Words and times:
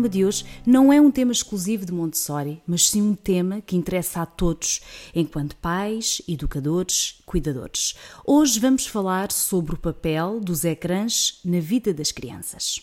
Tema 0.00 0.08
de 0.08 0.24
hoje 0.24 0.44
não 0.64 0.90
é 0.90 0.98
um 0.98 1.10
tema 1.10 1.32
exclusivo 1.32 1.84
de 1.84 1.92
Montessori, 1.92 2.62
mas 2.66 2.88
sim 2.88 3.02
um 3.02 3.14
tema 3.14 3.60
que 3.60 3.76
interessa 3.76 4.22
a 4.22 4.26
todos, 4.26 4.80
enquanto 5.14 5.56
pais, 5.56 6.22
educadores, 6.26 7.20
cuidadores. 7.26 7.94
Hoje 8.24 8.58
vamos 8.58 8.86
falar 8.86 9.30
sobre 9.30 9.74
o 9.74 9.78
papel 9.78 10.40
dos 10.40 10.64
ecrãs 10.64 11.40
na 11.44 11.60
vida 11.60 11.92
das 11.92 12.12
crianças. 12.12 12.80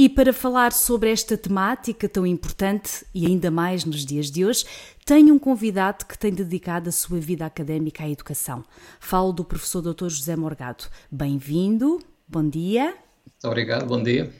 E 0.00 0.08
para 0.08 0.32
falar 0.32 0.72
sobre 0.72 1.10
esta 1.10 1.36
temática 1.36 2.08
tão 2.08 2.24
importante 2.24 3.04
e 3.12 3.26
ainda 3.26 3.50
mais 3.50 3.84
nos 3.84 4.06
dias 4.06 4.30
de 4.30 4.46
hoje, 4.46 4.64
tenho 5.04 5.34
um 5.34 5.40
convidado 5.40 6.06
que 6.06 6.16
tem 6.16 6.32
dedicado 6.32 6.88
a 6.88 6.92
sua 6.92 7.18
vida 7.18 7.44
académica 7.44 8.04
à 8.04 8.08
educação. 8.08 8.62
Falo 9.00 9.32
do 9.32 9.44
professor 9.44 9.82
Dr. 9.82 10.08
José 10.08 10.36
Morgado. 10.36 10.84
Bem-vindo, 11.10 11.98
bom 12.28 12.48
dia. 12.48 12.94
Obrigado, 13.42 13.86
bom 13.86 14.00
dia. 14.00 14.32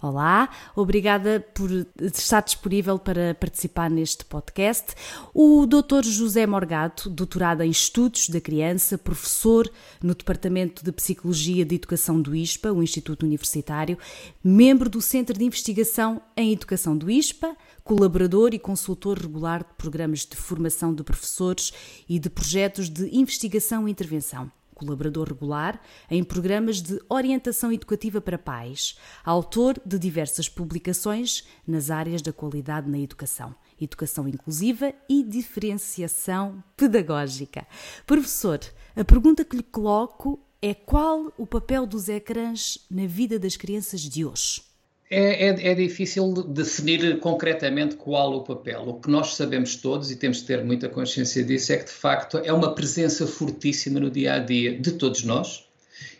Olá, 0.00 0.48
obrigada 0.76 1.40
por 1.54 1.70
estar 2.00 2.40
disponível 2.40 2.98
para 2.98 3.34
participar 3.34 3.90
neste 3.90 4.24
podcast. 4.24 4.94
O 5.34 5.66
Dr. 5.66 6.04
José 6.04 6.46
Morgato, 6.46 7.10
doutorado 7.10 7.62
em 7.62 7.70
Estudos 7.70 8.28
da 8.28 8.40
Criança, 8.40 8.96
professor 8.96 9.70
no 10.02 10.14
Departamento 10.14 10.84
de 10.84 10.92
Psicologia 10.92 11.64
de 11.64 11.74
Educação 11.74 12.20
do 12.20 12.34
ISPA, 12.34 12.72
o 12.72 12.82
Instituto 12.82 13.24
Universitário, 13.24 13.98
membro 14.42 14.88
do 14.88 15.00
Centro 15.00 15.36
de 15.36 15.44
Investigação 15.44 16.20
em 16.36 16.52
Educação 16.52 16.96
do 16.96 17.10
ISPA, 17.10 17.56
colaborador 17.82 18.54
e 18.54 18.58
consultor 18.58 19.18
regular 19.18 19.60
de 19.60 19.74
programas 19.76 20.26
de 20.26 20.36
formação 20.36 20.94
de 20.94 21.02
professores 21.02 21.72
e 22.08 22.18
de 22.18 22.30
projetos 22.30 22.88
de 22.88 23.08
investigação 23.16 23.88
e 23.88 23.90
intervenção 23.90 24.50
colaborador 24.78 25.28
regular 25.28 25.80
em 26.08 26.24
programas 26.24 26.80
de 26.80 26.98
orientação 27.08 27.72
educativa 27.72 28.20
para 28.20 28.38
pais, 28.38 28.96
autor 29.24 29.80
de 29.84 29.98
diversas 29.98 30.48
publicações 30.48 31.44
nas 31.66 31.90
áreas 31.90 32.22
da 32.22 32.32
qualidade 32.32 32.88
na 32.88 32.98
educação, 32.98 33.54
educação 33.80 34.28
inclusiva 34.28 34.94
e 35.08 35.22
diferenciação 35.22 36.62
pedagógica. 36.76 37.66
Professor, 38.06 38.60
a 38.96 39.04
pergunta 39.04 39.44
que 39.44 39.56
lhe 39.56 39.62
coloco 39.62 40.40
é 40.62 40.74
qual 40.74 41.32
o 41.36 41.46
papel 41.46 41.86
dos 41.86 42.08
ecrãs 42.08 42.86
na 42.90 43.06
vida 43.06 43.38
das 43.38 43.56
crianças 43.56 44.00
de 44.00 44.24
hoje? 44.24 44.67
É, 45.10 45.46
é, 45.46 45.70
é, 45.70 45.74
difícil 45.74 46.30
definir 46.42 47.18
concretamente 47.20 47.96
qual 47.96 48.34
o 48.34 48.42
papel. 48.42 48.82
O 48.82 49.00
que 49.00 49.10
nós 49.10 49.34
sabemos 49.34 49.76
todos, 49.76 50.10
e 50.10 50.16
temos 50.16 50.38
de 50.38 50.44
ter 50.44 50.62
muita 50.62 50.88
consciência 50.88 51.42
disso, 51.42 51.72
é 51.72 51.78
que 51.78 51.86
de 51.86 51.92
facto 51.92 52.38
é 52.38 52.52
uma 52.52 52.74
presença 52.74 53.26
fortíssima 53.26 53.98
no 53.98 54.10
dia 54.10 54.34
a 54.34 54.38
dia 54.38 54.78
de 54.78 54.92
todos 54.92 55.22
nós 55.24 55.66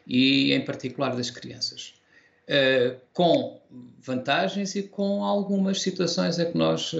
e, 0.06 0.54
em 0.54 0.64
particular, 0.64 1.14
das 1.14 1.28
crianças. 1.28 1.94
Uh, 2.48 2.96
com 3.12 3.60
vantagens 4.00 4.74
e 4.74 4.82
com 4.82 5.22
algumas 5.22 5.82
situações 5.82 6.38
a 6.38 6.46
que 6.46 6.56
nós 6.56 6.94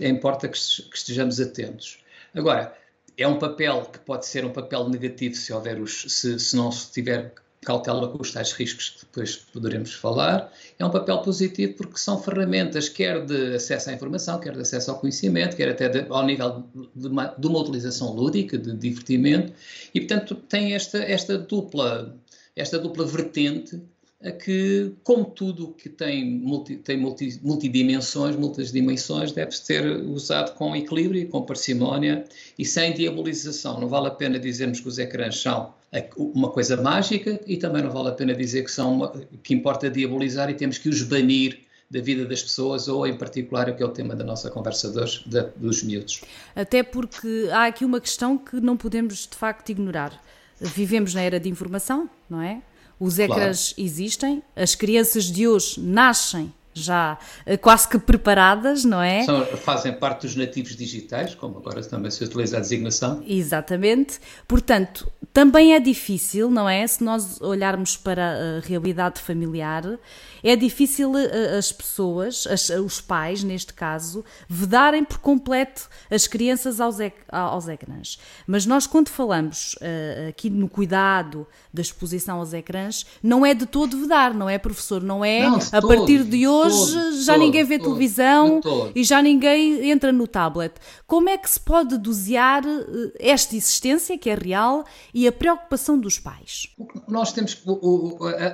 importa 0.00 0.48
que 0.48 0.58
estejamos 0.58 1.40
atentos. 1.40 1.98
Agora, 2.34 2.76
é 3.16 3.28
um 3.28 3.38
papel 3.38 3.82
que 3.92 4.00
pode 4.00 4.26
ser 4.26 4.44
um 4.44 4.52
papel 4.52 4.88
negativo 4.88 5.36
se 5.36 5.52
houver 5.52 5.80
os, 5.80 6.04
se, 6.08 6.36
se 6.38 6.56
não 6.56 6.72
se 6.72 6.90
tiver 6.90 7.32
cautela 7.66 8.06
com 8.08 8.22
os 8.22 8.30
tais 8.30 8.52
riscos 8.52 8.90
que 8.90 9.00
depois 9.00 9.36
poderemos 9.52 9.92
falar, 9.92 10.52
é 10.78 10.86
um 10.86 10.90
papel 10.90 11.18
positivo 11.18 11.74
porque 11.74 11.98
são 11.98 12.22
ferramentas 12.22 12.88
quer 12.88 13.26
de 13.26 13.56
acesso 13.56 13.90
à 13.90 13.92
informação, 13.92 14.38
quer 14.38 14.54
de 14.54 14.60
acesso 14.60 14.92
ao 14.92 15.00
conhecimento, 15.00 15.56
quer 15.56 15.70
até 15.70 15.88
de, 15.88 16.06
ao 16.08 16.24
nível 16.24 16.64
de 16.94 17.08
uma, 17.08 17.26
de 17.36 17.46
uma, 17.46 17.58
utilização 17.58 18.12
lúdica, 18.14 18.56
de 18.56 18.72
divertimento, 18.72 19.52
e 19.92 20.00
portanto 20.00 20.36
tem 20.36 20.74
esta, 20.74 20.98
esta, 20.98 21.36
dupla, 21.36 22.16
esta 22.54 22.78
dupla 22.78 23.04
vertente 23.04 23.82
a 24.22 24.30
que, 24.30 24.92
como 25.02 25.24
tudo 25.24 25.74
que 25.74 25.88
tem, 25.88 26.24
multi, 26.24 26.76
tem 26.76 26.96
multi, 26.96 27.38
multidimensões, 27.42 28.36
muitas 28.36 28.70
dimensões, 28.70 29.32
deve 29.32 29.52
ser 29.52 29.84
usado 30.04 30.54
com 30.54 30.74
equilíbrio, 30.74 31.28
com 31.28 31.42
parcimónia 31.42 32.24
e 32.58 32.64
sem 32.64 32.94
diabolização. 32.94 33.78
Não 33.80 33.88
vale 33.88 34.06
a 34.06 34.12
pena 34.12 34.38
dizermos 34.38 34.80
que 34.80 34.88
os 34.88 34.98
ecrãs 34.98 35.38
são 35.38 35.74
uma 36.16 36.50
coisa 36.50 36.76
mágica 36.80 37.40
e 37.46 37.56
também 37.56 37.82
não 37.82 37.90
vale 37.90 38.08
a 38.08 38.12
pena 38.12 38.34
dizer 38.34 38.64
que, 38.64 38.70
são 38.70 38.94
uma, 38.94 39.12
que 39.42 39.54
importa 39.54 39.90
diabolizar 39.90 40.50
e 40.50 40.54
temos 40.54 40.78
que 40.78 40.88
os 40.88 41.02
banir 41.02 41.60
da 41.90 42.00
vida 42.00 42.24
das 42.24 42.42
pessoas 42.42 42.88
ou, 42.88 43.06
em 43.06 43.16
particular, 43.16 43.68
o 43.68 43.76
que 43.76 43.82
é 43.82 43.86
o 43.86 43.90
tema 43.90 44.14
da 44.14 44.24
nossa 44.24 44.50
conversa 44.50 44.90
de 44.90 44.98
hoje, 44.98 45.22
de, 45.26 45.42
dos 45.56 45.82
miúdos. 45.82 46.22
Até 46.54 46.82
porque 46.82 47.48
há 47.52 47.66
aqui 47.66 47.84
uma 47.84 48.00
questão 48.00 48.36
que 48.36 48.60
não 48.60 48.76
podemos, 48.76 49.26
de 49.26 49.36
facto, 49.36 49.70
ignorar. 49.70 50.20
Vivemos 50.60 51.14
na 51.14 51.22
era 51.22 51.38
de 51.38 51.48
informação, 51.48 52.10
não 52.28 52.42
é? 52.42 52.60
Os 52.98 53.18
ecrãs 53.18 53.72
claro. 53.72 53.86
existem, 53.86 54.42
as 54.56 54.74
crianças 54.74 55.24
de 55.24 55.46
hoje 55.46 55.78
nascem 55.80 56.52
já 56.76 57.18
eh, 57.46 57.56
quase 57.56 57.88
que 57.88 57.98
preparadas, 57.98 58.84
não 58.84 59.00
é? 59.00 59.24
São, 59.24 59.44
fazem 59.56 59.92
parte 59.92 60.22
dos 60.22 60.36
nativos 60.36 60.76
digitais, 60.76 61.34
como 61.34 61.58
agora 61.58 61.82
também 61.82 62.10
se 62.10 62.22
utiliza 62.22 62.58
a 62.58 62.60
designação. 62.60 63.22
Exatamente. 63.26 64.20
Portanto, 64.46 65.10
também 65.32 65.74
é 65.74 65.80
difícil, 65.80 66.50
não 66.50 66.68
é? 66.68 66.86
Se 66.86 67.02
nós 67.02 67.40
olharmos 67.40 67.96
para 67.96 68.58
a 68.58 68.66
realidade 68.66 69.20
familiar, 69.20 69.98
é 70.42 70.54
difícil 70.54 71.16
eh, 71.16 71.56
as 71.56 71.72
pessoas, 71.72 72.46
as, 72.46 72.68
os 72.68 73.00
pais, 73.00 73.42
neste 73.42 73.72
caso, 73.72 74.24
vedarem 74.48 75.04
por 75.04 75.18
completo 75.18 75.88
as 76.10 76.26
crianças 76.26 76.80
aos, 76.80 76.98
aos 77.28 77.68
ecrãs. 77.68 78.18
Mas 78.46 78.66
nós, 78.66 78.86
quando 78.86 79.08
falamos 79.08 79.74
uh, 79.74 80.28
aqui 80.28 80.50
no 80.50 80.68
cuidado 80.68 81.46
da 81.72 81.82
exposição 81.82 82.38
aos 82.38 82.52
ecrãs, 82.52 83.06
não 83.22 83.44
é 83.44 83.54
de 83.54 83.66
todo 83.66 83.98
vedar, 83.98 84.34
não 84.34 84.48
é, 84.48 84.58
professor? 84.58 85.02
Não 85.02 85.24
é 85.24 85.40
não, 85.40 85.58
a 85.72 85.82
partir 85.82 86.22
de 86.24 86.46
hoje 86.46 86.65
hoje 86.66 87.22
já 87.24 87.34
todo, 87.34 87.42
ninguém 87.42 87.64
vê 87.64 87.78
todo, 87.78 87.88
televisão 87.88 88.60
e 88.94 89.04
já 89.04 89.22
ninguém 89.22 89.90
entra 89.90 90.12
no 90.12 90.26
tablet. 90.26 90.74
Como 91.06 91.28
é 91.28 91.36
que 91.36 91.48
se 91.48 91.60
pode 91.60 91.98
dosear 91.98 92.64
eh, 92.66 93.12
esta 93.18 93.56
existência, 93.56 94.18
que 94.18 94.30
é 94.30 94.34
real, 94.34 94.84
e 95.14 95.26
a 95.26 95.32
preocupação 95.32 95.98
dos 95.98 96.18
pais? 96.18 96.68
Nós 97.08 97.32
temos 97.32 97.62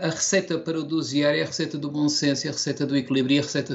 a, 0.02 0.08
receita 0.08 0.58
para 0.58 0.78
o 0.78 0.82
dosear 0.82 1.34
é 1.34 1.42
a 1.42 1.46
receita 1.46 1.78
do 1.78 1.90
bom 1.90 2.08
senso, 2.08 2.46
é 2.46 2.50
a 2.50 2.52
receita 2.52 2.86
do 2.86 2.96
equilíbrio 2.96 3.36
e 3.36 3.38
a 3.38 3.42
receita 3.42 3.74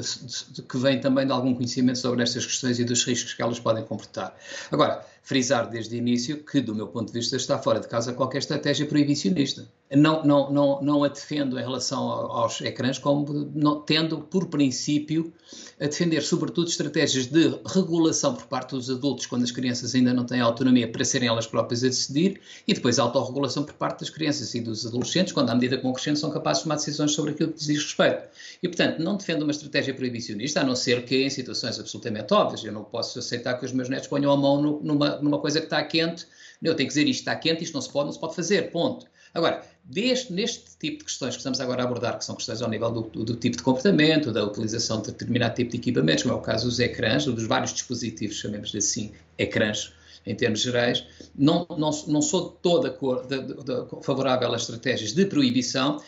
que 0.68 0.78
vem 0.78 1.00
também 1.00 1.26
de 1.26 1.32
algum 1.32 1.54
conhecimento 1.54 1.98
sobre 1.98 2.22
estas 2.22 2.44
questões 2.44 2.78
e 2.78 2.84
dos 2.84 3.04
riscos 3.04 3.34
que 3.34 3.42
elas 3.42 3.58
podem 3.58 3.84
comportar. 3.84 4.36
Agora, 4.70 5.04
frisar 5.28 5.68
desde 5.68 5.94
o 5.94 5.98
início 5.98 6.42
que, 6.42 6.58
do 6.58 6.74
meu 6.74 6.86
ponto 6.86 7.12
de 7.12 7.18
vista, 7.18 7.36
está 7.36 7.58
fora 7.58 7.78
de 7.80 7.86
casa 7.86 8.14
qualquer 8.14 8.38
estratégia 8.38 8.86
proibicionista. 8.86 9.68
Não, 9.94 10.24
não, 10.24 10.50
não, 10.50 10.82
não 10.82 11.04
a 11.04 11.08
defendo 11.08 11.58
em 11.58 11.62
relação 11.62 11.98
aos 11.98 12.62
ecrãs, 12.62 12.98
como 12.98 13.50
não, 13.54 13.80
tendo, 13.80 14.20
por 14.20 14.46
princípio, 14.46 15.32
a 15.78 15.84
defender, 15.84 16.22
sobretudo, 16.22 16.68
estratégias 16.68 17.26
de 17.26 17.58
regulação 17.66 18.34
por 18.34 18.46
parte 18.46 18.70
dos 18.70 18.90
adultos, 18.90 19.26
quando 19.26 19.44
as 19.44 19.50
crianças 19.50 19.94
ainda 19.94 20.12
não 20.14 20.24
têm 20.24 20.40
autonomia 20.40 20.90
para 20.90 21.04
serem 21.04 21.28
elas 21.28 21.46
próprias 21.46 21.84
a 21.84 21.88
decidir, 21.88 22.40
e 22.66 22.72
depois 22.72 22.98
a 22.98 23.02
autorregulação 23.02 23.64
por 23.64 23.74
parte 23.74 24.00
das 24.00 24.10
crianças 24.10 24.54
e 24.54 24.60
dos 24.60 24.86
adolescentes, 24.86 25.32
quando, 25.34 25.50
à 25.50 25.54
medida 25.54 25.76
que 25.76 25.82
vão 25.82 25.92
crescendo, 25.92 26.18
são 26.18 26.30
capazes 26.30 26.60
de 26.60 26.64
tomar 26.64 26.76
decisões 26.76 27.12
sobre 27.12 27.32
aquilo 27.32 27.52
que 27.52 27.58
lhes 27.58 27.66
diz 27.66 27.82
respeito. 27.82 28.28
E, 28.62 28.68
portanto, 28.68 28.98
não 28.98 29.16
defendo 29.16 29.42
uma 29.42 29.52
estratégia 29.52 29.92
proibicionista, 29.94 30.60
a 30.60 30.64
não 30.64 30.74
ser 30.74 31.04
que 31.04 31.22
em 31.22 31.30
situações 31.30 31.78
absolutamente 31.78 32.32
óbvias. 32.32 32.64
Eu 32.64 32.72
não 32.72 32.84
posso 32.84 33.18
aceitar 33.18 33.54
que 33.58 33.64
os 33.64 33.72
meus 33.72 33.88
netos 33.88 34.08
ponham 34.08 34.32
a 34.32 34.36
mão 34.36 34.60
no, 34.60 34.80
numa 34.82 35.17
numa 35.22 35.38
coisa 35.38 35.60
que 35.60 35.66
está 35.66 35.82
quente, 35.82 36.26
eu 36.62 36.74
tenho 36.74 36.88
que 36.88 36.94
dizer 36.94 37.08
isto 37.08 37.20
está 37.20 37.36
quente, 37.36 37.62
isto 37.62 37.74
não 37.74 37.80
se 37.80 37.90
pode, 37.90 38.06
não 38.06 38.12
se 38.12 38.20
pode 38.20 38.34
fazer, 38.34 38.70
ponto. 38.70 39.06
Agora, 39.34 39.62
deste, 39.84 40.32
neste 40.32 40.76
tipo 40.78 40.98
de 40.98 41.04
questões 41.04 41.34
que 41.34 41.38
estamos 41.38 41.60
agora 41.60 41.82
a 41.82 41.84
abordar, 41.84 42.18
que 42.18 42.24
são 42.24 42.34
questões 42.34 42.62
ao 42.62 42.68
nível 42.68 42.90
do, 42.90 43.02
do, 43.02 43.24
do, 43.24 43.36
tipo 43.36 43.56
de 43.56 43.62
comportamento, 43.62 44.32
da 44.32 44.44
utilização 44.44 45.00
de 45.00 45.12
determinado 45.12 45.54
tipo 45.54 45.70
de 45.70 45.76
equipamentos, 45.76 46.22
como 46.22 46.34
é 46.34 46.38
o 46.38 46.40
caso 46.40 46.66
dos 46.66 46.80
ecrãs, 46.80 47.26
ou 47.26 47.34
dos 47.34 47.46
vários 47.46 47.72
dispositivos, 47.72 48.36
chamemos 48.36 48.70
de 48.70 48.78
assim, 48.78 49.12
ecrãs, 49.36 49.92
em 50.26 50.34
termos 50.34 50.60
gerais, 50.60 51.04
não, 51.34 51.66
não, 51.70 51.90
não 52.06 52.20
sou 52.20 52.50
toda 52.50 52.90
de, 52.90 53.42
de, 53.42 53.54
de, 53.64 54.02
favorável 54.02 54.52
a 54.52 54.56
estratégias 54.56 55.12
de 55.12 55.24
proibição, 55.24 56.02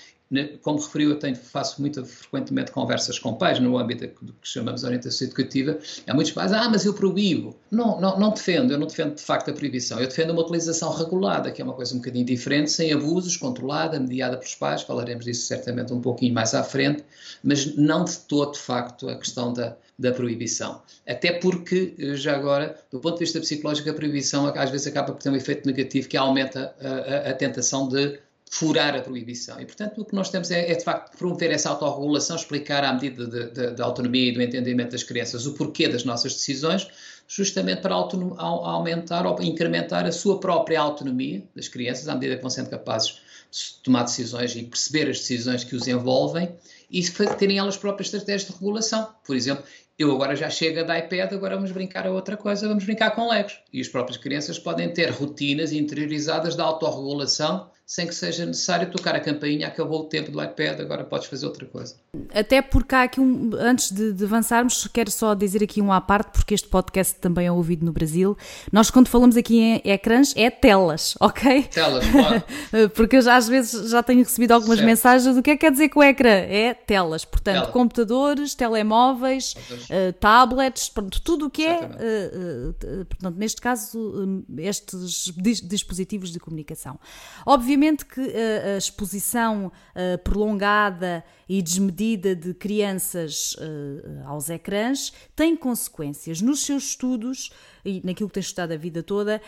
como 0.62 0.78
referiu, 0.78 1.10
eu 1.10 1.18
tenho, 1.18 1.34
faço 1.34 1.80
muito 1.80 2.04
frequentemente 2.04 2.70
conversas 2.70 3.18
com 3.18 3.34
pais 3.34 3.58
no 3.58 3.76
âmbito 3.76 4.08
do 4.22 4.32
que 4.34 4.48
chamamos 4.48 4.82
de 4.82 4.86
orientação 4.86 5.26
educativa. 5.26 5.78
Há 6.06 6.14
muitos 6.14 6.32
pais, 6.32 6.52
ah, 6.52 6.68
mas 6.68 6.84
eu 6.84 6.94
proíbo. 6.94 7.56
Não, 7.70 8.00
não, 8.00 8.18
não 8.18 8.30
defendo, 8.30 8.72
eu 8.72 8.78
não 8.78 8.86
defendo 8.86 9.16
de 9.16 9.22
facto 9.22 9.50
a 9.50 9.52
proibição. 9.52 9.98
Eu 9.98 10.06
defendo 10.06 10.30
uma 10.30 10.42
utilização 10.42 10.92
regulada, 10.92 11.50
que 11.50 11.60
é 11.60 11.64
uma 11.64 11.74
coisa 11.74 11.94
um 11.94 11.98
bocadinho 11.98 12.24
diferente, 12.24 12.70
sem 12.70 12.92
abusos, 12.92 13.36
controlada, 13.36 13.98
mediada 13.98 14.36
pelos 14.36 14.54
pais. 14.54 14.82
Falaremos 14.82 15.24
disso 15.24 15.46
certamente 15.46 15.92
um 15.92 16.00
pouquinho 16.00 16.32
mais 16.32 16.54
à 16.54 16.62
frente, 16.62 17.04
mas 17.42 17.74
não 17.76 18.04
de 18.04 18.16
todo, 18.18 18.52
de 18.52 18.60
facto, 18.60 19.08
a 19.08 19.16
questão 19.16 19.52
da, 19.52 19.76
da 19.98 20.12
proibição. 20.12 20.80
Até 21.06 21.32
porque, 21.32 21.94
já 22.14 22.36
agora, 22.36 22.78
do 22.92 23.00
ponto 23.00 23.14
de 23.14 23.24
vista 23.24 23.40
psicológico, 23.40 23.90
a 23.90 23.94
proibição 23.94 24.46
às 24.46 24.70
vezes 24.70 24.86
acaba 24.86 25.12
por 25.12 25.20
ter 25.20 25.30
um 25.30 25.36
efeito 25.36 25.66
negativo 25.66 26.08
que 26.08 26.16
aumenta 26.16 26.72
a, 26.80 27.28
a, 27.28 27.30
a 27.30 27.34
tentação 27.34 27.88
de 27.88 28.18
furar 28.52 28.96
a 28.96 29.00
proibição. 29.00 29.60
E, 29.60 29.64
portanto, 29.64 30.00
o 30.00 30.04
que 30.04 30.12
nós 30.12 30.28
temos 30.28 30.50
é, 30.50 30.72
é 30.72 30.74
de 30.74 30.82
facto, 30.82 31.16
promover 31.16 31.52
essa 31.52 31.70
autorregulação, 31.70 32.34
explicar 32.34 32.82
à 32.82 32.92
medida 32.92 33.26
da 33.70 33.84
autonomia 33.84 34.28
e 34.28 34.32
do 34.32 34.42
entendimento 34.42 34.90
das 34.90 35.04
crianças 35.04 35.46
o 35.46 35.54
porquê 35.54 35.88
das 35.88 36.04
nossas 36.04 36.34
decisões, 36.34 36.88
justamente 37.28 37.80
para 37.80 37.94
aumentar 37.94 39.24
ou 39.24 39.40
incrementar 39.40 40.04
a 40.04 40.10
sua 40.10 40.40
própria 40.40 40.80
autonomia 40.80 41.44
das 41.54 41.68
crianças, 41.68 42.08
à 42.08 42.14
medida 42.14 42.34
que 42.34 42.42
vão 42.42 42.50
sendo 42.50 42.68
capazes 42.68 43.20
de 43.52 43.82
tomar 43.84 44.02
decisões 44.02 44.54
e 44.56 44.64
perceber 44.64 45.08
as 45.08 45.18
decisões 45.18 45.62
que 45.62 45.76
os 45.76 45.86
envolvem 45.86 46.52
e 46.90 47.02
terem 47.38 47.58
elas 47.58 47.76
próprias 47.76 48.08
estratégias 48.08 48.50
de 48.50 48.58
regulação. 48.58 49.08
Por 49.24 49.36
exemplo, 49.36 49.64
eu 49.96 50.10
agora 50.10 50.34
já 50.34 50.50
chego 50.50 50.84
da 50.84 50.98
iPad, 50.98 51.32
agora 51.32 51.54
vamos 51.54 51.70
brincar 51.70 52.04
a 52.04 52.10
outra 52.10 52.36
coisa, 52.36 52.66
vamos 52.66 52.84
brincar 52.84 53.12
com 53.12 53.28
Legos. 53.28 53.60
E 53.72 53.80
as 53.80 53.86
próprias 53.86 54.16
crianças 54.16 54.58
podem 54.58 54.92
ter 54.92 55.10
rotinas 55.10 55.72
interiorizadas 55.72 56.56
de 56.56 56.62
autorregulação 56.62 57.70
sem 57.90 58.06
que 58.06 58.14
seja 58.14 58.46
necessário 58.46 58.88
tocar 58.88 59.16
a 59.16 59.20
campainha, 59.20 59.66
acabou 59.66 60.02
o 60.02 60.04
tempo 60.04 60.30
do 60.30 60.40
iPad, 60.40 60.78
agora 60.78 61.02
podes 61.02 61.26
fazer 61.26 61.44
outra 61.44 61.66
coisa. 61.66 61.96
Até 62.32 62.62
porque 62.62 62.94
há 62.94 63.02
aqui 63.02 63.20
um, 63.20 63.50
antes 63.58 63.90
de, 63.90 64.12
de, 64.12 64.24
avançarmos, 64.24 64.86
quero 64.92 65.10
só 65.10 65.34
dizer 65.34 65.60
aqui 65.60 65.82
um 65.82 65.92
à 65.92 66.00
parte, 66.00 66.30
porque 66.30 66.54
este 66.54 66.68
podcast 66.68 67.16
também 67.16 67.48
é 67.48 67.52
ouvido 67.52 67.84
no 67.84 67.90
Brasil. 67.90 68.38
Nós, 68.70 68.92
quando 68.92 69.08
falamos 69.08 69.36
aqui 69.36 69.58
em 69.58 69.82
ecrãs, 69.84 70.32
é 70.36 70.48
telas, 70.50 71.16
ok? 71.18 71.64
Telas, 71.64 72.06
claro. 72.06 72.44
porque 72.94 73.16
eu 73.16 73.22
já 73.22 73.34
às 73.34 73.48
vezes 73.48 73.90
já 73.90 74.04
tenho 74.04 74.20
recebido 74.20 74.52
algumas 74.52 74.78
certo. 74.78 74.86
mensagens 74.86 75.34
do 75.34 75.42
que 75.42 75.50
é 75.50 75.54
que 75.54 75.60
quer 75.62 75.72
dizer 75.72 75.88
que 75.88 75.98
o 75.98 76.02
ecrã 76.04 76.30
é 76.30 76.74
telas. 76.74 77.24
Portanto, 77.24 77.54
Tela. 77.56 77.72
computadores, 77.72 78.54
telemóveis, 78.54 79.56
uh, 79.68 80.12
tablets, 80.20 80.88
pronto, 80.88 81.20
tudo 81.20 81.46
o 81.46 81.50
que 81.50 81.66
é, 81.66 81.80
uh, 81.80 82.70
uh, 82.70 83.04
portanto, 83.06 83.36
neste 83.36 83.60
caso, 83.60 84.44
estes 84.58 85.32
dispositivos 85.64 86.30
de 86.30 86.38
comunicação. 86.38 86.96
Obviamente 87.44 87.79
Obviamente 87.80 88.04
que 88.04 88.20
a, 88.20 88.74
a 88.74 88.76
exposição 88.76 89.72
a, 89.94 90.18
prolongada 90.18 91.24
e 91.48 91.62
desmedida 91.62 92.36
de 92.36 92.52
crianças 92.52 93.54
uh, 93.54 94.28
aos 94.28 94.50
ecrãs 94.50 95.14
tem 95.34 95.56
consequências. 95.56 96.42
Nos 96.42 96.60
seus 96.60 96.90
estudos 96.90 97.50
e 97.82 98.02
naquilo 98.04 98.28
que 98.28 98.34
tem 98.34 98.42
estudado 98.42 98.72
a 98.72 98.76
vida 98.76 99.02
toda, 99.02 99.40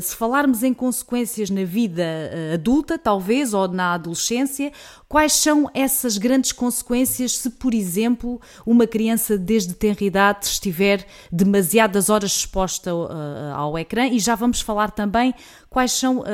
se 0.00 0.16
falarmos 0.16 0.62
em 0.62 0.72
consequências 0.72 1.50
na 1.50 1.62
vida 1.62 2.02
adulta, 2.54 2.98
talvez, 2.98 3.52
ou 3.52 3.68
na 3.68 3.92
adolescência, 3.92 4.72
quais 5.06 5.34
são 5.34 5.70
essas 5.74 6.16
grandes 6.16 6.52
consequências 6.52 7.36
se, 7.36 7.50
por 7.50 7.74
exemplo, 7.74 8.40
uma 8.64 8.86
criança 8.86 9.36
desde 9.36 9.74
tenra 9.74 10.02
idade 10.02 10.46
estiver 10.46 11.06
demasiadas 11.30 12.08
horas 12.08 12.30
exposta 12.30 12.90
ao 13.54 13.78
ecrã? 13.78 14.06
E 14.06 14.18
já 14.18 14.34
vamos 14.34 14.62
falar 14.62 14.90
também 14.90 15.34
quais 15.76 15.92
são, 15.92 16.24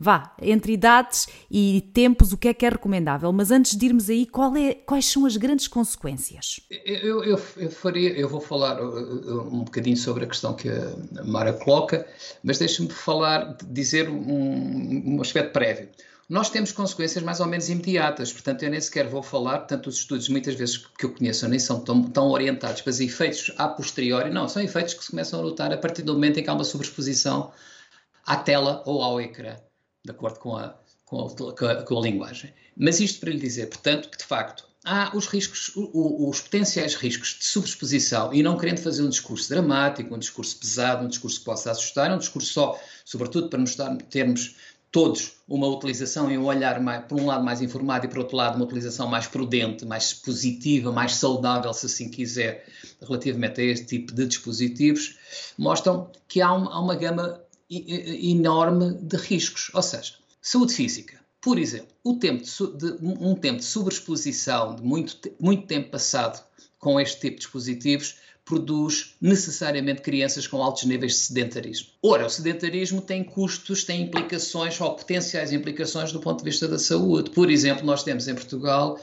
vá, 0.00 0.34
entre 0.40 0.72
idades 0.72 1.28
e 1.50 1.82
tempos, 1.92 2.32
o 2.32 2.38
que 2.38 2.48
é 2.48 2.54
que 2.54 2.64
é 2.64 2.70
recomendável. 2.70 3.30
Mas 3.30 3.50
antes 3.50 3.76
de 3.76 3.84
irmos 3.84 4.08
aí, 4.08 4.26
é, 4.58 4.72
quais 4.72 5.04
são 5.04 5.26
as 5.26 5.36
grandes 5.36 5.68
consequências? 5.68 6.60
Eu, 6.70 7.22
eu, 7.22 7.38
eu, 7.58 7.70
faria, 7.70 8.18
eu 8.18 8.26
vou 8.26 8.40
falar 8.40 8.82
uh, 8.82 8.86
uh, 8.86 9.54
um 9.54 9.62
bocadinho 9.62 9.98
sobre 9.98 10.24
a 10.24 10.26
questão 10.26 10.54
que 10.54 10.70
a 10.70 11.22
Mara 11.22 11.52
coloca, 11.52 12.06
mas 12.42 12.58
deixe-me 12.58 12.88
falar, 12.88 13.58
dizer 13.68 14.08
um, 14.08 15.16
um 15.16 15.20
aspecto 15.20 15.52
prévio. 15.52 15.90
Nós 16.26 16.48
temos 16.48 16.72
consequências 16.72 17.22
mais 17.22 17.40
ou 17.40 17.46
menos 17.46 17.68
imediatas, 17.68 18.32
portanto, 18.32 18.62
eu 18.62 18.70
nem 18.70 18.80
sequer 18.80 19.06
vou 19.06 19.22
falar, 19.22 19.58
portanto, 19.58 19.88
os 19.88 19.96
estudos, 19.96 20.30
muitas 20.30 20.54
vezes 20.54 20.78
que 20.78 21.04
eu 21.04 21.12
conheço, 21.12 21.46
nem 21.46 21.58
são 21.58 21.80
tão, 21.80 22.02
tão 22.04 22.30
orientados 22.30 22.80
para 22.80 22.90
efeitos 23.04 23.52
a 23.58 23.68
posteriori, 23.68 24.30
não, 24.30 24.48
são 24.48 24.62
efeitos 24.62 24.94
que 24.94 25.04
se 25.04 25.10
começam 25.10 25.40
a 25.40 25.42
notar 25.42 25.70
a 25.74 25.76
partir 25.76 26.00
do 26.00 26.14
momento 26.14 26.40
em 26.40 26.42
que 26.42 26.48
há 26.48 26.54
uma 26.54 26.64
sobreexposição 26.64 27.52
à 28.26 28.36
tela 28.36 28.82
ou 28.84 29.02
ao 29.02 29.20
ecrã, 29.20 29.56
de 30.04 30.10
acordo 30.10 30.40
com 30.40 30.56
a, 30.56 30.74
com 31.04 31.26
a, 31.26 31.82
com 31.84 31.98
a, 31.98 32.02
linguagem. 32.02 32.52
Mas 32.76 33.00
isto 33.00 33.20
para 33.20 33.30
lhe 33.30 33.38
dizer, 33.38 33.68
portanto, 33.68 34.10
que 34.10 34.18
de 34.18 34.24
facto 34.24 34.66
há 34.84 35.16
os 35.16 35.26
riscos, 35.26 35.72
os 35.74 36.40
potenciais 36.40 36.94
riscos 36.94 37.36
de 37.38 37.44
subexposição 37.44 38.32
e 38.32 38.42
não 38.42 38.56
querendo 38.56 38.78
fazer 38.78 39.02
um 39.02 39.08
discurso 39.08 39.48
dramático, 39.48 40.14
um 40.14 40.18
discurso 40.18 40.58
pesado, 40.58 41.04
um 41.04 41.08
discurso 41.08 41.38
que 41.38 41.44
possa 41.44 41.70
assustar, 41.70 42.12
um 42.12 42.18
discurso 42.18 42.52
só, 42.52 42.80
sobretudo 43.04 43.48
para 43.48 43.58
nos 43.58 43.76
termos 44.10 44.56
todos 44.90 45.32
uma 45.48 45.66
utilização 45.66 46.30
e 46.30 46.38
um 46.38 46.44
olhar, 46.44 46.80
mais, 46.80 47.04
por 47.04 47.20
um 47.20 47.26
lado, 47.26 47.44
mais 47.44 47.60
informado 47.60 48.06
e, 48.06 48.08
por 48.08 48.18
outro 48.18 48.36
lado, 48.36 48.56
uma 48.56 48.64
utilização 48.64 49.06
mais 49.06 49.26
prudente, 49.26 49.84
mais 49.84 50.14
positiva, 50.14 50.90
mais 50.90 51.16
saudável, 51.16 51.72
se 51.74 51.86
assim 51.86 52.08
quiser, 52.08 52.64
relativamente 53.02 53.60
a 53.60 53.64
este 53.64 53.84
tipo 53.86 54.14
de 54.14 54.26
dispositivos, 54.26 55.18
mostram 55.58 56.10
que 56.26 56.40
há, 56.40 56.48
há 56.48 56.80
uma 56.80 56.94
gama 56.94 57.40
enorme 57.70 58.94
de 58.94 59.16
riscos. 59.16 59.70
Ou 59.74 59.82
seja, 59.82 60.14
Saúde 60.46 60.74
física. 60.74 61.18
Por 61.40 61.58
exemplo, 61.58 61.88
tempo 62.20 62.44
de, 62.44 62.78
de, 62.78 63.04
um 63.04 63.34
tempo 63.34 63.58
de 63.58 63.64
sobreexposição 63.64 64.76
de 64.76 64.82
muito, 64.82 65.28
muito 65.40 65.66
tempo 65.66 65.90
passado 65.90 66.40
com 66.78 67.00
este 67.00 67.20
tipo 67.20 67.34
de 67.34 67.40
dispositivos 67.40 68.14
produz 68.44 69.16
necessariamente 69.20 70.02
crianças 70.02 70.46
com 70.46 70.62
altos 70.62 70.84
níveis 70.84 71.14
de 71.14 71.18
sedentarismo. 71.18 71.88
Ora, 72.00 72.26
o 72.26 72.30
sedentarismo 72.30 73.02
tem 73.02 73.24
custos, 73.24 73.82
tem 73.82 74.02
implicações 74.02 74.80
ou 74.80 74.94
potenciais 74.94 75.52
implicações 75.52 76.12
do 76.12 76.20
ponto 76.20 76.38
de 76.38 76.44
vista 76.44 76.68
da 76.68 76.78
saúde. 76.78 77.30
Por 77.30 77.50
exemplo, 77.50 77.84
nós 77.84 78.04
temos 78.04 78.28
em 78.28 78.34
Portugal 78.36 79.00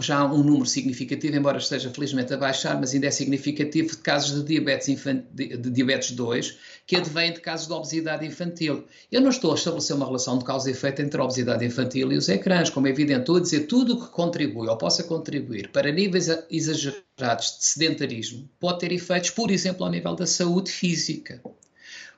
já 0.00 0.24
um 0.24 0.42
número 0.42 0.64
significativo, 0.64 1.36
embora 1.36 1.58
esteja 1.58 1.90
felizmente 1.90 2.32
a 2.32 2.38
baixar, 2.38 2.80
mas 2.80 2.94
ainda 2.94 3.06
é 3.06 3.10
significativo 3.10 3.90
de 3.90 3.98
casos 3.98 4.40
de 4.40 4.48
diabetes, 4.48 4.86
de 5.34 5.70
diabetes 5.70 6.12
2 6.12 6.56
que 6.90 6.96
advém 6.96 7.32
de 7.32 7.38
casos 7.38 7.68
de 7.68 7.72
obesidade 7.72 8.26
infantil. 8.26 8.84
Eu 9.12 9.20
não 9.20 9.30
estou 9.30 9.52
a 9.52 9.54
estabelecer 9.54 9.94
uma 9.94 10.06
relação 10.06 10.36
de 10.36 10.44
causa 10.44 10.68
e 10.68 10.72
efeito 10.72 11.00
entre 11.00 11.20
a 11.20 11.24
obesidade 11.24 11.64
infantil 11.64 12.10
e 12.10 12.16
os 12.16 12.28
ecrãs, 12.28 12.68
como 12.68 12.88
é 12.88 12.90
evidente, 12.90 13.20
estou 13.20 13.36
a 13.36 13.40
dizer 13.40 13.68
tudo 13.68 13.94
o 13.94 14.00
que 14.04 14.10
contribui 14.10 14.66
ou 14.66 14.76
possa 14.76 15.04
contribuir 15.04 15.70
para 15.70 15.92
níveis 15.92 16.26
exagerados 16.50 17.58
de 17.58 17.64
sedentarismo 17.64 18.50
pode 18.58 18.80
ter 18.80 18.90
efeitos, 18.90 19.30
por 19.30 19.52
exemplo, 19.52 19.84
ao 19.84 19.92
nível 19.92 20.16
da 20.16 20.26
saúde 20.26 20.72
física. 20.72 21.40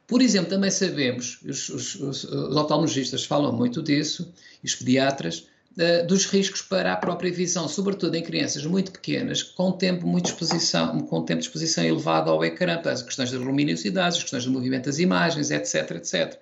Por 0.07 0.23
exemplo, 0.23 0.49
também 0.49 0.71
sabemos, 0.71 1.39
os, 1.45 1.69
os, 1.69 1.95
os, 1.97 2.25
os 2.25 2.57
oftalmologistas 2.57 3.27
falam 3.27 3.53
muito 3.53 3.83
disso, 3.83 4.33
os 4.65 4.75
pediatras, 4.75 5.49
dos 6.07 6.27
riscos 6.27 6.63
para 6.63 6.93
a 6.93 6.97
própria 6.97 7.33
visão, 7.33 7.67
sobretudo 7.69 8.15
em 8.15 8.23
crianças 8.23 8.65
muito 8.67 8.93
pequenas, 8.93 9.43
com 9.43 9.73
tempo, 9.73 10.07
muito 10.07 10.27
exposição, 10.27 11.01
com 11.01 11.25
tempo 11.25 11.41
de 11.41 11.47
exposição 11.47 11.85
elevado 11.85 12.31
ao 12.31 12.45
ecrã, 12.45 12.79
para 12.79 12.93
as 12.93 13.03
questões 13.03 13.31
da 13.31 13.39
luminosidade, 13.39 14.17
as 14.17 14.23
questões 14.23 14.45
do 14.45 14.51
movimento 14.51 14.87
das 14.87 14.99
imagens, 14.99 15.51
etc, 15.51 15.93
etc. 15.93 16.39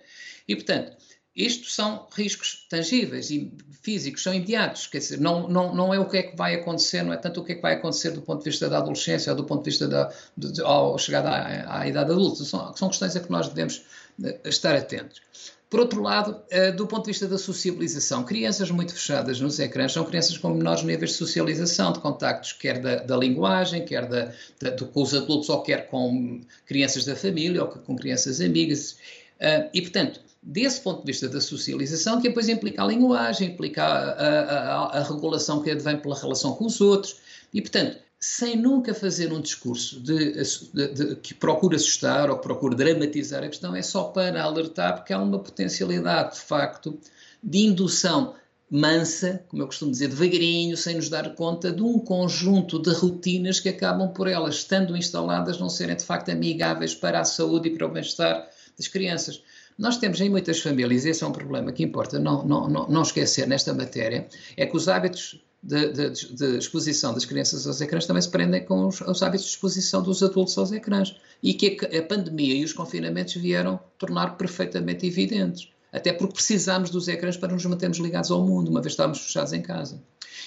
E, 0.48 0.56
portanto, 0.56 0.96
estes 1.34 1.74
são 1.74 2.08
riscos 2.12 2.66
tangíveis 2.68 3.30
e 3.30 3.52
físicos, 3.82 4.22
são 4.22 4.34
imediatos, 4.34 4.88
quer 4.88 4.98
dizer, 4.98 5.20
não, 5.20 5.48
não, 5.48 5.74
não 5.74 5.94
é 5.94 5.98
o 5.98 6.08
que 6.08 6.18
é 6.18 6.22
que 6.24 6.36
vai 6.36 6.54
acontecer, 6.56 7.02
não 7.02 7.12
é 7.12 7.16
tanto 7.16 7.40
o 7.40 7.44
que 7.44 7.52
é 7.52 7.54
que 7.54 7.62
vai 7.62 7.74
acontecer 7.74 8.10
do 8.10 8.20
ponto 8.20 8.42
de 8.42 8.50
vista 8.50 8.68
da 8.68 8.78
adolescência 8.78 9.30
ou 9.30 9.36
do 9.36 9.44
ponto 9.44 9.62
de 9.62 9.70
vista 9.70 9.86
da, 9.86 10.12
de, 10.36 10.60
ao 10.62 10.98
chegar 10.98 11.24
à, 11.24 11.80
à 11.80 11.86
idade 11.86 12.10
adulta, 12.10 12.44
são, 12.44 12.76
são 12.76 12.88
questões 12.88 13.14
a 13.14 13.20
que 13.20 13.30
nós 13.30 13.48
devemos 13.48 13.82
eh, 14.22 14.40
estar 14.44 14.74
atentos. 14.74 15.22
Por 15.70 15.78
outro 15.78 16.02
lado, 16.02 16.42
eh, 16.50 16.72
do 16.72 16.84
ponto 16.84 17.04
de 17.04 17.12
vista 17.12 17.28
da 17.28 17.38
sociabilização, 17.38 18.24
crianças 18.24 18.72
muito 18.72 18.92
fechadas 18.92 19.40
nos 19.40 19.60
ecrãs 19.60 19.92
são 19.92 20.04
crianças 20.04 20.36
com 20.36 20.50
menores 20.50 20.82
níveis 20.82 21.12
de 21.12 21.16
socialização, 21.16 21.92
de 21.92 22.00
contactos, 22.00 22.52
quer 22.52 22.80
da, 22.80 22.96
da 22.96 23.16
linguagem, 23.16 23.84
quer 23.84 24.04
da, 24.08 24.32
da, 24.60 24.72
com 24.72 25.00
os 25.00 25.14
adultos, 25.14 25.48
ou 25.48 25.62
quer 25.62 25.86
com 25.86 26.40
crianças 26.66 27.04
da 27.04 27.14
família, 27.14 27.62
ou 27.62 27.68
com 27.68 27.96
crianças 27.96 28.40
amigas. 28.40 28.96
Eh, 29.38 29.70
e, 29.72 29.80
portanto, 29.80 30.20
desse 30.42 30.80
ponto 30.80 31.02
de 31.02 31.06
vista 31.06 31.28
da 31.28 31.40
socialização, 31.40 32.20
que 32.20 32.26
depois 32.26 32.48
implica 32.48 32.82
a 32.82 32.86
linguagem, 32.86 33.50
implica 33.50 33.84
a, 33.84 34.10
a, 34.10 34.98
a, 34.98 34.98
a 34.98 35.02
regulação 35.04 35.62
que 35.62 35.70
advém 35.70 35.96
pela 35.98 36.18
relação 36.18 36.52
com 36.56 36.66
os 36.66 36.80
outros. 36.80 37.16
E, 37.54 37.60
portanto, 37.60 37.96
sem 38.20 38.54
nunca 38.54 38.92
fazer 38.92 39.32
um 39.32 39.40
discurso 39.40 39.98
de, 39.98 40.34
de, 40.34 40.88
de, 40.92 41.16
que 41.16 41.32
procura 41.32 41.76
assustar 41.76 42.28
ou 42.28 42.36
que 42.36 42.42
procura 42.42 42.76
dramatizar 42.76 43.42
a 43.42 43.48
questão, 43.48 43.74
é 43.74 43.80
só 43.80 44.04
para 44.04 44.42
alertar, 44.42 44.96
porque 44.96 45.12
há 45.14 45.18
uma 45.18 45.38
potencialidade, 45.38 46.34
de 46.34 46.42
facto, 46.42 46.98
de 47.42 47.60
indução 47.60 48.34
mansa, 48.70 49.42
como 49.48 49.62
eu 49.62 49.66
costumo 49.66 49.90
dizer, 49.90 50.08
devagarinho, 50.08 50.76
sem 50.76 50.96
nos 50.96 51.08
dar 51.08 51.34
conta 51.34 51.72
de 51.72 51.82
um 51.82 51.98
conjunto 51.98 52.78
de 52.78 52.92
rotinas 52.92 53.58
que 53.58 53.70
acabam 53.70 54.12
por 54.12 54.28
elas, 54.28 54.56
estando 54.56 54.96
instaladas, 54.96 55.58
não 55.58 55.70
serem 55.70 55.96
de 55.96 56.04
facto 56.04 56.28
amigáveis 56.28 56.94
para 56.94 57.20
a 57.20 57.24
saúde 57.24 57.68
e 57.68 57.76
para 57.76 57.86
o 57.86 57.90
bem-estar 57.90 58.48
das 58.76 58.86
crianças. 58.86 59.42
Nós 59.78 59.96
temos 59.96 60.20
em 60.20 60.28
muitas 60.28 60.60
famílias, 60.60 61.06
e 61.06 61.08
esse 61.08 61.24
é 61.24 61.26
um 61.26 61.32
problema 61.32 61.72
que 61.72 61.82
importa 61.82 62.18
não, 62.18 62.44
não, 62.46 62.68
não, 62.68 62.86
não 62.86 63.02
esquecer 63.02 63.48
nesta 63.48 63.72
matéria, 63.72 64.28
é 64.56 64.66
que 64.66 64.76
os 64.76 64.88
hábitos 64.88 65.40
de, 65.62 65.92
de, 65.92 66.34
de, 66.34 66.58
exposição 66.58 67.12
das 67.12 67.24
crianças 67.24 67.66
aos 67.66 67.80
ecrãs 67.80 68.06
também 68.06 68.22
se 68.22 68.30
prendem 68.30 68.64
com 68.64 68.86
os, 68.86 69.00
os, 69.00 69.22
hábitos 69.22 69.46
de 69.46 69.52
exposição 69.52 70.02
dos 70.02 70.22
adultos 70.22 70.56
aos 70.56 70.72
ecrãs. 70.72 71.14
E 71.42 71.54
que 71.54 71.78
a, 71.84 71.98
a 71.98 72.02
pandemia 72.02 72.54
e 72.54 72.64
os 72.64 72.72
confinamentos 72.72 73.34
vieram 73.34 73.78
tornar 73.98 74.36
perfeitamente 74.36 75.06
evidentes. 75.06 75.68
Até 75.92 76.12
porque 76.12 76.34
precisámos 76.34 76.90
dos 76.90 77.08
ecrãs 77.08 77.36
para 77.36 77.52
nos 77.52 77.64
mantermos 77.66 77.98
ligados 77.98 78.30
ao 78.30 78.46
mundo, 78.46 78.70
uma 78.70 78.80
vez 78.80 78.92
estávamos 78.92 79.20
fechados 79.20 79.52
em 79.52 79.60
casa. 79.60 80.02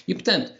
E, 0.07 0.13
portanto, 0.13 0.53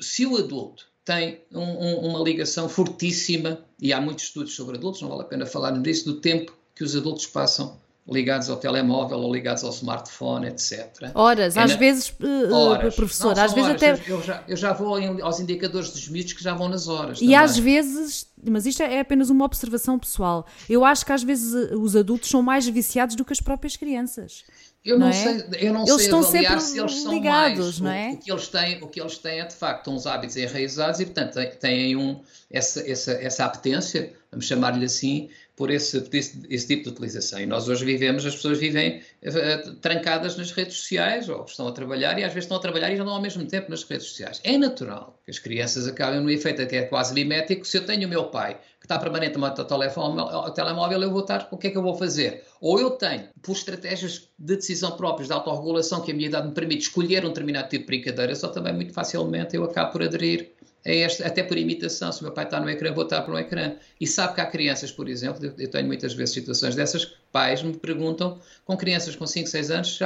se 0.00 0.24
o 0.24 0.36
adulto 0.36 0.86
tem 1.04 1.40
um, 1.52 1.60
um, 1.60 2.08
uma 2.08 2.20
ligação 2.20 2.68
fortíssima, 2.68 3.64
e 3.80 3.92
há 3.92 4.00
muitos 4.00 4.24
estudos 4.24 4.54
sobre 4.54 4.76
adultos, 4.76 5.02
não 5.02 5.08
vale 5.08 5.22
a 5.22 5.26
pena 5.26 5.46
falar 5.46 5.72
nisso, 5.72 6.04
do 6.04 6.20
tempo 6.20 6.56
que 6.74 6.84
os 6.84 6.94
adultos 6.94 7.26
passam 7.26 7.78
ligados 8.08 8.48
ao 8.48 8.56
telemóvel 8.56 9.18
ou 9.18 9.32
ligados 9.32 9.62
ao 9.62 9.70
smartphone, 9.70 10.46
etc. 10.46 11.10
Horas, 11.14 11.56
é 11.56 11.60
às 11.60 11.72
na... 11.72 11.76
vezes, 11.76 12.08
uh, 12.08 12.54
horas. 12.54 12.94
professor, 12.94 13.36
não, 13.36 13.44
às 13.44 13.52
vezes 13.52 13.70
horas. 13.70 13.82
até... 13.82 14.10
Eu 14.10 14.22
já, 14.22 14.44
eu 14.48 14.56
já 14.56 14.72
vou 14.72 14.98
em, 14.98 15.20
aos 15.20 15.38
indicadores 15.40 15.90
dos 15.90 16.08
miúdos 16.08 16.32
que 16.32 16.42
já 16.42 16.54
vão 16.54 16.68
nas 16.68 16.88
horas. 16.88 17.18
E 17.18 17.20
também. 17.20 17.36
às 17.36 17.58
vezes, 17.58 18.26
mas 18.42 18.64
isto 18.64 18.82
é 18.82 19.00
apenas 19.00 19.28
uma 19.28 19.44
observação 19.44 19.98
pessoal, 19.98 20.46
eu 20.70 20.84
acho 20.84 21.04
que 21.04 21.12
às 21.12 21.22
vezes 21.22 21.54
eh, 21.54 21.76
os 21.76 21.94
adultos 21.94 22.30
são 22.30 22.42
mais 22.42 22.66
viciados 22.66 23.14
do 23.14 23.24
que 23.24 23.32
as 23.32 23.40
próprias 23.40 23.76
crianças. 23.76 24.44
Eu 24.82 24.98
não, 24.98 25.08
não 25.08 25.12
é? 25.12 25.12
sei, 25.12 25.68
eu 25.68 25.72
não 25.74 25.82
eles 25.82 25.94
sei 25.96 26.04
estão 26.04 26.20
avaliar 26.20 26.60
se 26.60 26.78
eles 26.78 26.94
são 26.94 27.12
ligados, 27.12 27.80
mais. 27.80 27.80
não 27.80 27.90
é? 27.90 28.10
O, 28.10 28.14
o, 28.14 28.18
que 28.18 28.32
eles 28.32 28.48
têm, 28.48 28.82
o 28.82 28.86
que 28.86 29.00
eles 29.00 29.18
têm 29.18 29.40
é 29.40 29.44
de 29.44 29.54
facto 29.54 29.90
uns 29.90 30.06
hábitos 30.06 30.36
enraizados 30.36 31.00
e 31.00 31.04
portanto 31.04 31.38
têm 31.58 31.94
um, 31.94 32.20
essa, 32.50 32.90
essa, 32.90 33.12
essa 33.12 33.44
apetência, 33.44 34.14
vamos 34.30 34.46
chamar-lhe 34.46 34.84
assim, 34.84 35.28
por 35.58 35.72
esse, 35.72 36.08
esse, 36.48 36.66
tipo 36.68 36.84
de 36.84 36.90
utilização. 36.90 37.40
E 37.40 37.44
nós 37.44 37.68
hoje 37.68 37.84
vivemos, 37.84 38.24
as 38.24 38.36
pessoas 38.36 38.58
vivem 38.58 39.02
uh, 39.24 39.74
trancadas 39.80 40.36
nas 40.36 40.52
redes 40.52 40.76
sociais, 40.76 41.28
ou 41.28 41.44
estão 41.44 41.66
a 41.66 41.72
trabalhar, 41.72 42.16
e 42.16 42.22
às 42.22 42.32
vezes 42.32 42.44
estão 42.44 42.56
a 42.56 42.60
trabalhar 42.60 42.92
e 42.92 42.96
já 42.96 43.04
não 43.04 43.12
ao 43.12 43.20
mesmo 43.20 43.44
tempo 43.44 43.68
nas 43.68 43.82
redes 43.82 44.06
sociais. 44.06 44.40
É 44.44 44.56
natural 44.56 45.20
que 45.24 45.32
as 45.32 45.40
crianças 45.40 45.88
acabem 45.88 46.20
no 46.20 46.30
efeito 46.30 46.64
que 46.68 46.76
é 46.76 46.82
quase 46.82 47.12
mimético. 47.12 47.66
Se 47.66 47.76
eu 47.76 47.84
tenho 47.84 48.06
o 48.06 48.08
meu 48.08 48.26
pai 48.26 48.54
que 48.78 48.86
está 48.86 49.00
permanentemente 49.00 49.60
ao 49.60 49.66
telefone, 49.66 50.20
ao 50.20 50.52
telemóvel, 50.52 51.02
eu 51.02 51.10
vou 51.10 51.22
estar, 51.22 51.48
o 51.50 51.58
que 51.58 51.66
é 51.66 51.70
que 51.70 51.76
eu 51.76 51.82
vou 51.82 51.96
fazer? 51.96 52.44
Ou 52.60 52.78
eu 52.78 52.90
tenho, 52.92 53.28
por 53.42 53.52
estratégias 53.52 54.28
de 54.38 54.54
decisão 54.54 54.92
próprias, 54.92 55.26
de 55.26 55.34
autorregulação, 55.34 56.02
que 56.02 56.12
a 56.12 56.14
minha 56.14 56.28
idade 56.28 56.46
me 56.46 56.54
permite 56.54 56.82
escolher 56.82 57.24
um 57.24 57.28
determinado 57.28 57.68
tipo 57.68 57.82
de 57.82 57.86
brincadeiras, 57.86 58.44
ou 58.44 58.50
também 58.50 58.72
muito 58.72 58.92
facilmente 58.92 59.56
eu 59.56 59.64
acabo 59.64 59.90
por 59.90 60.04
aderir 60.04 60.52
é 60.84 60.96
este, 60.96 61.22
até 61.22 61.42
por 61.42 61.58
imitação. 61.58 62.10
Se 62.12 62.20
o 62.20 62.24
meu 62.24 62.32
pai 62.32 62.44
está 62.44 62.60
no 62.60 62.68
ecrã, 62.70 62.92
vou 62.92 63.04
estar 63.04 63.22
para 63.22 63.34
um 63.34 63.38
ecrã. 63.38 63.74
E 64.00 64.06
sabe 64.06 64.34
que 64.34 64.40
há 64.40 64.46
crianças, 64.46 64.92
por 64.92 65.08
exemplo, 65.08 65.52
eu 65.58 65.70
tenho 65.70 65.86
muitas 65.86 66.14
vezes 66.14 66.34
situações 66.34 66.74
dessas, 66.74 67.04
pais 67.32 67.62
me 67.62 67.74
perguntam, 67.74 68.40
com 68.64 68.76
crianças 68.76 69.14
com 69.16 69.26
5, 69.26 69.48
6 69.48 69.70
anos, 69.70 69.96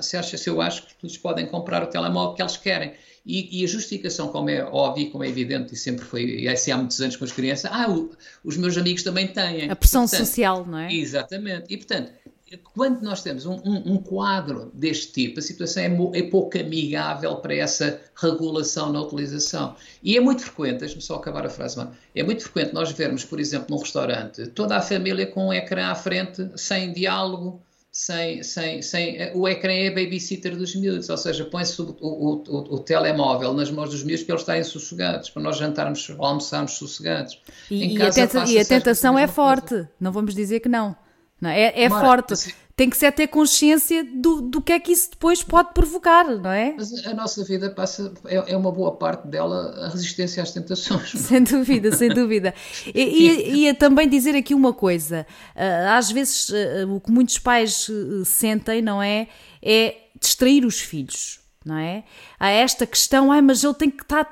se, 0.00 0.16
acha, 0.16 0.36
se 0.36 0.48
eu 0.48 0.60
acho 0.60 0.86
que 0.86 0.94
eles 1.02 1.18
podem 1.18 1.46
comprar 1.46 1.82
o 1.82 1.86
telemóvel 1.86 2.34
que 2.34 2.42
eles 2.42 2.56
querem. 2.56 2.94
E, 3.26 3.60
e, 3.60 3.64
a 3.64 3.68
justificação, 3.68 4.28
como 4.28 4.48
é 4.48 4.64
óbvio, 4.64 5.10
como 5.10 5.22
é 5.22 5.28
evidente, 5.28 5.74
e 5.74 5.76
sempre 5.76 6.04
foi, 6.04 6.24
e 6.24 6.46
é 6.48 6.52
assim 6.52 6.70
há 6.70 6.78
muitos 6.78 6.98
anos 7.02 7.16
com 7.16 7.24
as 7.24 7.32
crianças, 7.32 7.70
ah, 7.70 7.90
o, 7.90 8.10
os 8.42 8.56
meus 8.56 8.78
amigos 8.78 9.02
também 9.02 9.28
têm. 9.28 9.70
A 9.70 9.76
pressão 9.76 10.02
portanto, 10.02 10.26
social, 10.26 10.66
não 10.66 10.78
é? 10.78 10.92
Exatamente. 10.92 11.66
E, 11.68 11.76
portanto, 11.76 12.12
quando 12.58 13.02
nós 13.02 13.22
temos 13.22 13.46
um, 13.46 13.54
um, 13.64 13.92
um, 13.92 13.96
quadro 13.98 14.70
deste 14.74 15.12
tipo, 15.12 15.38
a 15.38 15.42
situação 15.42 15.82
é, 15.82 16.18
é, 16.18 16.22
pouco 16.24 16.58
amigável 16.58 17.36
para 17.36 17.54
essa 17.54 18.00
regulação 18.16 18.92
na 18.92 19.00
utilização. 19.02 19.76
E 20.02 20.16
é 20.16 20.20
muito 20.20 20.42
frequente, 20.42 20.80
deixe-me 20.80 21.02
só 21.02 21.16
acabar 21.16 21.46
a 21.46 21.50
frase, 21.50 21.76
mano, 21.76 21.92
é 22.14 22.22
muito 22.22 22.42
frequente 22.42 22.72
nós 22.72 22.90
vermos, 22.90 23.24
por 23.24 23.38
exemplo, 23.38 23.66
num 23.70 23.80
restaurante, 23.80 24.46
toda 24.48 24.76
a 24.76 24.82
família 24.82 25.26
com 25.26 25.48
um 25.48 25.52
ecrã 25.52 25.88
à 25.90 25.94
frente, 25.94 26.50
sem 26.56 26.92
diálogo, 26.92 27.62
sem, 27.92 28.42
sem, 28.42 28.82
sem, 28.82 29.16
eh, 29.16 29.32
o 29.34 29.48
ecrã 29.48 29.72
é 29.72 29.90
babysitter 29.90 30.56
dos 30.56 30.74
miúdos, 30.76 31.08
ou 31.08 31.16
seja, 31.16 31.44
põe-se 31.44 31.80
o, 31.82 31.96
o, 32.00 32.34
o, 32.34 32.74
o, 32.74 32.78
telemóvel 32.78 33.52
nas 33.52 33.70
mãos 33.70 33.90
dos 33.90 34.04
miúdos 34.04 34.24
para 34.24 34.34
eles 34.34 34.42
estarem 34.42 34.64
sossegados, 34.64 35.30
para 35.30 35.42
nós 35.42 35.56
jantarmos 35.56 36.08
ou 36.10 36.24
almoçarmos 36.24 36.72
sossegados. 36.72 37.40
E, 37.68 37.96
e, 37.96 38.02
a, 38.02 38.10
tenta, 38.10 38.44
e 38.44 38.58
a 38.58 38.64
tentação 38.64 39.18
é 39.18 39.26
forte, 39.26 39.70
coisa. 39.70 39.90
não 40.00 40.12
vamos 40.12 40.34
dizer 40.34 40.60
que 40.60 40.68
não. 40.68 40.96
Não, 41.40 41.48
é 41.48 41.72
é 41.74 41.88
Mara, 41.88 42.04
forte. 42.04 42.32
Assim, 42.34 42.52
Tem 42.76 42.90
que 42.90 42.96
ser 42.96 43.10
ter 43.12 43.28
consciência 43.28 44.04
do, 44.04 44.42
do 44.42 44.60
que 44.60 44.72
é 44.72 44.80
que 44.80 44.92
isso 44.92 45.10
depois 45.10 45.42
pode 45.42 45.72
provocar, 45.72 46.24
não 46.24 46.50
é? 46.50 46.74
Mas 46.76 47.06
a 47.06 47.14
nossa 47.14 47.42
vida 47.44 47.70
passa, 47.70 48.12
é, 48.26 48.52
é 48.52 48.56
uma 48.56 48.70
boa 48.70 48.92
parte 48.92 49.26
dela 49.26 49.86
a 49.86 49.88
resistência 49.88 50.42
às 50.42 50.52
tentações. 50.52 51.10
Sem 51.16 51.42
dúvida, 51.42 51.92
sem 51.92 52.08
dúvida. 52.08 52.54
E, 52.94 53.62
ia 53.62 53.74
também 53.74 54.08
dizer 54.08 54.34
aqui 54.34 54.54
uma 54.54 54.72
coisa: 54.72 55.26
ah, 55.54 55.96
às 55.96 56.10
vezes 56.10 56.50
ah, 56.52 56.86
o 56.86 57.00
que 57.00 57.10
muitos 57.10 57.38
pais 57.38 57.88
ah, 57.90 58.24
sentem, 58.24 58.82
não 58.82 59.02
é? 59.02 59.28
É 59.62 59.96
distrair 60.20 60.64
os 60.64 60.80
filhos 60.80 61.40
não 61.64 61.76
é? 61.76 62.04
Há 62.38 62.48
esta 62.48 62.86
questão, 62.86 63.30
ai, 63.30 63.42
mas 63.42 63.62
ele 63.62 63.74
tem 63.74 63.90
que 63.90 64.02
estar, 64.02 64.24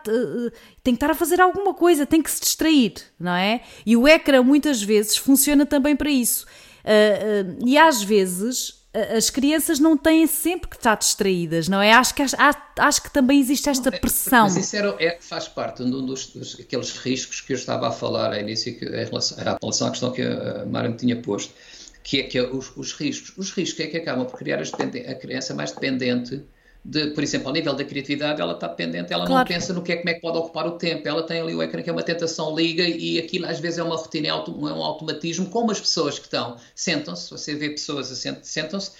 tem 0.82 0.94
que 0.94 0.96
estar 0.96 1.10
a 1.10 1.14
fazer 1.14 1.40
alguma 1.40 1.74
coisa, 1.74 2.06
tem 2.06 2.22
que 2.22 2.30
se 2.30 2.40
distrair, 2.40 2.94
não 3.20 3.32
é? 3.32 3.60
E 3.84 3.96
o 3.96 4.08
ecrã 4.08 4.42
muitas 4.42 4.82
vezes 4.82 5.16
funciona 5.16 5.66
também 5.66 5.94
para 5.94 6.10
isso. 6.10 6.46
Uh, 6.84 7.58
uh, 7.60 7.68
e 7.68 7.76
às 7.76 8.02
vezes 8.02 8.78
as 9.16 9.28
crianças 9.30 9.78
não 9.78 9.96
têm 9.96 10.26
sempre 10.26 10.68
que 10.68 10.76
estar 10.76 10.96
distraídas, 10.96 11.68
não 11.68 11.80
é? 11.80 11.92
Acho 11.92 12.14
que, 12.14 12.22
acho, 12.22 12.36
acho 12.78 13.02
que 13.02 13.10
também 13.10 13.38
existe 13.38 13.68
esta 13.68 13.90
é, 13.90 13.98
pressão. 13.98 14.44
Mas 14.44 14.56
isso 14.56 14.74
era, 14.74 14.96
é, 14.98 15.18
faz 15.20 15.46
parte 15.46 15.84
de 15.84 15.94
um 15.94 16.04
dos, 16.04 16.28
dos 16.28 16.58
aqueles 16.58 16.90
riscos 16.92 17.40
que 17.40 17.52
eu 17.52 17.56
estava 17.56 17.88
a 17.88 17.92
falar 17.92 18.32
ao 18.32 18.40
início, 18.40 18.76
que, 18.76 18.84
em, 18.84 19.04
relação, 19.04 19.38
em 19.38 19.58
relação 19.60 19.88
à 19.88 19.90
questão 19.90 20.10
que 20.10 20.22
a 20.22 20.64
Mara 20.66 20.88
me 20.88 20.96
tinha 20.96 21.16
posto, 21.16 21.52
que 22.02 22.20
é 22.20 22.22
que 22.24 22.38
é 22.38 22.42
os, 22.42 22.74
os 22.76 22.92
riscos. 22.92 23.34
Os 23.36 23.50
riscos 23.50 23.78
é 23.80 23.86
que 23.88 23.98
acabam 23.98 24.26
por 24.26 24.38
criar 24.38 24.60
a 24.60 25.14
criança 25.14 25.54
mais 25.54 25.70
dependente 25.70 26.42
de, 26.84 27.08
por 27.08 27.22
exemplo, 27.22 27.48
ao 27.48 27.52
nível 27.52 27.74
da 27.74 27.84
criatividade, 27.84 28.40
ela 28.40 28.54
está 28.54 28.68
dependente, 28.68 29.12
ela 29.12 29.26
claro. 29.26 29.40
não 29.40 29.46
pensa 29.46 29.72
no 29.72 29.82
que 29.82 29.92
é, 29.92 29.96
como 29.96 30.08
é 30.08 30.14
que 30.14 30.20
pode 30.20 30.38
ocupar 30.38 30.66
o 30.66 30.72
tempo. 30.72 31.06
Ela 31.06 31.22
tem 31.22 31.40
ali 31.40 31.54
o 31.54 31.62
ecrã 31.62 31.82
que 31.82 31.90
é 31.90 31.92
uma 31.92 32.02
tentação, 32.02 32.54
liga 32.54 32.82
e 32.82 33.18
aquilo 33.18 33.46
às 33.46 33.60
vezes 33.60 33.78
é 33.78 33.82
uma 33.82 33.96
rotina, 33.96 34.28
é, 34.28 34.30
é 34.30 34.32
um 34.32 34.82
automatismo, 34.82 35.46
como 35.46 35.70
as 35.70 35.80
pessoas 35.80 36.18
que 36.18 36.26
estão, 36.26 36.56
sentam-se, 36.74 37.30
você 37.30 37.54
vê 37.54 37.70
pessoas 37.70 38.06
sentam-se 38.42 38.92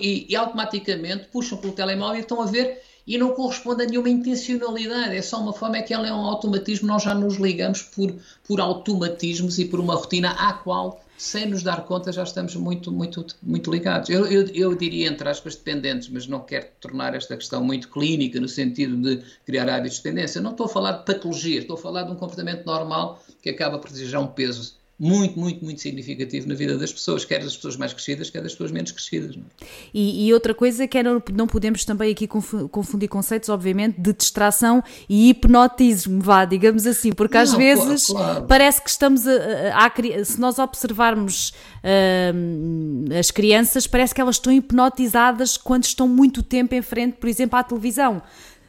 e, 0.00 0.26
e, 0.28 0.36
automaticamente 0.36 1.28
puxam 1.28 1.58
pelo 1.58 1.72
telemóvel 1.72 2.16
e 2.16 2.20
estão 2.20 2.40
a 2.42 2.46
ver 2.46 2.82
e 3.06 3.16
não 3.16 3.32
corresponde 3.32 3.84
a 3.84 3.86
nenhuma 3.86 4.08
intencionalidade, 4.08 5.16
é 5.16 5.22
só 5.22 5.40
uma 5.40 5.52
forma, 5.52 5.78
é 5.78 5.82
que 5.82 5.94
ela 5.94 6.06
é 6.06 6.12
um 6.12 6.26
automatismo, 6.26 6.86
nós 6.86 7.02
já 7.02 7.14
nos 7.14 7.36
ligamos 7.36 7.82
por, 7.82 8.14
por 8.44 8.60
automatismos 8.60 9.58
e 9.58 9.64
por 9.64 9.80
uma 9.80 9.94
rotina 9.94 10.30
à 10.32 10.52
qual 10.52 11.02
sem 11.20 11.44
nos 11.44 11.62
dar 11.62 11.84
conta, 11.84 12.10
já 12.10 12.22
estamos 12.22 12.56
muito, 12.56 12.90
muito, 12.90 13.26
muito 13.42 13.70
ligados. 13.70 14.08
Eu, 14.08 14.24
eu, 14.26 14.46
eu 14.54 14.74
diria, 14.74 15.06
entre 15.06 15.28
aspas, 15.28 15.54
dependentes, 15.54 16.08
mas 16.08 16.26
não 16.26 16.40
quero 16.40 16.68
tornar 16.80 17.14
esta 17.14 17.36
questão 17.36 17.62
muito 17.62 17.90
clínica, 17.90 18.40
no 18.40 18.48
sentido 18.48 18.96
de 18.96 19.22
criar 19.44 19.68
hábitos 19.68 19.98
de 19.98 20.02
dependência. 20.02 20.40
Não 20.40 20.52
estou 20.52 20.64
a 20.64 20.68
falar 20.70 20.92
de 20.92 21.04
patologia, 21.04 21.60
estou 21.60 21.76
a 21.76 21.78
falar 21.78 22.04
de 22.04 22.12
um 22.12 22.14
comportamento 22.14 22.64
normal 22.64 23.22
que 23.42 23.50
acaba 23.50 23.78
por 23.78 23.90
exigir 23.90 24.18
um 24.18 24.28
peso 24.28 24.79
muito, 25.00 25.40
muito, 25.40 25.64
muito 25.64 25.80
significativo 25.80 26.46
na 26.46 26.54
vida 26.54 26.76
das 26.76 26.92
pessoas, 26.92 27.24
quer 27.24 27.42
das 27.42 27.56
pessoas 27.56 27.74
mais 27.74 27.94
crescidas, 27.94 28.28
quer 28.28 28.42
das 28.42 28.52
pessoas 28.52 28.70
menos 28.70 28.92
crescidas. 28.92 29.34
É? 29.34 29.66
E, 29.94 30.26
e, 30.26 30.34
outra 30.34 30.52
coisa 30.52 30.86
que 30.86 30.98
é, 30.98 31.02
não, 31.02 31.22
não 31.32 31.46
podemos 31.46 31.86
também 31.86 32.12
aqui 32.12 32.28
confundir 32.28 33.08
conceitos, 33.08 33.48
obviamente, 33.48 33.98
de 33.98 34.12
distração 34.12 34.84
e 35.08 35.30
hipnotismo, 35.30 36.20
vá, 36.20 36.44
digamos 36.44 36.86
assim, 36.86 37.12
porque 37.12 37.38
às 37.38 37.52
não, 37.52 37.58
vezes 37.58 38.08
claro. 38.08 38.44
parece 38.46 38.82
que 38.82 38.90
estamos 38.90 39.26
a, 39.26 39.32
a, 39.72 39.86
a, 39.86 40.24
se 40.24 40.38
nós 40.38 40.58
observarmos 40.58 41.48
uh, 41.48 43.18
as 43.18 43.30
crianças, 43.30 43.86
parece 43.86 44.14
que 44.14 44.20
elas 44.20 44.36
estão 44.36 44.52
hipnotizadas 44.52 45.56
quando 45.56 45.84
estão 45.84 46.06
muito 46.06 46.42
tempo 46.42 46.74
em 46.74 46.82
frente, 46.82 47.14
por 47.14 47.26
exemplo, 47.26 47.58
à 47.58 47.64
televisão. 47.64 48.22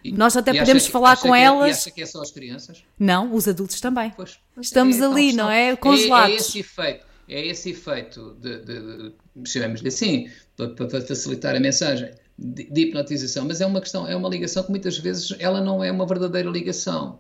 Nós 0.06 0.36
até 0.36 0.54
podemos 0.54 0.86
que, 0.86 0.92
falar 0.92 1.18
com 1.18 1.32
que, 1.32 1.38
elas. 1.38 1.68
E 1.68 1.72
acha 1.72 1.92
que 1.92 2.02
é 2.02 2.06
só 2.06 2.22
as 2.22 2.32
crianças? 2.32 2.84
Não, 2.98 3.34
os 3.34 3.48
adultos 3.48 3.80
também. 3.80 4.12
Pois, 4.16 4.40
Estamos 4.60 5.00
é, 5.00 5.06
ali, 5.06 5.34
não 5.34 5.50
é? 5.50 5.76
Congelados. 5.76 6.32
É, 6.32 6.34
é, 6.34 6.38
esse 6.38 6.60
efeito, 6.60 7.06
é 7.28 7.48
esse 7.48 7.70
efeito 7.70 8.38
de, 8.40 8.60
de, 8.60 9.14
de 9.36 9.50
chamemos-lhe 9.50 9.88
assim, 9.88 10.30
para, 10.58 10.70
para, 10.70 11.02
facilitar 11.02 11.56
a 11.56 11.60
mensagem, 11.60 12.12
de, 12.38 12.64
de, 12.64 12.82
hipnotização, 12.82 13.46
mas 13.46 13.62
é 13.62 13.66
uma 13.66 13.80
questão, 13.80 14.08
é 14.08 14.16
uma 14.16 14.30
ligação 14.30 14.64
que 14.64 14.72
muitas 14.72 14.98
vezes 14.98 15.36
ela 15.40 15.62
não 15.62 15.84
é 15.84 15.92
uma 15.92 16.06
verdadeira 16.06 16.50
ligação. 16.50 17.20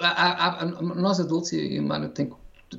Há, 0.00 0.06
há, 0.06 0.62
há, 0.62 0.66
nós 0.82 1.20
adultos, 1.20 1.52
e, 1.52 1.74
e 1.74 1.80
Mário 1.80 2.08
tem 2.08 2.30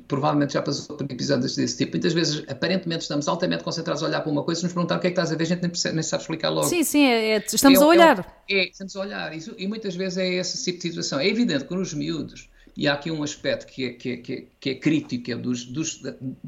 provavelmente 0.07 0.53
já 0.53 0.61
passou 0.61 0.95
por 0.95 1.03
episódios 1.09 1.55
desse 1.55 1.77
tipo. 1.77 1.91
Muitas 1.93 2.13
vezes, 2.13 2.43
aparentemente, 2.47 3.01
estamos 3.01 3.27
altamente 3.27 3.63
concentrados 3.63 4.03
a 4.03 4.07
olhar 4.07 4.21
para 4.21 4.31
uma 4.31 4.43
coisa 4.43 4.61
e 4.61 4.63
nos 4.63 4.73
perguntar 4.73 4.97
o 4.97 4.99
que 4.99 5.07
é 5.07 5.09
que 5.09 5.13
estás 5.13 5.31
a 5.31 5.35
ver, 5.35 5.43
a 5.43 5.47
gente 5.47 5.61
nem, 5.61 5.69
percebe, 5.69 5.95
nem 5.95 6.03
sabe 6.03 6.23
explicar 6.23 6.49
logo. 6.49 6.67
Sim, 6.67 6.83
sim, 6.83 7.03
é, 7.05 7.37
é, 7.37 7.45
estamos 7.45 7.79
é, 7.79 7.83
a 7.83 7.87
olhar. 7.87 8.43
É, 8.49 8.59
é, 8.59 8.69
estamos 8.69 8.95
a 8.95 8.99
olhar. 8.99 9.35
Isso, 9.35 9.55
e 9.57 9.67
muitas 9.67 9.95
vezes 9.95 10.17
é 10.17 10.27
esse 10.35 10.63
tipo 10.63 10.77
de 10.77 10.89
situação. 10.89 11.19
É 11.19 11.27
evidente 11.27 11.65
que 11.65 11.75
nos 11.75 11.93
miúdos, 11.93 12.49
e 12.75 12.87
há 12.87 12.93
aqui 12.93 13.11
um 13.11 13.23
aspecto 13.23 13.65
que 13.67 13.85
é, 13.85 13.93
que 13.93 14.11
é, 14.11 14.17
que 14.17 14.33
é, 14.33 14.45
que 14.59 14.69
é 14.69 14.75
crítico, 14.75 15.31
é 15.31 15.35
dos, 15.35 15.65
dos, 15.65 16.01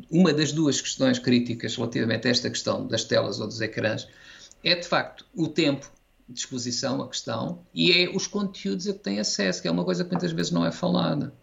uma 0.09 0.33
das 0.33 0.51
duas 0.51 0.79
questões 0.79 1.19
críticas 1.19 1.75
relativamente 1.75 2.27
a 2.27 2.31
esta 2.31 2.49
questão 2.49 2.87
das 2.87 3.03
telas 3.03 3.39
ou 3.39 3.47
dos 3.47 3.59
ecrãs, 3.59 4.07
é 4.63 4.75
de 4.75 4.87
facto 4.87 5.25
o 5.35 5.47
tempo 5.47 5.89
de 6.29 6.39
exposição, 6.39 7.01
a 7.01 7.09
questão, 7.09 7.59
e 7.73 7.91
é 7.91 8.09
os 8.09 8.27
conteúdos 8.27 8.87
a 8.87 8.93
que 8.93 8.99
têm 8.99 9.19
acesso, 9.19 9.61
que 9.61 9.67
é 9.67 9.71
uma 9.71 9.83
coisa 9.83 10.03
que 10.03 10.11
muitas 10.11 10.31
vezes 10.31 10.51
não 10.51 10.65
é 10.65 10.71
falada. 10.71 11.33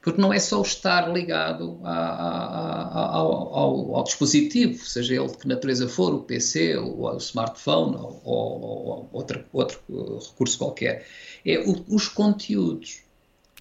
Porque 0.00 0.20
não 0.20 0.32
é 0.32 0.38
só 0.38 0.62
estar 0.62 1.12
ligado 1.12 1.80
à, 1.84 3.16
ao, 3.16 3.54
ao, 3.54 3.96
ao, 3.96 4.04
dispositivo, 4.04 4.84
seja 4.84 5.14
ele 5.14 5.26
de 5.26 5.36
que 5.36 5.48
natureza 5.48 5.88
for, 5.88 6.14
o 6.14 6.20
PC, 6.20 6.76
o, 6.76 7.02
o 7.02 7.16
smartphone 7.16 7.96
ou, 7.96 8.22
ou, 8.24 8.62
ou 8.62 9.10
outro, 9.12 9.44
outro 9.52 9.80
recurso 9.88 10.58
qualquer. 10.58 11.06
É 11.44 11.58
o, 11.58 11.84
os 11.88 12.08
conteúdos. 12.08 13.02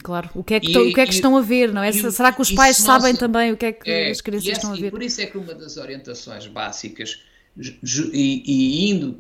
Claro, 0.03 0.29
o 0.35 0.43
que 0.43 0.53
é 0.53 0.59
que, 0.59 0.71
e, 0.71 0.77
o 0.77 0.93
que, 0.93 1.01
é 1.01 1.05
que 1.05 1.11
e, 1.11 1.15
estão 1.15 1.35
a 1.35 1.41
ver, 1.41 1.73
não 1.73 1.81
é? 1.81 1.89
E, 1.89 2.11
Será 2.11 2.31
que 2.31 2.41
os 2.41 2.51
pais 2.51 2.77
sabem 2.77 3.15
também 3.15 3.51
o 3.51 3.57
que 3.57 3.65
é 3.65 3.71
que 3.71 3.89
é, 3.89 4.11
as 4.11 4.21
crianças 4.21 4.49
estão 4.49 4.73
a 4.73 4.75
ver? 4.75 4.91
Por 4.91 5.01
isso 5.01 5.19
é 5.21 5.25
que 5.25 5.37
uma 5.37 5.55
das 5.55 5.75
orientações 5.77 6.45
básicas, 6.45 7.23
e, 7.83 8.91
indo 8.91 9.19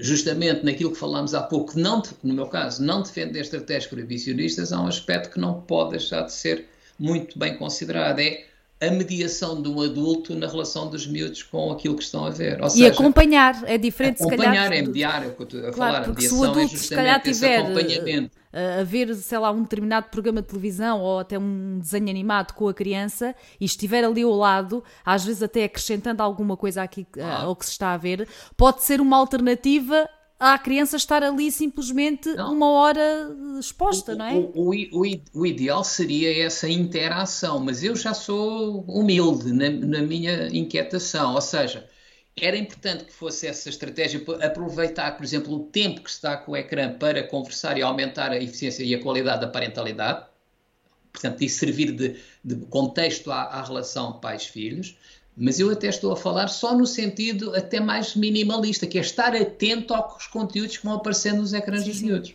justamente 0.00 0.64
naquilo 0.64 0.92
que 0.92 0.98
falámos 0.98 1.34
há 1.34 1.42
pouco, 1.42 1.78
não, 1.78 2.02
no 2.22 2.34
meu 2.34 2.46
caso, 2.46 2.82
não 2.82 3.02
defender 3.02 3.40
estratégias 3.40 3.86
proibicionistas, 3.86 4.72
há 4.72 4.80
um 4.80 4.86
aspecto 4.86 5.30
que 5.30 5.40
não 5.40 5.60
pode 5.62 5.90
deixar 5.90 6.22
de 6.22 6.32
ser 6.32 6.66
muito 6.98 7.38
bem 7.38 7.56
considerado, 7.56 8.20
é 8.20 8.46
a 8.88 8.90
mediação 8.90 9.60
de 9.60 9.68
um 9.68 9.80
adulto 9.80 10.34
na 10.34 10.46
relação 10.46 10.88
dos 10.88 11.06
miúdos 11.06 11.42
com 11.42 11.72
aquilo 11.72 11.96
que 11.96 12.02
estão 12.02 12.24
a 12.24 12.30
ver. 12.30 12.60
Ou 12.60 12.68
e 12.68 12.70
seja, 12.70 12.88
acompanhar, 12.88 13.62
é 13.64 13.78
diferente 13.78 14.18
se 14.18 14.28
calhar. 14.28 14.46
Acompanhar 14.46 14.72
é 14.72 14.82
mediar, 14.82 15.24
é 15.24 15.28
o 15.28 15.32
que 15.32 15.42
eu 15.42 15.44
estou 15.44 15.60
a 15.60 15.72
claro, 15.72 15.92
falar. 15.94 16.04
A 16.04 16.08
mediação 16.08 16.38
se 16.38 16.42
o 16.42 16.44
é 16.44 16.48
adulto, 16.48 16.58
é 16.58 16.68
justamente 16.68 16.86
se 16.86 16.94
calhar, 16.94 17.22
tiver, 17.22 17.58
acompanhamento 17.58 18.44
a 18.80 18.84
ver, 18.84 19.12
sei 19.16 19.38
lá, 19.38 19.50
um 19.50 19.62
determinado 19.62 20.06
programa 20.10 20.40
de 20.40 20.46
televisão 20.46 21.00
ou 21.00 21.18
até 21.18 21.36
um 21.36 21.78
desenho 21.80 22.08
animado 22.08 22.52
com 22.52 22.68
a 22.68 22.74
criança 22.74 23.34
e 23.60 23.64
estiver 23.64 24.04
ali 24.04 24.22
ao 24.22 24.30
lado, 24.30 24.82
às 25.04 25.24
vezes 25.24 25.42
até 25.42 25.64
acrescentando 25.64 26.22
alguma 26.22 26.56
coisa 26.56 26.82
aqui 26.82 27.04
ah. 27.20 27.42
ao 27.42 27.56
que 27.56 27.64
se 27.64 27.72
está 27.72 27.92
a 27.92 27.96
ver, 27.96 28.28
pode 28.56 28.84
ser 28.84 29.00
uma 29.00 29.16
alternativa 29.16 30.08
à 30.38 30.58
criança 30.58 30.96
estar 30.96 31.22
ali 31.22 31.50
simplesmente 31.50 32.28
não. 32.34 32.52
uma 32.52 32.70
hora 32.70 33.34
exposta, 33.58 34.12
o, 34.12 34.16
não 34.16 34.24
é? 34.24 34.34
O, 34.34 34.70
o, 34.70 35.04
o, 35.32 35.46
ideal 35.46 35.84
seria 35.84 36.44
essa 36.44 36.68
interação, 36.68 37.60
mas 37.60 37.82
eu 37.82 37.94
já 37.94 38.12
sou 38.12 38.82
humilde 38.82 39.52
na, 39.52 39.70
na 39.70 40.02
minha 40.02 40.48
inquietação, 40.48 41.34
ou 41.34 41.40
seja, 41.40 41.88
era 42.36 42.56
importante 42.56 43.04
que 43.04 43.12
fosse 43.12 43.46
essa 43.46 43.68
estratégia 43.68 44.20
aproveitar, 44.42 45.16
por 45.16 45.24
exemplo, 45.24 45.54
o 45.54 45.60
tempo 45.60 46.02
que 46.02 46.10
está 46.10 46.36
com 46.36 46.52
o 46.52 46.56
ecrã 46.56 46.92
para 46.92 47.22
conversar 47.22 47.78
e 47.78 47.82
aumentar 47.82 48.32
a 48.32 48.36
eficiência 48.36 48.82
e 48.82 48.94
a 48.94 49.00
qualidade 49.00 49.42
da 49.42 49.48
parentalidade, 49.48 50.26
portanto, 51.12 51.42
isso 51.42 51.60
servir 51.60 51.92
de, 51.92 52.16
de 52.44 52.56
contexto 52.66 53.30
à, 53.30 53.42
à 53.42 53.62
relação 53.62 54.14
pais-filhos, 54.18 54.96
mas 55.36 55.58
eu 55.58 55.70
até 55.70 55.88
estou 55.88 56.12
a 56.12 56.16
falar 56.16 56.48
só 56.48 56.76
no 56.76 56.86
sentido 56.86 57.54
até 57.54 57.80
mais 57.80 58.14
minimalista, 58.14 58.86
que 58.86 58.98
é 58.98 59.00
estar 59.00 59.34
atento 59.34 59.92
aos 59.92 60.26
conteúdos 60.26 60.76
que 60.76 60.84
vão 60.84 60.94
aparecendo 60.94 61.38
nos 61.38 61.52
ecrãs 61.52 61.84
dos 61.84 62.00
miúdos. 62.00 62.34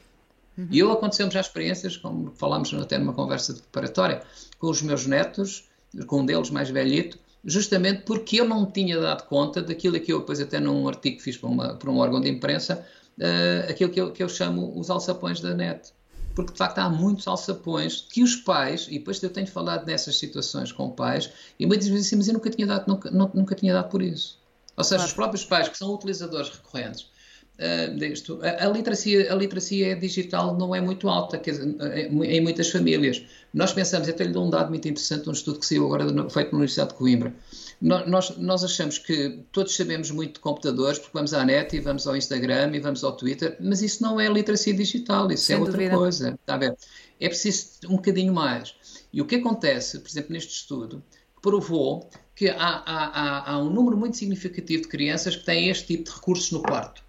Uhum. 0.57 0.67
E 0.69 0.79
eu 0.79 0.91
aconteceu-me 0.91 1.31
já 1.31 1.39
experiências, 1.39 1.95
como 1.95 2.31
falámos 2.35 2.73
até 2.73 2.97
numa 2.97 3.13
conversa 3.13 3.53
preparatória, 3.53 4.21
com 4.57 4.67
os 4.69 4.81
meus 4.81 5.05
netos, 5.05 5.69
com 6.05 6.21
um 6.21 6.25
deles 6.25 6.49
mais 6.49 6.69
velhito, 6.69 7.17
justamente 7.43 8.03
porque 8.03 8.41
eu 8.41 8.45
não 8.45 8.65
tinha 8.65 8.99
dado 8.99 9.25
conta 9.27 9.61
daquilo 9.61 9.99
que 9.99 10.11
eu 10.11 10.19
depois 10.19 10.41
até 10.41 10.59
num 10.59 10.87
artigo 10.87 11.17
que 11.17 11.23
fiz 11.23 11.37
para, 11.37 11.49
uma, 11.49 11.75
para 11.75 11.89
um 11.89 11.97
órgão 11.97 12.19
de 12.19 12.29
imprensa, 12.29 12.85
uh, 13.17 13.71
aquilo 13.71 13.89
que 13.89 14.01
eu, 14.01 14.11
que 14.11 14.21
eu 14.21 14.27
chamo 14.27 14.77
os 14.77 14.89
alçapões 14.89 15.39
da 15.39 15.53
net. 15.53 15.93
Porque 16.39 16.53
de 16.53 16.57
facto 16.57 16.77
há 16.79 16.89
muitos 16.89 17.27
alçapões 17.27 18.07
que 18.09 18.23
os 18.23 18.33
pais, 18.33 18.87
e 18.89 18.97
depois 18.97 19.21
eu 19.21 19.29
tenho 19.29 19.45
falado 19.45 19.85
nessas 19.85 20.17
situações 20.17 20.71
com 20.71 20.89
pais, 20.89 21.29
e 21.59 21.65
muitas 21.65 21.89
vezes 21.89 22.07
assim, 22.07 22.15
mas 22.15 22.29
eu 22.29 22.33
nunca 22.33 22.49
tinha 22.49 22.65
dado, 22.65 22.87
nunca, 22.87 23.11
nunca 23.11 23.53
tinha 23.53 23.73
dado 23.73 23.89
por 23.89 24.01
isso. 24.01 24.39
Ou 24.77 24.83
seja, 24.85 24.99
claro. 24.99 25.09
os 25.09 25.13
próprios 25.13 25.43
pais 25.43 25.67
que 25.67 25.77
são 25.77 25.93
utilizadores 25.93 26.47
recorrentes 26.47 27.01
uh, 27.01 27.93
disto, 27.97 28.39
a, 28.41 28.67
a, 28.67 28.69
literacia, 28.69 29.29
a 29.29 29.35
literacia 29.35 29.97
digital 29.97 30.57
não 30.57 30.73
é 30.73 30.79
muito 30.79 31.09
alta 31.09 31.37
dizer, 31.37 31.75
em 32.23 32.39
muitas 32.39 32.69
famílias. 32.69 33.21
Nós 33.53 33.73
pensamos, 33.73 34.07
até 34.07 34.23
lhe 34.23 34.31
dou 34.31 34.47
um 34.47 34.49
dado 34.49 34.69
muito 34.69 34.87
interessante, 34.87 35.27
um 35.27 35.33
estudo 35.33 35.59
que 35.59 35.65
saiu 35.65 35.85
agora 35.87 36.05
feito 36.29 36.51
na 36.51 36.57
Universidade 36.57 36.91
de 36.91 36.95
Coimbra. 36.95 37.35
Nós, 37.81 38.35
nós 38.37 38.63
achamos 38.63 38.97
que 38.97 39.41
todos 39.53 39.73
sabemos 39.73 40.11
muito 40.11 40.33
de 40.33 40.39
computadores, 40.41 40.99
porque 40.99 41.13
vamos 41.13 41.33
à 41.33 41.45
net 41.45 41.73
e 41.75 41.79
vamos 41.79 42.05
ao 42.05 42.15
Instagram 42.15 42.75
e 42.75 42.79
vamos 42.79 43.03
ao 43.05 43.15
Twitter, 43.15 43.55
mas 43.61 43.81
isso 43.81 44.03
não 44.03 44.19
é 44.19 44.27
literacia 44.27 44.73
digital, 44.73 45.31
isso 45.31 45.43
é 45.43 45.45
Sem 45.45 45.55
é 45.55 45.59
outra 45.59 45.77
dúvida. 45.77 45.95
coisa. 45.95 46.37
Está 46.41 46.55
a 46.55 46.57
ver? 46.57 46.77
É 47.21 47.29
preciso 47.29 47.69
um 47.85 47.95
bocadinho 47.95 48.33
mais. 48.33 48.75
E 49.13 49.21
o 49.21 49.25
que 49.25 49.35
acontece, 49.35 49.99
por 49.99 50.09
exemplo, 50.09 50.33
neste 50.33 50.53
estudo, 50.53 51.01
provou 51.41 52.09
que 52.35 52.49
há, 52.49 52.55
há, 52.57 53.05
há, 53.45 53.51
há 53.51 53.59
um 53.59 53.69
número 53.69 53.95
muito 53.97 54.17
significativo 54.17 54.83
de 54.83 54.89
crianças 54.89 55.37
que 55.37 55.45
têm 55.45 55.69
este 55.69 55.87
tipo 55.87 56.03
de 56.03 56.11
recursos 56.15 56.51
no 56.51 56.61
quarto. 56.61 57.01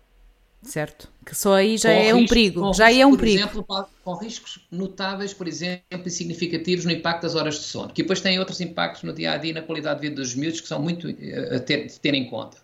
Certo. 0.62 1.08
Que 1.24 1.34
só 1.34 1.54
aí 1.54 1.78
já 1.78 1.90
é 1.90 2.12
risco, 2.12 2.18
um 2.18 2.26
perigo. 2.26 2.74
Já 2.74 2.86
risco, 2.88 3.02
é 3.02 3.06
um 3.06 3.10
por 3.10 3.20
perigo. 3.20 3.38
Exemplo, 3.38 3.66
com 4.04 4.14
riscos 4.14 4.60
notáveis, 4.70 5.32
por 5.32 5.48
exemplo, 5.48 6.02
e 6.06 6.10
significativos 6.10 6.84
no 6.84 6.90
impacto 6.90 7.22
das 7.22 7.34
horas 7.34 7.54
de 7.54 7.64
sono, 7.64 7.92
que 7.92 8.02
depois 8.02 8.20
têm 8.20 8.38
outros 8.38 8.60
impactos 8.60 9.02
no 9.02 9.12
dia 9.12 9.32
a 9.32 9.36
dia 9.36 9.54
na 9.54 9.62
qualidade 9.62 10.00
de 10.00 10.08
vida 10.08 10.20
dos 10.20 10.34
miúdos 10.34 10.60
que 10.60 10.68
são 10.68 10.80
muito 10.80 11.08
uh, 11.08 11.56
a 11.56 11.60
ter, 11.60 11.90
ter 11.90 12.14
em 12.14 12.28
conta. 12.28 12.58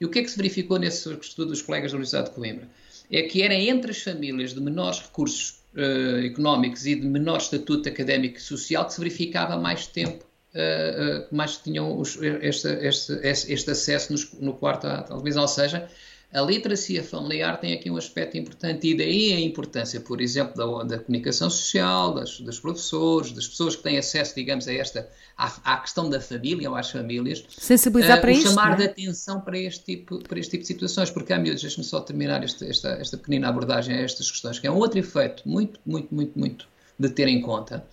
E 0.00 0.04
o 0.04 0.10
que 0.10 0.18
é 0.18 0.22
que 0.22 0.28
se 0.28 0.36
verificou 0.36 0.78
nesse 0.78 1.08
estudo 1.14 1.50
dos 1.50 1.62
colegas 1.62 1.92
da 1.92 1.96
Universidade 1.96 2.28
de 2.28 2.34
Coimbra? 2.34 2.68
É 3.10 3.22
que 3.22 3.42
era 3.42 3.54
entre 3.54 3.92
as 3.92 4.02
famílias 4.02 4.52
de 4.52 4.60
menores 4.60 5.00
recursos 5.00 5.62
uh, 5.74 6.24
económicos 6.24 6.86
e 6.86 6.94
de 6.94 7.06
menor 7.06 7.38
estatuto 7.38 7.88
académico 7.88 8.36
e 8.36 8.40
social 8.40 8.84
que 8.84 8.94
se 8.94 9.00
verificava 9.00 9.56
mais 9.56 9.86
tempo 9.86 10.24
Uh, 10.54 11.22
uh, 11.22 11.34
mais 11.34 11.56
tinham 11.56 11.98
os, 11.98 12.18
este, 12.20 12.68
este, 12.86 13.12
este, 13.22 13.70
acesso 13.70 14.12
nos, 14.12 14.34
no 14.34 14.52
quarto 14.52 14.86
à 14.86 15.02
televisão, 15.02 15.40
ou 15.40 15.48
seja, 15.48 15.88
a 16.32 16.40
literacia 16.40 17.04
familiar 17.04 17.60
tem 17.60 17.74
aqui 17.74 17.90
um 17.90 17.96
aspecto 17.96 18.38
importante 18.38 18.88
e 18.88 18.96
daí 18.96 19.34
a 19.34 19.40
importância, 19.40 20.00
por 20.00 20.18
exemplo, 20.20 20.54
da, 20.56 20.96
da 20.96 20.98
comunicação 20.98 21.50
social, 21.50 22.14
das, 22.14 22.40
dos 22.40 22.58
professores, 22.58 23.32
das 23.32 23.46
pessoas 23.46 23.76
que 23.76 23.82
têm 23.82 23.98
acesso, 23.98 24.34
digamos, 24.34 24.66
a 24.66 24.72
esta, 24.72 25.10
à, 25.36 25.74
à 25.74 25.76
questão 25.76 26.08
da 26.08 26.20
família 26.20 26.70
ou 26.70 26.74
às 26.74 26.90
famílias. 26.90 27.44
Sensibilizar 27.58 28.18
uh, 28.18 28.20
para 28.22 28.32
isto. 28.32 28.48
Chamar 28.48 28.72
é? 28.72 28.76
de 28.76 28.84
atenção 28.84 29.42
para 29.42 29.58
este 29.58 29.84
tipo, 29.84 30.22
para 30.26 30.38
este 30.38 30.52
tipo 30.52 30.62
de 30.62 30.68
situações, 30.68 31.10
porque 31.10 31.34
há 31.34 31.38
miúdos, 31.38 31.60
deixe-me 31.60 31.84
só 31.84 32.00
terminar 32.00 32.42
esta, 32.42 32.64
esta 32.64 33.16
pequenina 33.18 33.48
abordagem 33.48 33.94
a 33.94 34.00
estas 34.00 34.30
questões, 34.30 34.58
que 34.58 34.66
é 34.66 34.70
um 34.70 34.76
outro 34.76 34.98
efeito 34.98 35.46
muito, 35.46 35.78
muito, 35.84 36.14
muito, 36.14 36.38
muito 36.38 36.66
de 36.98 37.10
ter 37.10 37.28
em 37.28 37.42
conta. 37.42 37.86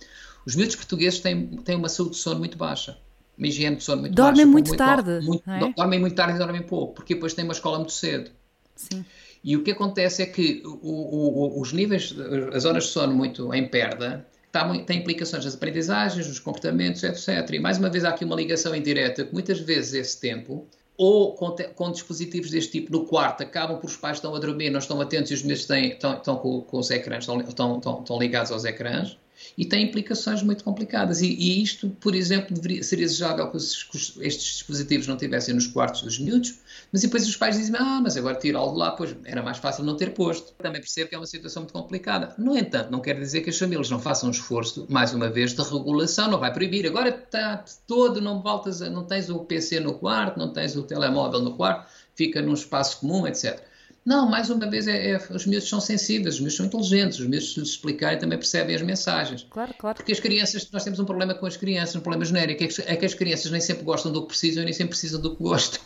Os 0.46 0.56
miúdos 0.56 0.76
portugueses 0.76 1.20
têm, 1.20 1.46
têm 1.58 1.76
uma 1.76 1.90
saúde 1.90 2.12
de 2.12 2.16
sono 2.16 2.38
muito 2.38 2.56
baixa 2.56 2.96
uma 3.40 3.48
higiene 3.48 3.76
de 3.76 3.82
sono 3.82 4.02
muito 4.02 4.14
dormem 4.14 4.34
baixa. 4.34 4.50
Muito, 4.50 4.68
muito 4.68 4.78
tarde. 4.78 5.26
Muito, 5.26 5.50
é? 5.50 5.72
Dormem 5.74 5.98
muito 5.98 6.14
tarde 6.14 6.34
e 6.34 6.38
dormem 6.38 6.62
pouco, 6.62 6.94
porque 6.94 7.14
depois 7.14 7.32
têm 7.32 7.44
uma 7.44 7.54
escola 7.54 7.78
muito 7.78 7.92
cedo. 7.92 8.30
Sim. 8.76 9.04
E 9.42 9.56
o 9.56 9.64
que 9.64 9.70
acontece 9.70 10.22
é 10.22 10.26
que 10.26 10.62
o, 10.64 11.56
o, 11.56 11.60
os 11.60 11.72
níveis, 11.72 12.14
as 12.52 12.66
horas 12.66 12.84
de 12.84 12.90
sono 12.90 13.14
muito 13.14 13.52
em 13.54 13.66
perda, 13.66 14.26
tá, 14.52 14.68
tem 14.84 14.98
implicações 14.98 15.44
nas 15.44 15.54
aprendizagens, 15.54 16.28
nos 16.28 16.38
comportamentos, 16.38 17.02
etc. 17.02 17.50
E 17.50 17.58
mais 17.58 17.78
uma 17.78 17.88
vez 17.88 18.04
há 18.04 18.10
aqui 18.10 18.24
uma 18.24 18.36
ligação 18.36 18.74
indireta, 18.74 19.24
que 19.24 19.32
muitas 19.32 19.58
vezes 19.58 19.94
esse 19.94 20.20
tempo, 20.20 20.66
ou 20.98 21.34
com, 21.34 21.56
com, 21.74 21.90
dispositivos 21.90 22.50
deste 22.50 22.72
tipo 22.72 22.92
no 22.92 23.06
quarto, 23.06 23.42
acabam 23.42 23.78
por 23.78 23.88
os 23.88 23.96
pais 23.96 24.18
estão 24.18 24.34
a 24.34 24.38
dormir, 24.38 24.68
não 24.68 24.78
estão 24.78 25.00
atentos 25.00 25.30
e 25.30 25.34
os 25.34 25.42
meus 25.42 25.60
estão, 25.60 26.18
estão 26.18 26.36
com, 26.36 26.60
com, 26.60 26.78
os 26.78 26.90
ecrãs, 26.90 27.26
estão, 27.26 27.78
estão 27.78 28.18
ligados 28.18 28.52
aos 28.52 28.66
ecrãs, 28.66 29.16
e 29.56 29.64
tem 29.64 29.84
implicações 29.84 30.42
muito 30.42 30.64
complicadas. 30.64 31.20
E, 31.20 31.26
e 31.26 31.62
isto, 31.62 31.90
por 32.00 32.14
exemplo, 32.14 32.54
deveria, 32.54 32.82
seria 32.82 33.06
desejável 33.06 33.50
que, 33.50 33.58
que, 33.58 34.26
estes 34.26 34.44
dispositivos 34.54 35.06
não 35.06 35.16
tivessem 35.16 35.54
nos 35.54 35.66
quartos 35.66 36.02
dos 36.02 36.18
miúdos, 36.18 36.58
mas 36.92 37.02
depois 37.02 37.26
os 37.26 37.36
pais 37.36 37.56
dizem, 37.56 37.74
ah, 37.78 38.00
mas 38.02 38.16
agora 38.16 38.36
tirá-lo 38.36 38.72
de 38.72 38.78
lá, 38.78 38.92
pois 38.92 39.14
era 39.24 39.42
mais 39.42 39.58
fácil 39.58 39.84
não 39.84 39.96
ter 39.96 40.12
posto. 40.14 40.52
Também 40.54 40.80
percebo 40.80 41.08
que 41.08 41.14
é 41.14 41.18
uma 41.18 41.26
situação 41.26 41.62
muito 41.62 41.72
complicada. 41.72 42.34
No 42.38 42.56
entanto, 42.56 42.90
não 42.90 43.00
quer 43.00 43.18
dizer 43.18 43.40
que 43.42 43.50
as 43.50 43.58
famílias 43.58 43.90
não 43.90 44.00
façam 44.00 44.28
um 44.28 44.32
esforço, 44.32 44.86
mais 44.88 45.12
uma 45.12 45.28
vez, 45.28 45.54
de 45.54 45.62
regulação, 45.62 46.30
não 46.30 46.38
vai 46.38 46.52
proibir. 46.52 46.86
Agora 46.86 47.08
está 47.08 47.64
todo, 47.86 48.20
não 48.20 48.40
voltas, 48.42 48.82
a, 48.82 48.90
não 48.90 49.04
tens 49.04 49.30
o 49.30 49.40
PC 49.40 49.80
no 49.80 49.94
quarto, 49.94 50.38
não 50.38 50.52
tens 50.52 50.76
o 50.76 50.82
telemóvel 50.82 51.40
no 51.40 51.56
quarto, 51.56 51.90
fica 52.14 52.42
num 52.42 52.54
espaço 52.54 53.00
comum, 53.00 53.26
etc. 53.26 53.69
Não, 54.04 54.28
mais 54.28 54.48
uma 54.48 54.68
vez, 54.68 54.88
é, 54.88 55.10
é, 55.10 55.16
os 55.30 55.44
miúdos 55.46 55.68
são 55.68 55.80
sensíveis, 55.80 56.36
os 56.36 56.40
miúdos 56.40 56.56
são 56.56 56.66
inteligentes, 56.66 57.18
os 57.18 57.26
miúdos, 57.26 57.52
se 57.52 57.60
lhes 57.60 57.68
explicarem, 57.70 58.18
também 58.18 58.38
percebem 58.38 58.74
as 58.74 58.82
mensagens. 58.82 59.46
Claro, 59.50 59.74
claro. 59.78 59.96
Porque 59.96 60.12
as 60.12 60.18
crianças, 60.18 60.68
nós 60.72 60.82
temos 60.82 60.98
um 60.98 61.04
problema 61.04 61.34
com 61.34 61.46
as 61.46 61.56
crianças, 61.56 61.96
um 61.96 62.00
problema 62.00 62.24
genérico, 62.24 62.64
é 62.64 62.66
que, 62.66 62.82
é 62.82 62.96
que 62.96 63.04
as 63.04 63.14
crianças 63.14 63.50
nem 63.50 63.60
sempre 63.60 63.84
gostam 63.84 64.10
do 64.10 64.22
que 64.22 64.28
precisam 64.28 64.62
e 64.62 64.64
nem 64.64 64.72
sempre 64.72 64.90
precisam 64.90 65.20
do 65.20 65.36
que 65.36 65.42
gostam. 65.42 65.80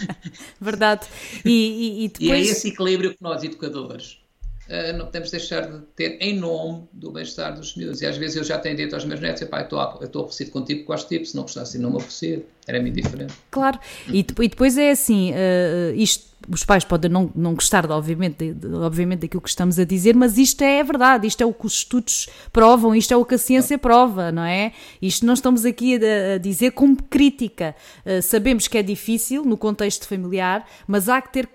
Verdade. 0.60 1.06
E, 1.44 1.50
e, 1.50 2.04
e, 2.04 2.08
depois... 2.08 2.28
e 2.28 2.32
é 2.32 2.40
esse 2.40 2.68
equilíbrio 2.68 3.12
que 3.12 3.22
nós, 3.22 3.42
educadores, 3.42 4.18
Uh, 4.64 4.96
não 4.96 5.04
podemos 5.04 5.30
deixar 5.30 5.70
de 5.70 5.78
ter 5.94 6.16
em 6.22 6.38
nome 6.38 6.88
do 6.90 7.12
bem-estar 7.12 7.54
dos 7.54 7.76
miúdos. 7.76 8.00
E 8.00 8.06
às 8.06 8.16
vezes 8.16 8.36
eu 8.36 8.44
já 8.44 8.58
tenho 8.58 8.74
dito 8.74 8.94
aos 8.94 9.04
meus 9.04 9.20
netos: 9.20 9.42
eu 9.42 9.48
estou 9.60 9.78
aborrecido 10.22 10.50
contigo 10.50 10.80
porque 10.80 10.92
gosto 10.92 11.08
de 11.10 11.18
tipo, 11.18 11.26
se 11.26 11.36
não 11.36 11.42
gostasse, 11.42 11.78
não 11.78 11.90
me 11.90 11.96
aborrecido. 11.96 12.44
Era 12.66 12.80
muito 12.80 12.94
diferente. 12.94 13.34
Claro, 13.50 13.78
e, 14.08 14.20
e 14.20 14.48
depois 14.48 14.78
é 14.78 14.92
assim: 14.92 15.32
uh, 15.32 15.94
isto 15.94 16.33
os 16.48 16.64
pais 16.64 16.84
podem 16.84 17.10
não, 17.10 17.30
não 17.34 17.54
gostar, 17.54 17.90
obviamente, 17.90 18.52
de, 18.52 18.74
obviamente, 18.74 19.20
daquilo 19.20 19.40
que 19.40 19.48
estamos 19.48 19.78
a 19.78 19.84
dizer, 19.84 20.14
mas 20.14 20.36
isto 20.38 20.62
é 20.62 20.82
verdade, 20.82 21.26
isto 21.26 21.42
é 21.42 21.46
o 21.46 21.52
que 21.52 21.66
os 21.66 21.74
estudos 21.74 22.28
provam, 22.52 22.94
isto 22.94 23.12
é 23.12 23.16
o 23.16 23.24
que 23.24 23.34
a 23.34 23.38
ciência 23.38 23.78
prova, 23.78 24.30
não 24.30 24.44
é? 24.44 24.72
Isto 25.00 25.24
não 25.24 25.34
estamos 25.34 25.64
aqui 25.64 25.96
a, 25.96 26.34
a 26.34 26.38
dizer 26.38 26.72
como 26.72 27.02
crítica. 27.02 27.74
Uh, 28.04 28.20
sabemos 28.22 28.68
que 28.68 28.78
é 28.78 28.82
difícil 28.82 29.44
no 29.44 29.56
contexto 29.56 30.06
familiar, 30.06 30.66
mas 30.86 31.08
há 31.08 31.20
que 31.20 31.32
ter 31.32 31.48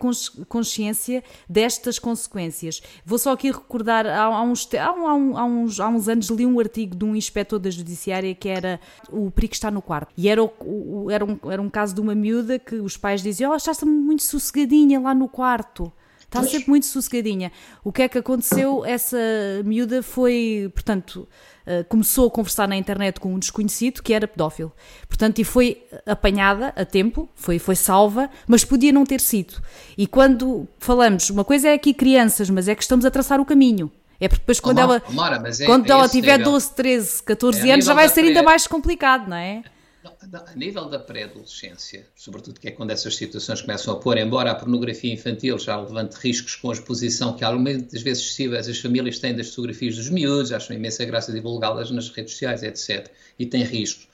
consciência 0.48 1.24
destas 1.48 2.00
consequências. 2.00 2.82
Vou 3.06 3.20
só 3.20 3.34
aqui 3.34 3.52
recordar, 3.52 4.06
há, 4.06 4.24
há, 4.24 4.42
uns, 4.42 4.68
há, 4.74 4.88
há, 4.88 5.46
uns, 5.46 5.80
há 5.80 5.88
uns 5.88 6.08
anos 6.08 6.30
li 6.30 6.46
um 6.46 6.60
artigo 6.60 6.96
de 6.96 7.06
um 7.06 7.16
inspetor 7.16 7.60
da 7.60 7.70
Judiciária 7.70 8.34
que 8.34 8.50
era 8.50 8.80
o 9.12 9.30
perigo 9.32 9.54
está 9.54 9.70
no 9.70 9.82
quarto. 9.82 10.12
E 10.18 10.30
era, 10.30 10.44
o, 10.44 10.52
o, 10.62 11.12
era, 11.12 11.26
um, 11.26 11.40
era 11.50 11.62
um 11.62 11.70
caso 11.70 11.94
de 11.94 12.02
uma 12.02 12.16
miúda 12.16 12.58
que 12.58 12.76
os 12.76 12.98
pais 12.98 13.22
diziam: 13.22 13.52
Oh, 13.52 13.56
está-se 13.56 13.86
muito 13.86 14.24
sossegadinha 14.24 14.79
lá 15.00 15.14
no 15.14 15.28
quarto. 15.28 15.92
Está 16.30 16.44
sempre 16.44 16.70
muito 16.70 16.86
sossegadinha. 16.86 17.52
O 17.84 17.92
que 17.92 18.04
é 18.04 18.08
que 18.08 18.20
aconteceu? 18.20 18.86
Essa 18.86 19.18
miúda 19.66 20.04
foi, 20.04 20.70
portanto, 20.76 21.28
uh, 21.66 21.84
começou 21.90 22.28
a 22.28 22.32
conversar 22.32 22.68
na 22.68 22.78
internet 22.78 23.20
com 23.20 23.34
um 23.34 23.40
desconhecido 23.40 24.04
que 24.04 24.14
era 24.14 24.28
pedófilo. 24.28 24.72
Portanto, 25.08 25.40
e 25.40 25.44
foi 25.44 25.84
apanhada 26.06 26.72
a 26.76 26.86
tempo, 26.86 27.28
foi, 27.34 27.58
foi 27.58 27.76
salva, 27.76 28.30
mas 28.48 28.64
podia 28.64 28.92
não 28.92 29.06
ter 29.06 29.20
sido. 29.20 29.56
E 29.98 30.06
quando 30.06 30.68
falamos, 30.78 31.32
uma 31.32 31.44
coisa 31.44 31.70
é 31.70 31.74
aqui 31.74 31.96
crianças, 31.96 32.48
mas 32.48 32.68
é 32.68 32.76
que 32.76 32.84
estamos 32.84 33.06
a 33.06 33.12
traçar 33.12 33.42
o 33.42 33.46
caminho. 33.46 33.92
É 34.20 34.28
porque 34.28 34.42
depois 34.42 34.60
quando 34.60 34.80
ela, 34.80 34.98
é, 34.98 35.66
quando 35.66 35.90
é 35.90 35.92
ela 35.92 36.08
tiver 36.08 36.38
nível. 36.38 36.52
12, 36.52 36.76
13, 36.76 37.24
14 37.24 37.70
é 37.70 37.74
anos 37.74 37.86
já 37.86 37.94
vai 37.96 38.08
ser 38.08 38.22
ainda 38.22 38.44
mais 38.44 38.68
complicado, 38.68 39.30
não 39.30 39.38
é? 39.38 39.64
A 40.04 40.56
nível 40.56 40.86
da 40.86 40.98
pré-adolescência, 40.98 42.08
sobretudo 42.16 42.60
que 42.60 42.70
é 42.70 42.72
quando 42.72 42.92
essas 42.92 43.16
situações 43.16 43.62
começam 43.62 43.94
a 43.94 43.98
pôr, 43.98 44.18
embora 44.18 44.52
a 44.52 44.56
pornografia 44.56 45.14
infantil 45.14 45.60
já 45.60 45.78
levante 45.78 46.14
riscos 46.16 46.56
com 46.56 46.70
a 46.70 46.74
exposição 46.74 47.36
que 47.36 47.46
muitas 47.52 48.02
vezes 48.02 48.24
excessivas 48.24 48.70
as 48.70 48.80
famílias 48.80 49.20
têm 49.20 49.36
das 49.36 49.50
fotografias 49.50 49.98
dos 49.98 50.10
miúdos, 50.10 50.54
acham 50.54 50.76
imensa 50.76 51.04
graça 51.04 51.34
divulgá-las 51.34 51.92
nas 51.92 52.10
redes 52.10 52.34
sociais, 52.34 52.64
etc. 52.64 53.12
E 53.38 53.46
tem 53.46 53.64
riscos. 53.64 54.08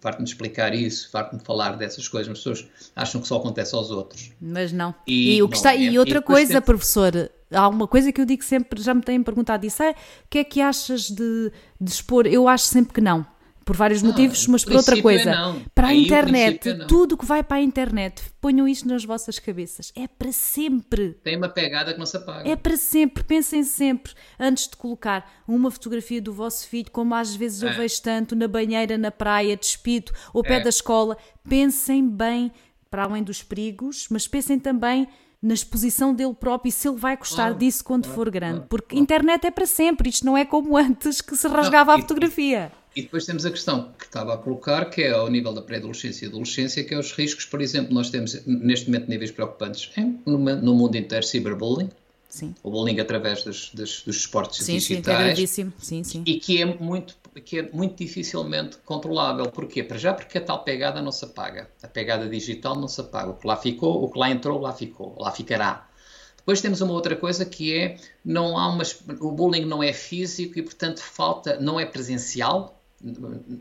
Farto-me 0.00 0.26
explicar 0.26 0.74
isso, 0.74 1.10
farto-me 1.10 1.42
falar 1.42 1.76
dessas 1.76 2.08
coisas, 2.08 2.30
as 2.30 2.38
pessoas 2.38 2.66
acham 2.96 3.20
que 3.20 3.28
só 3.28 3.36
acontece 3.36 3.74
aos 3.74 3.90
outros. 3.90 4.30
Mas 4.40 4.72
não. 4.72 4.94
E, 5.06 5.36
e 5.36 5.42
o 5.42 5.48
que 5.48 5.56
está, 5.56 5.74
é. 5.74 5.80
e 5.80 5.98
outra 5.98 6.18
e 6.18 6.22
coisa, 6.22 6.54
tem... 6.54 6.62
professor, 6.62 7.30
há 7.50 7.68
uma 7.68 7.86
coisa 7.86 8.10
que 8.12 8.20
eu 8.20 8.24
digo 8.24 8.42
sempre, 8.42 8.80
já 8.80 8.94
me 8.94 9.02
têm 9.02 9.22
perguntado 9.22 9.66
isso, 9.66 9.82
é, 9.82 9.90
o 9.90 9.94
que 10.30 10.38
é 10.38 10.44
que 10.44 10.60
achas 10.60 11.10
de, 11.10 11.52
de 11.80 11.90
expor? 11.90 12.26
Eu 12.26 12.48
acho 12.48 12.64
sempre 12.64 12.94
que 12.94 13.00
não. 13.00 13.26
Por 13.70 13.76
vários 13.76 14.02
motivos, 14.02 14.48
mas 14.48 14.64
por 14.64 14.74
outra 14.74 15.00
coisa. 15.00 15.30
É 15.30 15.62
para 15.72 15.88
a 15.88 15.94
internet, 15.94 16.68
é 16.68 16.74
tudo 16.86 17.16
que 17.16 17.24
vai 17.24 17.40
para 17.40 17.58
a 17.58 17.60
internet, 17.60 18.20
ponham 18.40 18.66
isso 18.66 18.88
nas 18.88 19.04
vossas 19.04 19.38
cabeças. 19.38 19.92
É 19.94 20.08
para 20.08 20.32
sempre. 20.32 21.14
Tem 21.22 21.36
uma 21.36 21.48
pegada 21.48 21.92
que 21.92 21.98
não 22.00 22.04
se 22.04 22.16
apaga. 22.16 22.50
É 22.50 22.56
para 22.56 22.76
sempre. 22.76 23.22
Pensem 23.22 23.62
sempre, 23.62 24.12
antes 24.40 24.66
de 24.66 24.76
colocar 24.76 25.24
uma 25.46 25.70
fotografia 25.70 26.20
do 26.20 26.32
vosso 26.32 26.66
filho, 26.66 26.90
como 26.90 27.14
às 27.14 27.36
vezes 27.36 27.62
é. 27.62 27.68
eu 27.68 27.76
vejo 27.76 28.02
tanto, 28.02 28.34
na 28.34 28.48
banheira, 28.48 28.98
na 28.98 29.12
praia, 29.12 29.56
despido, 29.56 30.10
ao 30.34 30.42
pé 30.42 30.56
é. 30.56 30.60
da 30.60 30.68
escola, 30.68 31.16
pensem 31.48 32.08
bem, 32.08 32.50
para 32.90 33.04
além 33.04 33.22
dos 33.22 33.40
perigos, 33.40 34.08
mas 34.10 34.26
pensem 34.26 34.58
também 34.58 35.06
na 35.40 35.54
exposição 35.54 36.12
dele 36.12 36.34
próprio 36.34 36.70
e 36.70 36.72
se 36.72 36.88
ele 36.88 36.98
vai 36.98 37.16
gostar 37.16 37.44
claro, 37.44 37.54
disso 37.54 37.84
quando 37.84 38.06
claro, 38.06 38.16
for 38.16 38.30
grande. 38.32 38.54
Claro, 38.54 38.68
Porque 38.68 38.98
internet 38.98 39.46
é 39.46 39.50
para 39.52 39.64
sempre, 39.64 40.08
isto 40.08 40.26
não 40.26 40.36
é 40.36 40.44
como 40.44 40.76
antes 40.76 41.20
que 41.20 41.36
se 41.36 41.46
rasgava 41.46 41.92
não, 41.92 41.98
a 42.00 42.02
fotografia. 42.02 42.72
E, 42.94 43.02
depois 43.02 43.24
temos 43.24 43.46
a 43.46 43.50
questão 43.50 43.92
que 43.98 44.04
estava 44.04 44.34
a 44.34 44.38
colocar, 44.38 44.86
que 44.86 45.02
é 45.02 45.12
ao 45.12 45.28
nível 45.30 45.52
da 45.52 45.62
pré-adolescência 45.62 46.26
e 46.26 46.28
adolescência, 46.28 46.82
que 46.82 46.92
é 46.92 46.98
os 46.98 47.12
riscos, 47.12 47.44
por 47.44 47.60
exemplo, 47.60 47.94
nós 47.94 48.10
temos 48.10 48.44
neste 48.46 48.90
momento 48.90 49.08
níveis 49.08 49.30
preocupantes 49.30 49.90
no, 50.26 50.38
no 50.38 50.74
mundo 50.74 50.96
inteiro, 50.96 51.24
cyberbullying, 51.24 51.90
Sim. 52.28 52.54
o 52.62 52.70
bullying 52.70 53.00
através 53.00 53.42
dos, 53.42 53.70
dos, 53.70 54.02
dos 54.02 54.16
esportes 54.16 54.64
sim, 54.64 54.74
digitais. 54.74 55.50
Sim, 55.50 55.72
sim, 55.78 56.04
sim. 56.04 56.22
E 56.24 56.38
que 56.38 56.62
é 56.62 56.64
muito 56.64 57.18
que 57.44 57.60
é 57.60 57.70
muito 57.72 57.96
dificilmente 57.96 58.78
controlável. 58.84 59.46
Porquê? 59.50 59.84
Para 59.84 59.98
já 59.98 60.12
porque 60.12 60.38
a 60.38 60.40
tal 60.40 60.64
pegada 60.64 61.00
não 61.00 61.12
se 61.12 61.24
apaga. 61.24 61.70
A 61.82 61.86
pegada 61.86 62.28
digital 62.28 62.74
não 62.74 62.88
se 62.88 63.00
apaga. 63.00 63.30
O 63.30 63.34
que 63.34 63.46
lá 63.46 63.56
ficou, 63.56 64.02
o 64.02 64.10
que 64.10 64.18
lá 64.18 64.30
entrou, 64.30 64.60
lá 64.60 64.72
ficou, 64.72 65.14
lá 65.18 65.30
ficará. 65.30 65.88
Depois 66.36 66.60
temos 66.60 66.80
uma 66.80 66.92
outra 66.92 67.14
coisa 67.14 67.44
que 67.44 67.72
é 67.76 67.96
não 68.24 68.58
há 68.58 68.68
uma, 68.68 68.82
o 69.20 69.30
bullying 69.30 69.64
não 69.64 69.82
é 69.82 69.92
físico 69.92 70.58
e 70.58 70.62
portanto 70.62 71.00
falta 71.00 71.60
não 71.60 71.78
é 71.78 71.86
presencial 71.86 72.79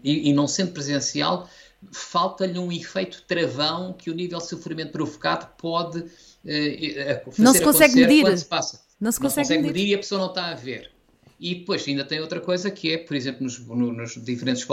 e, 0.04 0.30
e 0.30 0.34
não 0.34 0.48
sendo 0.48 0.72
presencial 0.72 1.50
falta-lhe 1.92 2.60
um 2.60 2.72
efeito 2.72 3.24
travão 3.28 3.94
que 3.94 4.10
o 4.10 4.14
nível 4.14 4.40
de 4.40 4.48
sofrimento 4.48 4.92
provocado 4.92 5.48
pode 5.58 6.04
eh, 6.46 7.22
fazer 7.26 7.42
não 7.42 7.54
se 7.54 7.62
consegue 7.62 7.96
medir. 7.96 8.38
Se 8.38 8.46
passa. 8.46 8.82
Não 9.00 9.12
se 9.12 9.20
consegue, 9.20 9.48
não 9.48 9.56
consegue 9.56 9.62
medir. 9.64 9.80
medir 9.82 9.92
e 9.92 9.96
a 9.96 9.98
pessoa 9.98 10.20
não 10.20 10.28
está 10.28 10.48
a 10.48 10.56
ver. 10.56 10.92
E 11.40 11.56
depois 11.56 11.88
ainda 11.88 12.04
tem 12.04 12.20
outra 12.20 12.42
coisa 12.42 12.70
que 12.70 12.92
é, 12.92 12.98
por 12.98 13.16
exemplo, 13.16 13.44
nos, 13.44 13.60
no, 13.66 13.94
nos 13.94 14.22
diferentes 14.22 14.68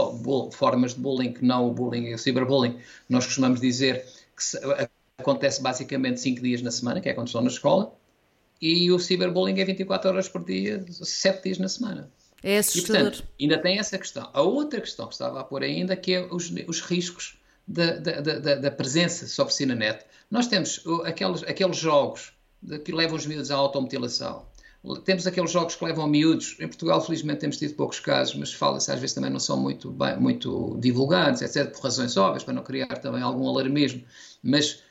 formas 0.52 0.94
de 0.94 1.00
bullying, 1.00 1.32
que 1.32 1.44
não 1.44 1.68
o 1.68 1.72
bullying 1.72 2.06
e 2.06 2.14
o 2.14 2.18
ciberbullying, 2.18 2.76
nós 3.08 3.24
costumamos 3.24 3.60
dizer 3.60 4.04
que 4.36 4.42
se, 4.42 4.58
acontece 5.16 5.62
basicamente 5.62 6.20
5 6.20 6.42
dias 6.42 6.62
na 6.62 6.72
semana, 6.72 7.00
que 7.00 7.08
é 7.08 7.14
quando 7.14 7.28
estão 7.28 7.40
na 7.40 7.48
escola, 7.48 7.94
e 8.60 8.90
o 8.90 8.98
ciberbullying 8.98 9.60
é 9.60 9.64
24 9.64 10.10
horas 10.10 10.28
por 10.28 10.44
dia, 10.44 10.84
7 10.90 11.44
dias 11.44 11.58
na 11.58 11.68
semana. 11.68 12.10
É 12.46 12.58
assustador. 12.58 13.00
E, 13.00 13.10
portanto, 13.10 13.28
ainda 13.40 13.58
tem 13.58 13.78
essa 13.80 13.98
questão. 13.98 14.30
A 14.32 14.40
outra 14.40 14.80
questão 14.80 15.08
que 15.08 15.14
estava 15.14 15.40
a 15.40 15.44
pôr 15.44 15.64
ainda, 15.64 15.96
que 15.96 16.14
é 16.14 16.20
os, 16.32 16.52
os 16.68 16.80
riscos 16.80 17.36
da, 17.66 17.96
da, 17.96 18.20
da, 18.20 18.54
da 18.54 18.70
presença 18.70 19.26
sobre. 19.26 19.52
Nós 20.30 20.46
temos 20.46 20.80
aqueles, 21.04 21.42
aqueles 21.42 21.76
jogos 21.76 22.32
que 22.84 22.92
levam 22.92 23.16
os 23.16 23.26
miúdos 23.26 23.50
à 23.50 23.56
automutilação, 23.56 24.46
temos 25.04 25.26
aqueles 25.26 25.50
jogos 25.50 25.74
que 25.74 25.84
levam 25.84 26.06
miúdos. 26.06 26.56
Em 26.60 26.68
Portugal, 26.68 27.04
felizmente, 27.04 27.40
temos 27.40 27.56
tido 27.56 27.74
poucos 27.74 27.98
casos, 27.98 28.36
mas 28.36 28.52
fala-se 28.52 28.92
às 28.92 29.00
vezes 29.00 29.14
também 29.14 29.30
não 29.30 29.40
são 29.40 29.56
muito, 29.56 29.90
bem, 29.90 30.16
muito 30.16 30.76
divulgados, 30.78 31.42
etc., 31.42 31.72
por 31.72 31.82
razões 31.82 32.16
óbvias, 32.16 32.44
para 32.44 32.54
não 32.54 32.62
criar 32.62 32.96
também 32.98 33.22
algum 33.22 33.48
alarmismo. 33.48 34.04
Mas 34.40 34.84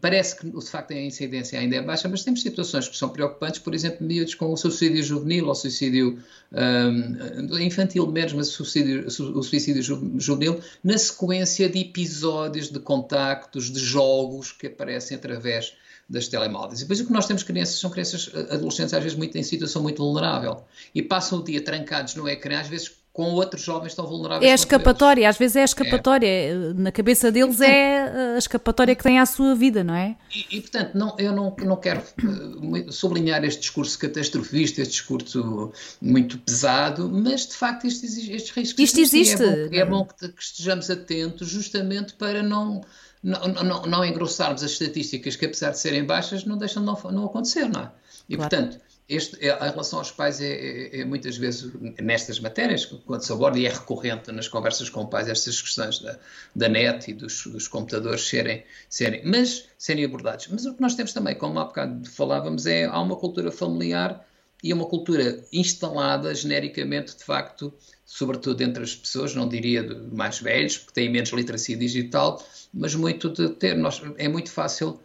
parece 0.00 0.36
que, 0.36 0.50
de 0.50 0.70
facto, 0.70 0.92
a 0.92 1.00
incidência 1.00 1.58
ainda 1.58 1.76
é 1.76 1.82
baixa, 1.82 2.08
mas 2.08 2.24
temos 2.24 2.42
situações 2.42 2.88
que 2.88 2.96
são 2.96 3.08
preocupantes, 3.08 3.60
por 3.60 3.74
exemplo, 3.74 4.06
miúdos 4.06 4.34
com 4.34 4.52
o 4.52 4.56
suicídio 4.56 5.02
juvenil 5.02 5.46
ou 5.46 5.54
suicídio 5.54 6.18
um, 6.52 7.58
infantil 7.58 8.06
menos, 8.06 8.32
mas 8.32 8.48
o 8.48 8.52
suicídio, 8.52 9.06
o 9.06 9.42
suicídio 9.42 9.82
juvenil, 10.18 10.60
na 10.82 10.98
sequência 10.98 11.68
de 11.68 11.78
episódios 11.80 12.68
de 12.68 12.80
contactos, 12.80 13.70
de 13.70 13.78
jogos 13.78 14.52
que 14.52 14.66
aparecem 14.66 15.16
através 15.16 15.74
das 16.08 16.26
telemóveis. 16.26 16.80
E 16.80 16.82
depois 16.82 17.00
o 17.00 17.06
que 17.06 17.12
nós 17.12 17.26
temos 17.26 17.44
crianças 17.44 17.76
são 17.76 17.88
crianças 17.88 18.32
adolescentes 18.50 18.92
às 18.92 19.02
vezes 19.02 19.16
muito 19.16 19.38
em 19.38 19.44
situação 19.44 19.80
muito 19.80 20.02
vulnerável 20.02 20.64
e 20.92 21.00
passam 21.00 21.38
o 21.38 21.44
dia 21.44 21.60
trancados 21.62 22.16
no 22.16 22.28
ecrã, 22.28 22.58
às 22.58 22.66
vezes 22.66 22.99
com 23.12 23.24
outros 23.32 23.62
jovens 23.62 23.94
tão 23.94 24.06
vulneráveis. 24.06 24.48
É 24.48 24.52
a 24.52 24.54
escapatória, 24.54 25.28
às 25.28 25.36
vezes 25.36 25.56
é 25.56 25.62
a 25.62 25.64
escapatória. 25.64 26.26
É. 26.26 26.54
Na 26.74 26.92
cabeça 26.92 27.30
deles 27.30 27.60
é 27.60 28.34
a 28.34 28.38
escapatória 28.38 28.94
que 28.94 29.02
tem 29.02 29.18
à 29.18 29.26
sua 29.26 29.54
vida, 29.54 29.82
não 29.82 29.94
é? 29.94 30.16
E, 30.34 30.58
e 30.58 30.60
portanto, 30.60 30.94
não, 30.94 31.16
eu 31.18 31.32
não, 31.32 31.54
não 31.58 31.76
quero 31.76 32.00
eh, 32.00 32.92
sublinhar 32.92 33.44
este 33.44 33.60
discurso 33.60 33.98
catastrofista, 33.98 34.80
este 34.80 34.92
discurso 34.92 35.72
muito 36.00 36.38
pesado, 36.38 37.10
mas 37.10 37.48
de 37.48 37.54
facto 37.54 37.86
estes, 37.86 38.16
estes 38.28 38.50
riscos 38.50 38.78
Isto 38.78 39.00
existe. 39.00 39.42
É 39.42 39.68
bom, 39.68 39.76
é 39.76 39.84
bom 39.84 40.04
que, 40.04 40.28
que 40.28 40.42
estejamos 40.42 40.88
atentos 40.88 41.48
justamente 41.48 42.14
para 42.14 42.42
não 42.42 42.80
não, 43.22 43.48
não, 43.48 43.82
não 43.82 44.04
engrossarmos 44.04 44.62
as 44.62 44.70
estatísticas 44.70 45.36
que, 45.36 45.44
apesar 45.44 45.72
de 45.72 45.78
serem 45.78 46.04
baixas, 46.04 46.44
não 46.44 46.56
deixam 46.56 46.82
de 46.82 46.86
não, 46.86 47.12
não 47.12 47.26
acontecer, 47.26 47.68
não 47.68 47.82
é? 47.82 47.90
E, 48.28 48.36
claro. 48.36 48.50
portanto, 48.50 48.80
este, 49.10 49.36
em 49.44 49.48
relação 49.48 49.98
aos 49.98 50.12
pais, 50.12 50.40
é, 50.40 50.46
é, 50.46 51.00
é, 51.00 51.04
muitas 51.04 51.36
vezes 51.36 51.72
nestas 52.00 52.38
matérias, 52.38 52.86
quando 52.86 53.22
se 53.22 53.32
aborda, 53.32 53.58
e 53.58 53.66
é 53.66 53.68
recorrente 53.68 54.30
nas 54.30 54.46
conversas 54.46 54.88
com 54.88 55.04
pais, 55.04 55.28
estas 55.28 55.60
questões 55.60 55.98
da, 55.98 56.16
da 56.54 56.68
net 56.68 57.10
e 57.10 57.14
dos, 57.14 57.44
dos, 57.48 57.66
computadores 57.66 58.28
serem, 58.28 58.62
serem, 58.88 59.22
mas, 59.24 59.68
serem 59.76 60.04
abordados. 60.04 60.46
Mas 60.48 60.64
o 60.64 60.74
que 60.74 60.80
nós 60.80 60.94
temos 60.94 61.12
também, 61.12 61.34
como 61.34 61.58
há 61.58 61.64
bocado 61.64 62.08
falávamos, 62.08 62.66
é 62.66 62.84
há 62.84 63.00
uma 63.00 63.16
cultura 63.16 63.50
familiar 63.50 64.24
e 64.62 64.72
uma 64.72 64.86
cultura 64.86 65.44
instalada 65.52 66.32
genericamente, 66.32 67.16
de 67.16 67.24
facto, 67.24 67.74
sobretudo 68.06 68.62
entre 68.62 68.84
as 68.84 68.94
pessoas, 68.94 69.34
não 69.34 69.48
diria 69.48 69.82
mais 70.12 70.38
velhos, 70.38 70.78
porque 70.78 70.92
têm 70.92 71.10
menos 71.10 71.30
literacia 71.30 71.76
digital, 71.76 72.40
mas 72.72 72.94
muito 72.94 73.28
de 73.28 73.48
ter. 73.48 73.76
Nós, 73.76 74.00
é 74.18 74.28
muito 74.28 74.52
fácil 74.52 75.00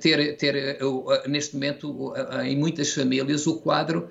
ter, 0.00 0.36
ter 0.36 0.54
eh, 0.54 0.78
eh, 0.80 1.28
neste 1.28 1.54
momento, 1.54 2.12
em 2.44 2.56
muitas 2.56 2.92
famílias, 2.92 3.46
o 3.46 3.56
quadro 3.56 4.10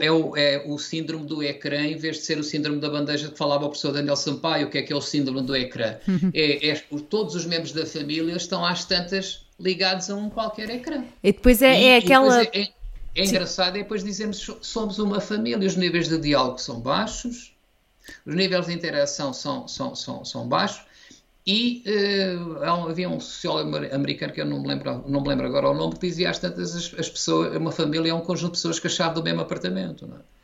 é 0.00 0.10
o, 0.10 0.36
é 0.36 0.64
o 0.66 0.78
síndrome 0.78 1.26
do 1.26 1.42
ecrã, 1.42 1.82
em 1.82 1.96
vez 1.96 2.16
de 2.16 2.22
ser 2.22 2.38
o 2.38 2.44
síndrome 2.44 2.80
da 2.80 2.90
bandeja 2.90 3.28
que 3.28 3.38
falava 3.38 3.64
o 3.64 3.68
professor 3.68 3.92
Daniel 3.92 4.16
Sampaio, 4.16 4.66
o 4.66 4.70
que 4.70 4.78
é 4.78 4.82
que 4.82 4.92
é 4.92 4.96
o 4.96 5.00
síndrome 5.00 5.42
do 5.42 5.54
ecrã. 5.54 5.96
Uhum. 6.06 6.30
É, 6.34 6.68
é, 6.68 6.74
todos 7.08 7.34
os 7.34 7.46
membros 7.46 7.72
da 7.72 7.86
família 7.86 8.36
estão 8.36 8.64
às 8.64 8.84
tantas 8.84 9.46
ligados 9.58 10.10
a 10.10 10.16
um 10.16 10.28
qualquer 10.28 10.68
ecrã. 10.70 11.04
E 11.22 11.32
depois 11.32 11.62
é, 11.62 11.80
e, 11.80 11.84
é 11.84 11.96
aquela. 11.98 12.42
é, 12.42 12.50
é, 12.52 12.68
é 13.14 13.24
engraçado 13.24 13.76
é 13.76 13.82
depois 13.82 14.04
dizermos 14.04 14.44
que 14.44 14.56
somos 14.60 14.98
uma 14.98 15.20
família, 15.20 15.66
os 15.66 15.76
níveis 15.76 16.08
de 16.08 16.18
diálogo 16.18 16.58
são 16.58 16.80
baixos, 16.80 17.54
os 18.26 18.34
níveis 18.34 18.66
de 18.66 18.72
interação 18.72 19.32
são, 19.32 19.66
são, 19.66 19.94
são, 19.94 20.24
são 20.24 20.46
baixos, 20.46 20.85
E 21.46 21.84
uh, 21.86 22.88
havia 22.88 23.08
um 23.08 23.20
sociólogo 23.20 23.76
americano 23.94 24.32
que 24.32 24.40
eu 24.40 24.46
não 24.46 24.60
me 24.60 24.66
lembro, 24.66 25.04
não 25.06 25.20
me 25.20 25.28
lembro 25.28 25.46
agora 25.46 25.70
o 25.70 25.74
nome, 25.74 25.94
que 25.94 26.08
dizia 26.08 26.28
às 26.28 26.40
tantas 26.40 26.74
as, 26.74 26.94
as 26.98 27.08
pessoas, 27.08 27.56
uma 27.56 27.70
família 27.70 28.10
é 28.10 28.14
um 28.14 28.20
conjunto 28.20 28.52
de 28.52 28.58
pessoas 28.58 28.80
que 28.80 28.88
a 28.88 28.90
chave 28.90 29.14
do 29.14 29.22
mesmo 29.22 29.42
apartamento. 29.42 30.06
É? 30.06 30.36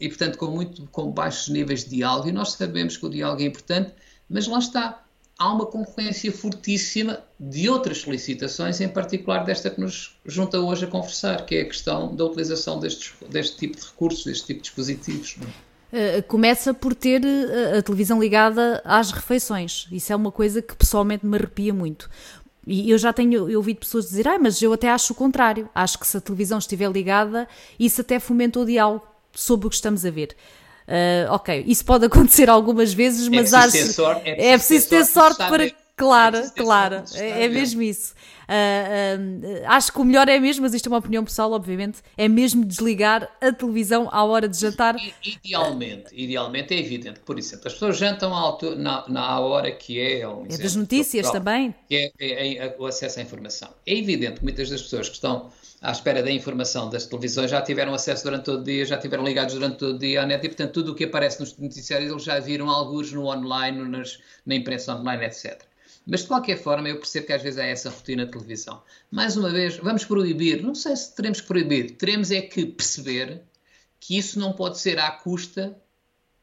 E 0.00 0.08
portanto, 0.08 0.38
com 0.38 0.46
muito 0.46 0.86
com 0.90 1.10
baixos 1.10 1.48
níveis 1.48 1.84
de 1.84 1.90
diálogo, 1.90 2.28
e 2.28 2.32
nós 2.32 2.52
sabemos 2.52 2.96
que 2.96 3.04
o 3.04 3.10
diálogo 3.10 3.42
é 3.42 3.44
importante, 3.44 3.92
mas 4.26 4.46
lá 4.46 4.58
está, 4.58 5.04
há 5.38 5.52
uma 5.52 5.66
concorrência 5.66 6.32
fortíssima 6.32 7.22
de 7.38 7.68
outras 7.68 7.98
solicitações, 7.98 8.80
em 8.80 8.88
particular 8.88 9.44
desta 9.44 9.68
que 9.68 9.80
nos 9.80 10.18
junta 10.24 10.58
hoje 10.58 10.86
a 10.86 10.88
conversar, 10.88 11.44
que 11.44 11.56
é 11.56 11.60
a 11.60 11.66
questão 11.66 12.16
da 12.16 12.24
utilização 12.24 12.80
destes, 12.80 13.12
deste 13.28 13.58
tipo 13.58 13.76
de 13.76 13.84
recursos, 13.84 14.24
deste 14.24 14.46
tipo 14.46 14.60
de 14.60 14.68
dispositivos. 14.68 15.36
Não 15.36 15.46
é? 15.46 15.67
Eh, 15.90 16.22
começa 16.22 16.74
por 16.74 16.94
ter 16.94 17.24
eh, 17.24 17.78
a 17.78 17.82
televisão 17.82 18.20
ligada 18.20 18.82
às 18.84 19.10
refeições. 19.10 19.86
Isso 19.90 20.12
é 20.12 20.16
uma 20.16 20.30
coisa 20.30 20.60
que 20.60 20.76
pessoalmente 20.76 21.24
me 21.24 21.36
arrepia 21.36 21.72
muito. 21.72 22.10
E 22.66 22.90
eu 22.90 22.98
já 22.98 23.12
tenho 23.12 23.56
ouvido 23.56 23.78
pessoas 23.78 24.10
dizer, 24.10 24.28
ah, 24.28 24.38
mas 24.38 24.60
eu 24.60 24.70
até 24.74 24.90
acho 24.90 25.14
o 25.14 25.16
contrário. 25.16 25.68
Acho 25.74 25.98
que 25.98 26.06
se 26.06 26.18
a 26.18 26.20
televisão 26.20 26.58
estiver 26.58 26.90
ligada, 26.90 27.48
isso 27.80 28.02
até 28.02 28.18
fomenta 28.18 28.60
o 28.60 28.66
diálogo 28.66 29.06
sobre 29.32 29.66
o 29.66 29.70
que 29.70 29.76
estamos 29.76 30.04
a 30.04 30.10
ver. 30.10 30.36
Uh, 30.86 31.32
ok, 31.32 31.64
isso 31.66 31.84
pode 31.84 32.04
acontecer 32.06 32.50
algumas 32.50 32.92
vezes, 32.92 33.26
mas 33.28 33.54
é 33.54 33.56
acho. 33.56 33.92
Sorte, 33.92 34.28
é 34.28 34.34
preciso, 34.34 34.48
é 34.48 34.58
preciso 34.58 34.88
ter 34.88 35.04
sorte, 35.06 35.36
sorte 35.36 35.50
para. 35.50 35.87
Claro, 35.98 36.36
é 36.36 36.50
claro, 36.50 37.02
é, 37.14 37.44
é 37.44 37.48
mesmo 37.48 37.82
isso. 37.82 38.14
Uh, 38.48 39.46
uh, 39.46 39.62
acho 39.66 39.92
que 39.92 40.00
o 40.00 40.04
melhor 40.04 40.26
é 40.26 40.40
mesmo, 40.40 40.62
mas 40.62 40.72
isto 40.72 40.86
é 40.86 40.90
uma 40.90 40.98
opinião 40.98 41.22
pessoal, 41.22 41.52
obviamente, 41.52 41.98
é 42.16 42.26
mesmo 42.28 42.64
desligar 42.64 43.28
a 43.42 43.52
televisão 43.52 44.08
à 44.10 44.24
hora 44.24 44.48
de 44.48 44.58
jantar. 44.58 44.96
Idealmente, 45.22 46.06
idealmente 46.14 46.72
é 46.72 46.78
evidente 46.78 47.20
por 47.28 47.38
exemplo, 47.38 47.66
as 47.66 47.74
pessoas 47.74 47.98
jantam 47.98 48.30
na, 48.78 49.04
na 49.06 49.40
hora 49.40 49.70
que 49.70 50.00
é. 50.00 50.26
Um 50.26 50.46
é 50.46 50.56
das 50.56 50.74
notícias 50.74 51.30
também. 51.30 51.74
Que 51.86 52.10
é, 52.18 52.24
é, 52.24 52.56
é, 52.56 52.76
o 52.78 52.86
acesso 52.86 53.18
à 53.18 53.22
informação. 53.22 53.68
É 53.86 53.94
evidente 53.94 54.38
que 54.38 54.44
muitas 54.44 54.70
das 54.70 54.80
pessoas 54.80 55.10
que 55.10 55.16
estão 55.16 55.50
à 55.82 55.92
espera 55.92 56.22
da 56.22 56.30
informação 56.30 56.88
das 56.88 57.04
televisões 57.04 57.50
já 57.50 57.60
tiveram 57.60 57.92
acesso 57.92 58.24
durante 58.24 58.44
todo 58.44 58.60
o 58.60 58.64
dia, 58.64 58.86
já 58.86 58.96
tiveram 58.96 59.24
ligados 59.24 59.54
durante 59.54 59.76
todo 59.76 59.96
o 59.96 59.98
dia 59.98 60.22
à 60.22 60.26
net 60.26 60.42
e, 60.44 60.48
portanto, 60.48 60.72
tudo 60.72 60.92
o 60.92 60.94
que 60.94 61.04
aparece 61.04 61.38
nos 61.40 61.56
noticiários 61.58 62.10
eles 62.10 62.24
já 62.24 62.38
viram 62.38 62.70
alguns 62.70 63.12
no 63.12 63.26
online, 63.26 63.86
nas, 63.88 64.18
na 64.46 64.54
imprensa 64.54 64.96
online, 64.96 65.26
etc. 65.26 65.62
Mas 66.10 66.20
de 66.20 66.26
qualquer 66.28 66.56
forma, 66.56 66.88
eu 66.88 66.96
percebo 66.96 67.26
que 67.26 67.32
às 67.34 67.42
vezes 67.42 67.58
há 67.58 67.66
essa 67.66 67.90
rotina 67.90 68.24
de 68.24 68.32
televisão. 68.32 68.82
Mais 69.10 69.36
uma 69.36 69.50
vez, 69.50 69.76
vamos 69.76 70.06
proibir. 70.06 70.62
Não 70.62 70.74
sei 70.74 70.96
se 70.96 71.14
teremos 71.14 71.42
que 71.42 71.46
proibir. 71.46 71.96
Teremos 71.96 72.30
é 72.30 72.40
que 72.40 72.64
perceber 72.64 73.42
que 74.00 74.16
isso 74.16 74.40
não 74.40 74.54
pode 74.54 74.78
ser 74.78 74.98
à 74.98 75.10
custa 75.10 75.76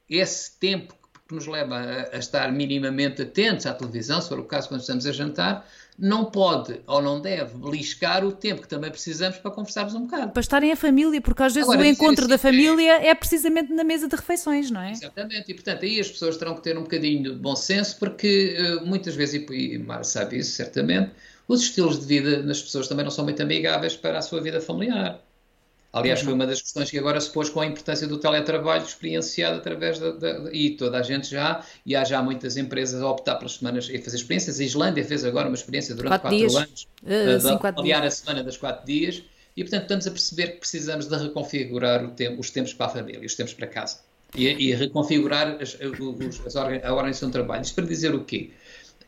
esse 0.08 0.60
tempo 0.60 0.96
que 1.28 1.34
nos 1.34 1.48
leva 1.48 1.76
a, 1.76 2.16
a 2.16 2.20
estar 2.20 2.52
minimamente 2.52 3.22
atentos 3.22 3.66
à 3.66 3.74
televisão, 3.74 4.22
se 4.22 4.30
for 4.30 4.40
o 4.40 4.44
caso 4.44 4.68
quando 4.68 4.82
estamos 4.82 5.06
a 5.08 5.12
jantar, 5.12 5.68
não 5.98 6.26
pode 6.26 6.82
ou 6.86 7.02
não 7.02 7.20
deve 7.20 7.58
beliscar 7.58 8.24
o 8.24 8.32
tempo 8.32 8.62
que 8.62 8.68
também 8.68 8.92
precisamos 8.92 9.38
para 9.38 9.50
conversarmos 9.50 9.96
um 9.96 10.02
bocado. 10.02 10.32
Para 10.32 10.42
estarem 10.42 10.72
a 10.72 10.76
família, 10.76 11.22
porque 11.22 11.42
às 11.42 11.54
vezes 11.54 11.70
Agora, 11.70 11.88
o 11.88 11.90
encontro 11.90 12.26
assim, 12.26 12.30
da 12.30 12.38
família 12.38 13.08
é... 13.08 13.16
precisamente 13.16 13.74
na 13.74 13.84
mesa 13.84 14.08
de 14.08 14.16
refeições, 14.16 14.70
não 14.70 14.82
é? 14.82 14.92
Exatamente, 14.92 15.52
e 15.52 15.54
portanto 15.54 15.84
aí 15.84 16.00
as 16.00 16.10
pessoas 16.10 16.38
terão 16.38 16.56
que 16.56 16.62
ter 16.62 16.78
um 16.78 16.84
bocadinho 16.84 17.24
de 17.24 17.32
bom 17.40 17.56
senso, 17.56 17.98
porque 17.98 18.56
uh, 18.60 18.86
muitas 18.86 19.16
vezes, 19.16 19.42
e, 19.50 19.74
e 19.74 19.80
Mara 19.80 20.04
sabe 20.04 20.38
isso 20.38 20.52
certamente, 20.52 21.12
os 21.48 21.62
estilos 21.62 22.00
de 22.00 22.06
vida 22.06 22.44
das 22.44 22.62
pessoas 22.62 22.88
também 22.88 23.04
não 23.04 23.12
são 23.12 23.24
muito 23.24 23.42
amigáveis 23.42 23.96
para 23.96 24.20
a 24.20 24.22
sua 24.22 24.42
vida 24.42 24.60
familiar. 24.60 25.22
Aliás, 25.96 26.20
foi 26.20 26.34
uhum. 26.34 26.36
uma 26.36 26.46
das 26.46 26.62
questões 26.62 26.92
que 26.92 27.00
agora 27.00 27.22
se 27.22 27.32
pôs 27.32 27.48
com 27.48 27.62
a 27.62 27.66
importância 27.66 28.06
do 28.06 28.18
teletrabalho 28.18 28.84
experienciado 28.84 29.56
através 29.56 29.98
da, 29.98 30.12
da, 30.12 30.52
E 30.52 30.72
toda 30.72 30.98
a 30.98 31.02
gente 31.02 31.30
já, 31.30 31.64
e 31.86 31.96
há 31.96 32.04
já 32.04 32.22
muitas 32.22 32.58
empresas 32.58 33.02
a 33.02 33.10
optar 33.10 33.36
pelas 33.36 33.54
semanas 33.54 33.88
e 33.90 33.98
fazer 34.00 34.18
experiências. 34.18 34.60
A 34.60 34.64
Islândia 34.66 35.06
fez 35.06 35.24
agora 35.24 35.48
uma 35.48 35.56
experiência 35.56 35.96
durante 35.96 36.20
quatro, 36.20 36.38
quatro 36.38 36.58
anos, 36.58 36.88
uh, 37.02 37.40
sim, 37.40 37.58
quatro 37.58 37.82
aliar 37.82 38.04
a 38.04 38.12
semana 38.12 38.44
das 38.44 38.58
quatro 38.58 38.86
dias, 38.86 39.24
e 39.56 39.64
portanto 39.64 39.84
estamos 39.84 40.06
a 40.06 40.12
perceber 40.12 40.48
que 40.48 40.58
precisamos 40.58 41.08
de 41.08 41.16
reconfigurar 41.16 42.06
tempo, 42.10 42.42
os 42.42 42.50
tempos 42.50 42.74
para 42.74 42.88
a 42.88 42.90
família, 42.90 43.26
os 43.26 43.34
tempos 43.34 43.54
para 43.54 43.68
casa. 43.68 44.00
E, 44.36 44.48
e 44.48 44.76
reconfigurar 44.76 45.60
as, 45.62 45.76
os, 45.80 46.46
as, 46.46 46.58
a 46.58 46.94
organização 46.94 47.30
do 47.30 47.32
trabalho. 47.32 47.62
Isto 47.62 47.76
para 47.76 47.86
dizer 47.86 48.14
o 48.14 48.26
quê? 48.26 48.50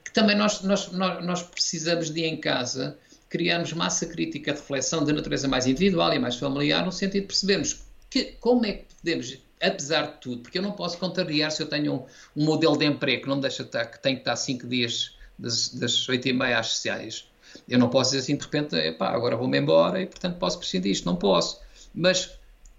Que 0.06 0.14
também 0.14 0.38
nós, 0.38 0.62
nós, 0.62 0.90
nós, 0.94 1.26
nós 1.26 1.44
precisamos 1.44 2.10
de 2.10 2.24
em 2.24 2.38
casa 2.38 2.98
criarmos 3.30 3.74
massa 3.74 4.06
crítica 4.06 4.54
de 4.54 4.60
reflexão 4.60 5.04
de 5.04 5.12
natureza 5.12 5.48
mais 5.48 5.68
individual 5.68 6.14
e 6.14 6.20
mais 6.20 6.36
familiar, 6.36 6.86
no 6.86 6.92
sentido 6.92 7.22
de 7.22 7.28
percebermos 7.28 7.82
que, 8.10 8.36
como 8.40 8.66
é 8.66 8.74
que 8.74 8.86
podemos, 8.96 9.38
apesar 9.62 10.08
de 10.08 10.22
tudo, 10.22 10.42
porque 10.42 10.58
eu 10.58 10.62
não 10.62 10.72
posso 10.72 10.98
contrariar 10.98 11.52
se 11.52 11.62
eu 11.62 11.68
tenho 11.68 11.94
um, 11.94 12.06
um 12.42 12.46
modelo 12.46 12.78
de 12.78 12.86
emprego 12.86 13.24
que 13.24 13.30
não 13.30 13.40
deixa 13.40 13.64
estar, 13.64 13.86
que 13.86 14.00
tem 14.00 14.16
que 14.16 14.22
estar 14.22 14.36
cinco 14.36 14.68
dias 14.68 15.16
das, 15.38 15.70
das 15.70 16.08
8 16.08 16.28
e 16.28 16.34
meia 16.34 16.60
às 16.60 16.68
sociais. 16.68 17.28
Eu 17.68 17.80
não 17.80 17.90
posso 17.90 18.12
dizer 18.12 18.24
assim 18.24 18.36
de 18.36 18.44
repente, 18.44 18.76
agora 19.00 19.36
vou-me 19.36 19.58
embora 19.58 20.02
e 20.02 20.06
portanto 20.06 20.38
posso 20.38 20.60
prescindir 20.60 20.92
disto, 20.92 21.06
não 21.06 21.16
posso. 21.16 21.60
Mas 21.94 22.38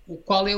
o 0.09 0.17
qual 0.17 0.49
é 0.49 0.55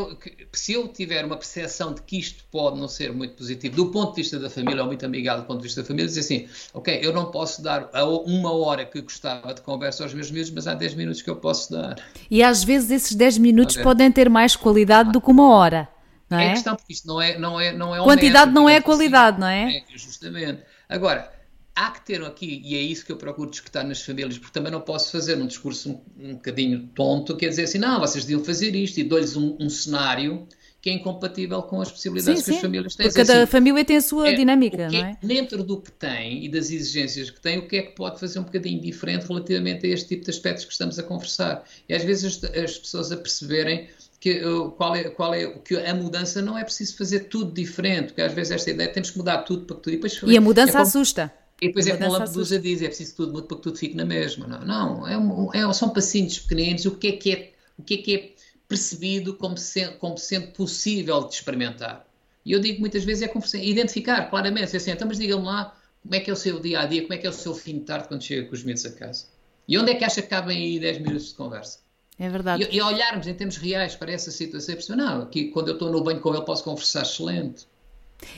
se 0.52 0.74
eu 0.74 0.86
tiver 0.86 1.24
uma 1.24 1.36
percepção 1.36 1.92
de 1.92 2.00
que 2.02 2.16
isto 2.16 2.44
pode 2.52 2.78
não 2.78 2.86
ser 2.86 3.12
muito 3.12 3.34
positivo 3.34 3.74
do 3.74 3.90
ponto 3.90 4.14
de 4.14 4.22
vista 4.22 4.38
da 4.38 4.48
família 4.48 4.80
ou 4.80 4.86
muito 4.86 5.04
amigável 5.04 5.42
do 5.42 5.46
ponto 5.48 5.58
de 5.58 5.64
vista 5.64 5.82
da 5.82 5.88
família, 5.88 6.06
dizer 6.06 6.20
assim, 6.20 6.48
ok, 6.72 7.00
eu 7.02 7.12
não 7.12 7.32
posso 7.32 7.60
dar 7.60 7.90
uma 8.24 8.52
hora 8.52 8.86
que 8.86 9.00
gostava 9.00 9.52
de 9.52 9.60
conversa 9.60 10.04
aos 10.04 10.14
meus 10.14 10.30
miúdos, 10.30 10.52
mas 10.52 10.68
há 10.68 10.74
10 10.74 10.94
minutos 10.94 11.20
que 11.20 11.28
eu 11.28 11.34
posso 11.34 11.72
dar. 11.72 11.96
E 12.30 12.44
às 12.44 12.62
vezes 12.62 12.92
esses 12.92 13.16
10 13.16 13.38
minutos 13.38 13.76
podem 13.76 14.12
ter 14.12 14.30
mais 14.30 14.54
qualidade 14.54 15.10
do 15.10 15.20
que 15.20 15.30
uma 15.30 15.52
hora. 15.52 15.88
Não 16.30 16.38
é? 16.38 16.46
é 16.46 16.50
questão, 16.50 16.76
porque 16.76 16.92
isto 16.92 17.08
não 17.08 17.20
é, 17.20 17.36
não 17.36 17.60
é, 17.60 17.72
não 17.72 17.92
é 17.92 17.98
Quantidade 18.04 18.52
não 18.52 18.68
é 18.68 18.76
a 18.76 18.82
qualidade, 18.82 19.40
não 19.40 19.48
é? 19.48 19.78
é? 19.78 19.84
Justamente. 19.96 20.62
Agora, 20.88 21.28
há 21.74 21.90
que 21.90 22.04
ter 22.04 22.22
aqui, 22.24 22.61
e 22.64 22.76
é 22.76 22.80
isso 22.80 23.04
que 23.04 23.12
eu 23.12 23.16
procuro 23.16 23.50
discutir 23.50 23.83
nas 23.85 24.02
famílias, 24.02 24.38
porque 24.38 24.52
também 24.52 24.72
não 24.72 24.80
posso 24.80 25.11
fazer 25.12 25.37
um 25.37 25.46
discurso 25.46 25.90
um, 25.90 26.30
um 26.30 26.35
bocadinho 26.35 26.88
tonto, 26.94 27.37
quer 27.37 27.48
dizer 27.48 27.64
assim, 27.64 27.78
não, 27.78 28.00
vocês 28.00 28.24
deviam 28.24 28.44
fazer 28.44 28.74
isto, 28.74 28.98
e 28.98 29.04
dou-lhes 29.04 29.37
um, 29.37 29.56
um, 29.59 29.70
cenário 29.70 30.46
que 30.83 30.88
é 30.88 30.94
incompatível 30.94 31.62
com 31.62 31.80
as 31.80 31.90
possibilidades 31.90 32.40
sim, 32.40 32.44
que 32.44 32.50
sim. 32.52 32.56
as 32.56 32.62
famílias 32.62 32.94
têm. 32.94 33.06
Porque 33.06 33.24
cada 33.24 33.42
assim, 33.42 33.52
família 33.52 33.85
tem 33.85 33.96
a 33.96 34.00
sua 34.00 34.28
é, 34.28 34.33
dinâmica, 34.35 34.88
não 34.88 34.98
é? 34.98 35.18
Dentro 35.22 35.62
do 35.62 35.78
que 35.78 35.92
tem 35.92 36.44
e 36.44 36.48
das 36.48 36.70
exigências 36.70 37.28
que 37.28 37.40
tem, 37.40 37.59
o 37.59 37.68
que 37.68 37.76
é 37.76 37.83
que 37.83 37.94
pode 37.94 38.18
fazer 38.18 38.38
um 38.38 38.44
bocadinho 38.44 38.80
diferente 38.80 39.26
relativamente 39.26 39.87
a 39.87 39.90
este 39.90 40.09
tipo 40.09 40.24
de 40.24 40.30
aspectos 40.30 40.64
que 40.64 40.72
estamos 40.72 40.98
a 40.98 41.02
conversar? 41.02 41.64
E 41.87 41.94
às 41.94 42.02
vezes 42.02 42.42
as, 42.44 42.44
as 42.44 42.78
pessoas 42.78 43.12
a 43.12 43.16
perceberem 43.16 43.88
que, 44.20 44.44
uh, 44.44 44.70
qual 44.72 44.94
é, 44.94 45.04
qual 45.04 45.35
é, 45.35 45.46
que 45.46 45.76
a 45.76 45.94
mudança 45.94 46.42
não 46.42 46.56
é 46.56 46.62
preciso 46.62 46.96
fazer 46.96 47.20
tudo 47.20 47.52
diferente, 47.52 48.09
porque 48.09 48.20
às 48.20 48.33
vezes 48.33 48.52
esta 48.52 48.70
ideia 48.70 48.92
temos 48.92 49.11
que 49.11 49.18
mudar 49.18 49.38
tudo 49.38 49.64
para 49.64 49.76
que 49.76 49.83
tudo. 49.83 49.92
E, 49.92 49.96
depois, 49.96 50.20
e 50.22 50.37
a 50.37 50.40
mudança 50.40 50.70
é 50.70 50.72
como, 50.72 50.83
assusta. 50.83 51.33
E 51.61 51.68
depois 51.68 51.87
é 51.87 51.96
como 51.96 52.14
a 52.14 52.18
Lampedusa 52.18 52.59
diz, 52.59 52.81
é 52.81 52.87
preciso 52.87 53.11
que 53.11 53.16
tudo 53.16 53.33
mude 53.33 53.46
para 53.46 53.57
que 53.59 53.62
tudo 53.62 53.77
fique 53.77 53.94
na 53.94 54.05
mesma. 54.05 54.46
Não, 54.46 54.61
não 54.64 55.09
é, 55.09 55.18
um, 55.18 55.53
é 55.53 55.73
são 55.75 55.90
passinhos 55.90 56.38
pequeninos, 56.38 56.87
o 56.87 56.92
que 56.92 57.09
é 57.09 57.12
que 57.12 57.33
é, 57.33 57.53
o 57.79 57.83
que 57.83 57.94
é, 57.94 57.96
que 57.99 58.14
é 58.14 58.33
percebido 58.66 59.35
como, 59.35 59.59
se, 59.59 59.88
como 59.99 60.16
sendo 60.16 60.49
possível 60.53 61.23
de 61.25 61.35
experimentar. 61.35 62.07
E 62.44 62.53
eu 62.53 62.61
digo 62.61 62.81
muitas 62.81 63.05
vezes 63.05 63.29
é 63.29 63.64
identificar 63.64 64.31
claramente, 64.31 64.75
assim, 64.75 64.90
então, 64.90 65.07
mas 65.07 65.18
diga-me 65.18 65.44
lá 65.44 65.77
como 66.03 66.14
é 66.14 66.20
que 66.20 66.31
é 66.31 66.33
o 66.33 66.37
seu 66.37 66.59
dia 66.59 66.81
a 66.81 66.87
dia, 66.87 67.03
como 67.03 67.12
é 67.12 67.18
que 67.18 67.27
é 67.27 67.31
o 67.31 67.33
seu 67.33 67.55
fim 67.55 67.79
de 67.79 67.85
tarde 67.85 68.09
quando 68.09 68.23
chega 68.23 68.46
com 68.46 68.55
os 68.55 68.62
miúdos 68.62 68.87
a 68.87 68.92
casa. 68.92 69.27
E 69.68 69.77
onde 69.79 69.90
é 69.90 69.94
que 69.94 70.05
acha 70.05 70.23
que 70.23 70.29
cabem 70.29 70.57
aí 70.57 70.81
10 70.81 70.99
minutos 70.99 71.29
de 71.29 71.35
conversa? 71.35 71.79
É 72.18 72.29
verdade. 72.29 72.68
E, 72.70 72.77
e 72.77 72.83
olharmos 72.83 73.27
em 73.27 73.35
termos 73.35 73.57
reais 73.57 73.94
para 73.94 74.12
essa 74.12 74.31
situação 74.31 74.73
e 74.73 74.77
perceber, 74.77 74.96
não, 74.96 75.23
aqui 75.23 75.49
quando 75.49 75.68
eu 75.68 75.75
estou 75.75 75.90
no 75.90 76.03
banho 76.03 76.20
com 76.20 76.35
ele 76.35 76.44
posso 76.44 76.64
conversar 76.64 77.03
excelente. 77.03 77.66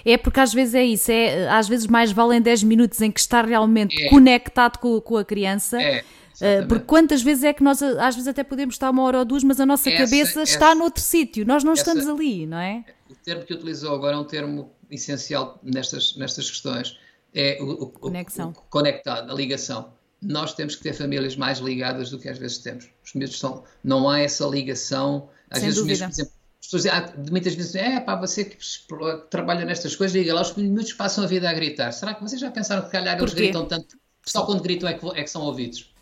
É 0.05 0.17
porque 0.17 0.41
às 0.41 0.53
vezes 0.53 0.75
é 0.75 0.85
isso, 0.85 1.11
é, 1.11 1.49
às 1.49 1.69
vezes 1.69 1.87
mais 1.87 2.13
valem 2.13 2.41
10 2.41 2.63
minutos 2.65 3.01
em 3.01 3.11
que 3.11 3.21
está 3.21 3.43
realmente 3.43 4.01
é. 4.03 4.09
conectado 4.09 4.79
com, 4.79 5.01
com, 5.01 5.17
a 5.17 5.25
criança. 5.25 5.81
É. 5.81 6.05
Uh, 6.35 6.67
porque 6.67 6.85
quantas 6.85 7.23
vezes 7.23 7.45
é 7.45 7.53
que 7.53 7.63
nós, 7.63 7.83
às 7.83 8.15
vezes 8.15 8.27
até 8.27 8.43
podemos 8.43 8.75
estar 8.75 8.91
uma 8.91 9.03
hora 9.03 9.19
ou 9.19 9.25
duas, 9.25 9.45
mas 9.45 9.61
a 9.61 9.67
nossa 9.67 9.91
essa, 9.91 10.05
cabeça 10.05 10.43
essa, 10.43 10.53
está 10.53 10.75
noutro 10.75 11.03
sítio, 11.03 11.47
nós 11.47 11.63
não 11.63 11.73
essa, 11.73 11.83
estamos 11.83 12.09
ali, 12.09 12.47
não 12.47 12.59
é? 12.59 12.85
O 13.09 13.15
termo 13.15 13.45
que 13.45 13.55
utilizou 13.55 13.95
agora 13.95 14.17
é 14.17 14.19
um 14.19 14.25
termo 14.25 14.73
essencial 14.91 15.61
nestas, 15.63 16.17
nestas 16.17 16.51
questões, 16.51 16.99
é 17.35 17.59
o, 17.61 17.85
o, 17.85 17.87
Conexão. 17.89 18.51
O, 18.51 18.63
conectado, 18.71 19.31
a 19.31 19.35
ligação. 19.35 19.93
Nós 20.21 20.55
temos 20.55 20.77
que 20.77 20.83
ter 20.83 20.93
famílias 20.93 21.37
mais 21.37 21.59
ligadas 21.59 22.11
do 22.11 22.19
que 22.19 22.29
às 22.29 22.39
vezes 22.39 22.59
temos. 22.59 22.89
Os 23.05 23.13
miúdos 23.15 23.39
são, 23.39 23.65
não 23.83 24.09
há 24.09 24.21
essa 24.21 24.47
ligação, 24.47 25.29
às 25.51 25.59
Sem 25.59 25.69
vezes 25.69 25.81
dúvida. 25.81 26.07
por 26.07 26.13
exemplo, 26.13 26.33
pessoas 26.63 26.85
muitas 27.31 27.55
vezes 27.55 27.75
é 27.75 28.01
pá, 28.01 28.15
você 28.15 28.45
que 28.45 28.57
trabalha 29.29 29.65
nestas 29.65 29.97
coisas, 29.97 30.13
diga 30.13 30.35
lá, 30.35 30.43
os 30.43 30.55
miúdos 30.55 30.93
passam 30.93 31.25
a 31.25 31.27
vida 31.27 31.51
a 31.51 31.53
gritar. 31.53 31.93
Será 31.93 32.15
que 32.15 32.23
vocês 32.23 32.41
já 32.41 32.51
pensaram 32.51 32.83
que 32.83 32.91
calhar 32.91 33.19
eles 33.19 33.35
gritam 33.35 33.67
tanto, 33.67 33.97
só 34.25 34.47
quando 34.47 34.63
gritam 34.63 34.89
é 34.89 34.95
que, 34.95 35.07
é 35.07 35.23
que 35.23 35.31
são 35.31 35.43
ouvidos? 35.43 35.93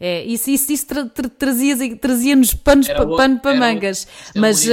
É, 0.00 0.24
isso, 0.24 0.50
isso, 0.50 0.72
isso 0.72 0.86
tra, 0.86 1.06
tra, 1.06 1.28
trazia-nos 1.28 1.98
trazia 2.00 2.36
panos 2.64 2.88
pa, 2.88 3.06
pano 3.06 3.38
para 3.38 3.54
mangas. 3.54 4.08
Mas, 4.34 4.66
uh, 4.66 4.70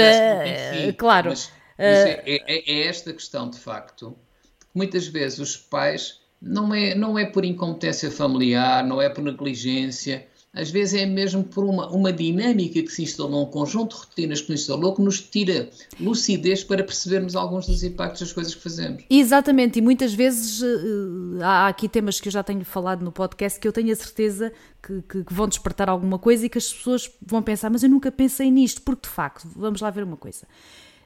claro. 0.98 1.30
Mas, 1.30 1.52
mas 1.78 1.88
é, 1.88 2.24
é, 2.26 2.42
é, 2.48 2.88
esta 2.88 3.14
questão, 3.14 3.48
de 3.48 3.60
facto, 3.60 4.18
que 4.60 4.68
muitas 4.74 5.06
vezes 5.08 5.38
os 5.38 5.56
pais, 5.56 6.20
não 6.42 6.74
é, 6.74 6.96
não 6.96 7.20
é 7.20 7.26
por 7.26 7.46
incompetência 7.46 8.10
familiar, 8.10 8.84
não 8.84 9.00
é 9.00 9.08
por 9.08 9.24
negligência, 9.24 10.28
às 10.54 10.72
vezes 10.72 11.00
é 11.00 11.06
mesmo 11.06 11.44
por 11.44 11.64
uma, 11.64 11.88
uma 11.90 12.12
dinâmica 12.12 12.82
que 12.82 12.90
se 12.90 13.04
instalou, 13.04 13.44
um 13.44 13.46
conjunto 13.46 13.96
de 13.96 14.02
rotinas 14.02 14.42
que 14.42 14.52
nos 14.52 14.62
instalou, 14.62 14.96
que 14.96 15.02
nos 15.02 15.22
tira 15.22 15.70
lucidez 16.00 16.64
para 16.64 16.84
percebermos 16.84 17.36
alguns 17.36 17.68
dos 17.68 17.84
impactos 17.84 18.22
das 18.22 18.34
coisas 18.34 18.56
que 18.56 18.62
fazemos. 18.62 19.04
Exatamente, 19.10 19.78
e 19.78 19.82
muitas 19.82 20.14
vezes 20.14 20.62
uh, 20.62 21.44
há 21.44 21.68
aqui 21.68 21.88
temas 21.88 22.20
que 22.20 22.28
eu 22.28 22.32
já 22.32 22.42
tenho 22.42 22.66
falado 22.66 23.04
no 23.04 23.12
podcast 23.12 23.60
que 23.60 23.68
eu 23.68 23.72
tenho 23.72 23.92
a 23.92 23.96
certeza 23.96 24.52
que, 24.82 25.02
que, 25.04 25.24
que, 25.24 25.34
vão 25.34 25.48
despertar 25.48 25.88
alguma 25.88 26.18
coisa 26.18 26.46
e 26.46 26.50
que 26.50 26.58
as 26.58 26.74
pessoas 26.74 27.12
vão 27.22 27.44
pensar, 27.44 27.70
mas 27.70 27.84
eu 27.84 27.90
nunca 27.90 28.12
pensei 28.12 28.50
nisto, 28.50 28.82
porque 28.82 29.08
de 29.08 29.14
facto, 29.14 29.48
vamos 29.56 29.82
lá 29.82 29.92
ver 29.92 30.04
uma 30.04 30.18
coisa. 30.18 30.48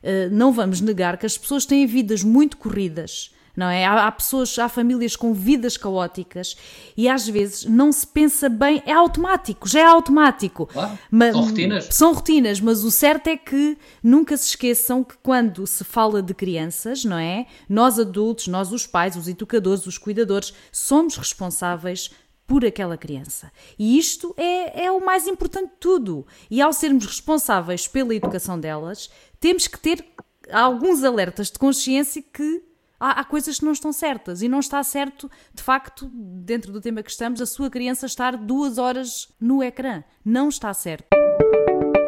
Uh, 0.02 0.30
não 0.32 0.54
vamos 0.54 0.80
negar 0.80 1.18
que 1.18 1.26
as 1.26 1.38
pessoas 1.38 1.66
têm 1.66 1.86
vidas 1.86 2.24
muito 2.24 2.56
corridas 2.56 3.32
não 3.56 3.68
é? 3.68 3.86
Há, 3.86 4.08
há, 4.08 4.12
pessoas, 4.12 4.58
há 4.58 4.68
famílias 4.68 5.16
com 5.16 5.34
vidas 5.34 5.78
caóticas 5.78 6.56
e 6.98 7.08
às 7.08 7.28
vezes 7.28 7.66
não 7.66 7.92
se 7.92 8.06
pensa 8.06 8.50
bem, 8.50 8.82
é 8.86 8.92
automático, 8.92 9.68
já 9.68 9.82
é 9.82 9.86
automático. 9.86 10.66
Claro, 10.68 10.98
mas, 11.10 11.34
são 11.34 11.44
rotinas. 11.46 11.88
São 11.92 12.14
rotinas, 12.14 12.60
mas 12.60 12.84
o 12.84 12.92
certo 12.92 13.28
é 13.28 13.38
que 13.38 13.78
nunca 14.02 14.36
se 14.38 14.50
esqueçam 14.50 15.04
que 15.04 15.16
quando 15.22 15.66
se 15.68 15.84
fala 15.84 16.22
de 16.22 16.34
crianças, 16.34 17.06
não 17.06 17.18
é? 17.18 17.46
Nós 17.70 18.00
adultos, 18.00 18.48
nós 18.48 18.72
os 18.72 18.88
pais, 18.88 19.16
os 19.16 19.28
educadores, 19.28 19.86
os 19.86 19.98
cuidadores, 19.98 20.54
somos 20.72 21.18
responsáveis 21.18 22.12
por 22.46 22.66
aquela 22.66 22.98
criança. 22.98 23.52
E 23.80 23.98
isto 23.98 24.34
é, 24.38 24.86
é 24.86 24.92
o 24.92 25.04
mais 25.04 25.28
importante 25.28 25.70
de 25.70 25.78
tudo. 25.80 26.26
E 26.52 26.62
ao 26.62 26.74
sermos 26.74 27.06
responsáveis 27.06 27.88
pela 27.88 28.14
educação 28.14 28.60
delas, 28.60 29.10
temos 29.40 29.68
que 29.68 29.80
ter 29.80 30.06
alguns 30.52 31.04
alertas 31.04 31.50
de 31.50 31.58
consciência 31.58 32.22
que 32.22 32.62
há, 33.04 33.20
há, 33.20 33.24
coisas 33.26 33.60
que 33.60 33.66
não 33.66 33.74
estão 33.74 33.92
certas 33.92 34.42
e 34.42 34.48
não 34.48 34.60
está 34.60 34.82
certo, 34.82 35.30
de 35.54 35.62
facto, 35.62 36.10
dentro 36.14 36.72
do 36.72 36.80
tema 36.80 37.04
que 37.04 37.12
estamos, 37.12 37.42
a 37.42 37.46
sua 37.46 37.70
criança 37.70 38.06
estar 38.06 38.38
duas 38.38 38.78
horas 38.78 39.28
no 39.40 39.62
ecrã. 39.62 40.04
Não 40.24 40.48
está 40.48 40.74
certo. 40.74 41.08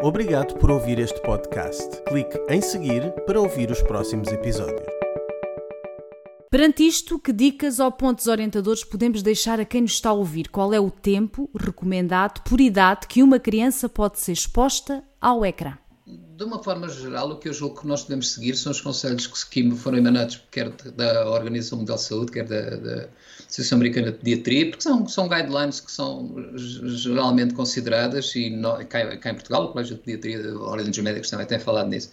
Obrigado 0.02 0.56
por 0.56 0.72
ouvir 0.72 1.00
este 1.00 1.20
podcast. 1.22 2.02
Clique 2.04 2.40
em 2.48 2.62
seguir 2.62 3.12
para 3.26 3.42
ouvir 3.42 3.72
os 3.72 3.82
próximos 3.82 4.32
episódios. 4.32 4.88
Perante 6.50 6.88
isto, 6.88 7.20
que 7.20 7.34
dicas 7.34 7.80
ou 7.80 7.92
pontos 7.92 8.28
orientadores 8.28 8.84
podemos 8.84 9.22
deixar 9.22 9.60
a 9.60 9.66
quem 9.66 9.82
nos 9.82 9.94
está 9.94 10.12
a 10.12 10.14
ouvir? 10.14 10.48
Qual 10.48 10.74
é 10.74 10.80
o 10.80 10.90
tempo 10.90 11.50
recomendado 11.54 12.42
por 12.44 12.62
idade 12.62 13.08
que 13.08 13.22
uma 13.22 13.40
criança 13.40 13.90
pode 13.90 14.20
ser 14.20 14.32
exposta 14.32 15.04
ao 15.20 15.46
ecrã? 15.46 15.78
De 16.36 16.44
uma 16.44 16.62
forma 16.62 16.90
geral, 16.90 17.32
o 17.32 17.38
que 17.38 17.48
eu 17.48 17.54
julgo 17.54 17.80
que 17.80 17.88
nós 17.88 18.04
devemos 18.04 18.34
seguir 18.34 18.56
são 18.58 18.72
os 18.72 18.82
conselhos 18.82 19.26
que 19.26 19.72
foram 19.76 20.00
emanados 20.00 20.42
quer 20.52 20.70
da 20.70 21.30
Organização 21.30 21.78
Mundial 21.78 21.98
de 21.98 22.04
Saúde, 22.04 22.32
quer 22.32 22.46
da, 22.46 22.76
da 22.76 23.08
Associação 23.40 23.78
Americana 23.78 24.12
de 24.12 24.18
Pediatria, 24.18 24.70
porque 24.70 24.84
são, 24.84 25.08
são 25.08 25.30
guidelines 25.30 25.80
que 25.80 25.92
são 25.92 26.36
geralmente 26.58 27.54
consideradas, 27.54 28.36
e 28.36 28.50
no, 28.50 28.76
cá, 28.86 29.16
cá, 29.18 29.30
em 29.30 29.34
Portugal, 29.34 29.66
o 29.66 29.72
Colégio 29.72 29.96
de 29.96 30.02
Pediatria 30.02 30.44
da 30.44 30.60
Ordem 30.60 30.90
dos 30.90 31.00
Médicos 31.00 31.30
também 31.30 31.46
tem 31.46 31.58
falado 31.58 31.88
nisso. 31.88 32.12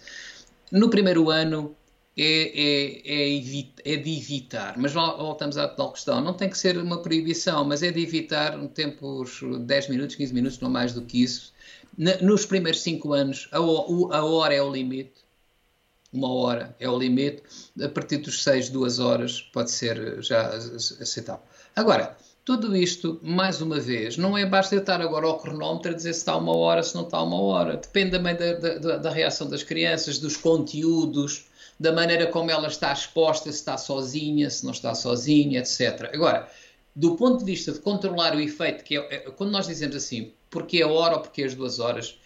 No 0.71 0.89
primeiro 0.89 1.29
ano 1.29 1.75
é, 2.17 2.23
é, 2.23 3.33
é, 3.33 3.93
é 3.93 3.97
de 3.97 4.17
evitar, 4.17 4.77
mas 4.77 4.93
voltamos 4.93 5.57
à 5.57 5.67
tal 5.67 5.91
questão, 5.91 6.21
não 6.21 6.33
tem 6.33 6.49
que 6.49 6.57
ser 6.57 6.77
uma 6.77 7.01
proibição, 7.01 7.65
mas 7.65 7.83
é 7.83 7.91
de 7.91 8.01
evitar 8.01 8.57
um 8.57 8.67
tempo, 8.67 9.25
10 9.59 9.89
minutos, 9.89 10.15
15 10.15 10.33
minutos, 10.33 10.59
não 10.59 10.69
mais 10.69 10.93
do 10.93 11.01
que 11.01 11.23
isso, 11.23 11.52
nos 11.97 12.45
primeiros 12.45 12.81
cinco 12.81 13.13
anos, 13.13 13.47
a, 13.51 13.57
a, 13.57 14.25
hora 14.25 14.53
é 14.53 14.61
o 14.61 14.71
limite. 14.71 15.23
Uma 16.11 16.31
hora 16.31 16.75
é 16.79 16.89
o 16.89 16.97
limite. 16.97 17.43
A 17.81 17.89
partir 17.89 18.17
dos 18.17 18.43
seis, 18.43 18.69
duas 18.69 18.99
horas 18.99 19.41
pode 19.41 19.71
ser 19.71 20.21
já 20.21 20.47
aceitável. 20.47 21.43
Agora, 21.75 22.15
tudo 22.45 22.75
isto, 22.75 23.19
mais 23.23 23.61
uma 23.61 23.79
vez, 23.79 24.17
não 24.17 24.37
é 24.37 24.45
basta 24.45 24.75
eu 24.75 24.81
estar 24.81 25.01
agora 25.01 25.25
ao 25.25 25.39
cronómetro 25.39 25.91
a 25.91 25.95
dizer 25.95 26.13
se 26.13 26.19
está 26.19 26.35
uma 26.35 26.55
hora, 26.55 26.83
se 26.83 26.93
não 26.93 27.03
está 27.03 27.21
uma 27.21 27.41
hora. 27.41 27.77
Depende 27.77 28.11
também 28.11 28.35
da, 28.35 28.53
da, 28.53 28.97
da 28.97 29.09
reação 29.09 29.47
das 29.49 29.63
crianças, 29.63 30.19
dos 30.19 30.35
conteúdos, 30.35 31.45
da 31.79 31.91
maneira 31.91 32.27
como 32.27 32.51
ela 32.51 32.67
está 32.67 32.91
exposta, 32.91 33.51
se 33.51 33.59
está 33.59 33.77
sozinha, 33.77 34.49
se 34.49 34.65
não 34.65 34.71
está 34.71 34.93
sozinha, 34.93 35.59
etc. 35.59 36.09
Agora, 36.13 36.49
do 36.95 37.15
ponto 37.15 37.39
de 37.39 37.45
vista 37.45 37.71
de 37.71 37.79
controlar 37.79 38.35
o 38.35 38.39
efeito, 38.39 38.83
que 38.83 38.97
é, 38.97 39.15
é 39.15 39.19
quando 39.31 39.51
nós 39.51 39.67
dizemos 39.67 39.95
assim, 39.95 40.31
porque 40.49 40.81
a 40.81 40.87
hora 40.87 41.15
ou 41.15 41.21
porque 41.21 41.43
as 41.43 41.55
duas 41.55 41.79
horas, 41.79 42.19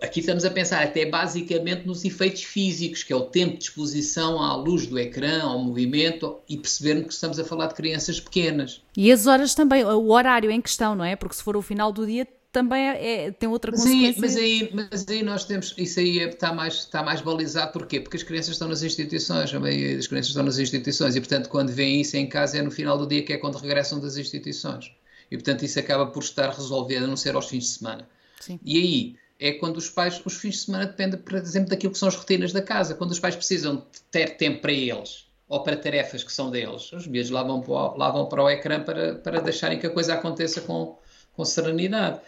aqui 0.00 0.20
estamos 0.20 0.44
a 0.44 0.50
pensar 0.50 0.82
até 0.82 1.06
basicamente 1.06 1.86
nos 1.86 2.04
efeitos 2.04 2.42
físicos, 2.42 3.02
que 3.02 3.12
é 3.12 3.16
o 3.16 3.22
tempo 3.22 3.56
de 3.56 3.64
exposição 3.64 4.40
à 4.40 4.54
luz 4.54 4.86
do 4.86 4.98
ecrã, 4.98 5.42
ao 5.42 5.58
movimento, 5.58 6.38
e 6.48 6.56
percebermos 6.56 7.06
que 7.06 7.14
estamos 7.14 7.38
a 7.38 7.44
falar 7.44 7.66
de 7.66 7.74
crianças 7.74 8.20
pequenas. 8.20 8.82
E 8.96 9.10
as 9.10 9.26
horas 9.26 9.54
também, 9.54 9.84
o 9.84 10.10
horário 10.10 10.50
em 10.50 10.60
questão, 10.60 10.94
não 10.94 11.04
é? 11.04 11.16
Porque 11.16 11.34
se 11.34 11.42
for 11.42 11.56
o 11.56 11.62
final 11.62 11.92
do 11.92 12.06
dia 12.06 12.26
também 12.52 12.88
é, 12.88 13.26
é, 13.26 13.30
tem 13.32 13.48
outra 13.48 13.72
mas 13.72 13.80
consequência. 13.80 14.12
Aí, 14.12 14.20
mas, 14.20 14.36
aí, 14.36 14.70
mas 14.92 15.08
aí 15.08 15.22
nós 15.22 15.44
temos, 15.44 15.74
isso 15.78 15.98
aí 15.98 16.20
é, 16.20 16.28
está, 16.28 16.52
mais, 16.52 16.74
está 16.74 17.02
mais 17.02 17.22
balizado, 17.22 17.72
porquê? 17.72 17.98
Porque 17.98 18.18
as 18.18 18.22
crianças 18.22 18.50
estão 18.50 18.68
nas 18.68 18.82
instituições, 18.82 19.52
a 19.54 19.58
maioria 19.58 19.96
das 19.96 20.06
crianças 20.06 20.28
estão 20.28 20.44
nas 20.44 20.58
instituições 20.58 21.16
e, 21.16 21.20
portanto, 21.20 21.48
quando 21.48 21.70
vêm 21.70 22.02
isso 22.02 22.16
em 22.16 22.28
casa 22.28 22.58
é 22.58 22.62
no 22.62 22.70
final 22.70 22.98
do 22.98 23.06
dia 23.06 23.22
que 23.22 23.32
é 23.32 23.38
quando 23.38 23.56
regressam 23.56 23.98
das 23.98 24.18
instituições. 24.18 24.92
E, 25.30 25.36
portanto, 25.36 25.64
isso 25.64 25.80
acaba 25.80 26.06
por 26.06 26.22
estar 26.22 26.50
resolvido, 26.50 27.04
a 27.04 27.08
não 27.08 27.16
ser 27.16 27.34
aos 27.34 27.48
fins 27.48 27.64
de 27.64 27.70
semana. 27.70 28.06
Sim. 28.38 28.60
E 28.62 28.76
aí 28.76 29.16
é 29.40 29.52
quando 29.52 29.78
os 29.78 29.88
pais, 29.88 30.20
os 30.24 30.34
fins 30.34 30.56
de 30.56 30.60
semana 30.60 30.86
depende, 30.86 31.16
por 31.16 31.34
exemplo, 31.34 31.70
daquilo 31.70 31.92
que 31.92 31.98
são 31.98 32.08
as 32.08 32.14
rotinas 32.14 32.52
da 32.52 32.60
casa. 32.60 32.94
Quando 32.94 33.12
os 33.12 33.18
pais 33.18 33.34
precisam 33.34 33.86
ter 34.10 34.36
tempo 34.36 34.60
para 34.60 34.72
eles 34.72 35.26
ou 35.48 35.62
para 35.62 35.76
tarefas 35.76 36.22
que 36.22 36.32
são 36.32 36.50
deles, 36.50 36.92
os 36.92 37.06
miúdos 37.06 37.30
lá 37.30 37.42
vão 37.42 37.60
para 37.60 37.72
o, 37.72 37.96
lá 37.96 38.10
vão 38.10 38.26
para 38.26 38.42
o 38.42 38.50
ecrã 38.50 38.82
para, 38.82 39.14
para 39.16 39.40
deixarem 39.40 39.78
que 39.78 39.86
a 39.86 39.90
coisa 39.90 40.14
aconteça 40.14 40.60
com, 40.60 40.98
com 41.32 41.44
serenidade. 41.44 42.20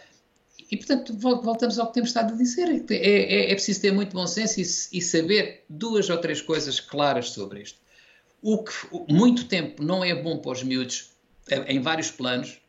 E, 0.71 0.77
portanto, 0.77 1.15
voltamos 1.17 1.77
ao 1.77 1.87
que 1.87 1.93
temos 1.93 2.09
estado 2.09 2.33
a 2.33 2.37
dizer. 2.37 2.67
É, 2.89 2.95
é, 2.95 3.51
é 3.51 3.53
preciso 3.53 3.81
ter 3.81 3.91
muito 3.91 4.13
bom 4.15 4.25
senso 4.25 4.59
e, 4.59 4.97
e, 4.97 5.01
saber 5.01 5.63
duas 5.69 6.09
ou 6.09 6.17
três 6.17 6.41
coisas 6.41 6.79
claras 6.79 7.29
sobre 7.29 7.61
isto. 7.61 7.79
O 8.41 8.63
que 8.63 8.73
muito 9.09 9.47
tempo 9.47 9.83
não 9.83 10.03
é 10.03 10.15
bom 10.15 10.37
para 10.37 10.51
os 10.51 10.63
miúdos, 10.63 11.11
eh, 11.49 11.73
em 11.73 11.81
vários 11.81 12.11
planos, 12.11 12.59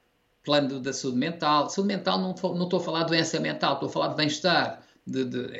plano 0.44 0.80
da 0.80 0.92
saúde 0.92 1.18
mental. 1.18 1.68
Saúde 1.70 1.88
mental 1.88 2.18
não, 2.18 2.34
não 2.54 2.64
estou 2.64 2.80
a 2.80 2.82
falar 2.82 3.02
de 3.04 3.08
doença 3.08 3.40
mental, 3.40 3.74
estou 3.74 3.88
a 3.88 3.92
falar 3.92 4.08
de 4.08 4.16
bem-estar. 4.16 4.82
De, 5.06 5.24
de, 5.24 5.54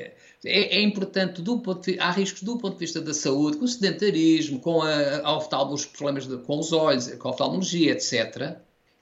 é, 0.44 0.76
é, 0.76 0.82
importante, 0.82 1.40
do 1.40 1.60
ponto 1.60 1.90
de, 1.90 1.98
há 2.00 2.10
riscos 2.10 2.42
do 2.42 2.58
ponto 2.58 2.74
de 2.74 2.80
vista 2.80 3.00
da 3.00 3.14
saúde, 3.14 3.58
com 3.58 3.64
o 3.64 3.68
sedentarismo, 3.68 4.60
com 4.60 4.82
a, 4.82 5.18
a 5.18 5.72
os 5.72 5.86
problemas 5.86 6.26
de, 6.26 6.36
com 6.38 6.58
os 6.58 6.72
olhos, 6.72 7.12
com 7.14 7.28
a 7.28 7.30
oftalmologia, 7.30 7.92
etc. 7.92 8.58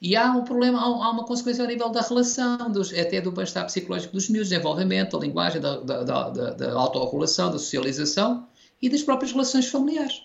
E 0.07 0.17
há 0.17 0.33
um 0.33 0.45
problema, 0.45 0.79
há, 0.79 1.11
uma 1.11 1.25
consequência 1.25 1.65
ao 1.65 1.67
nível 1.67 1.89
da 1.89 2.03
relação, 2.03 2.71
dos, 2.71 2.93
até 2.93 3.23
do 3.23 3.33
bem-estar 3.33 3.65
psicológico 3.65 4.13
dos 4.13 4.29
miúdos, 4.29 4.51
desenvolvimento, 4.51 5.17
da 5.17 5.27
linguagem, 5.27 5.63
da, 5.63 5.79
da, 5.79 6.03
da, 6.03 6.51
da 6.51 6.73
autorregulação, 6.75 7.51
da 7.51 7.59
socialização 7.59 8.47
e 8.83 8.91
das 8.91 9.03
próprias 9.03 9.33
relações 9.33 9.67
familiares, 9.67 10.21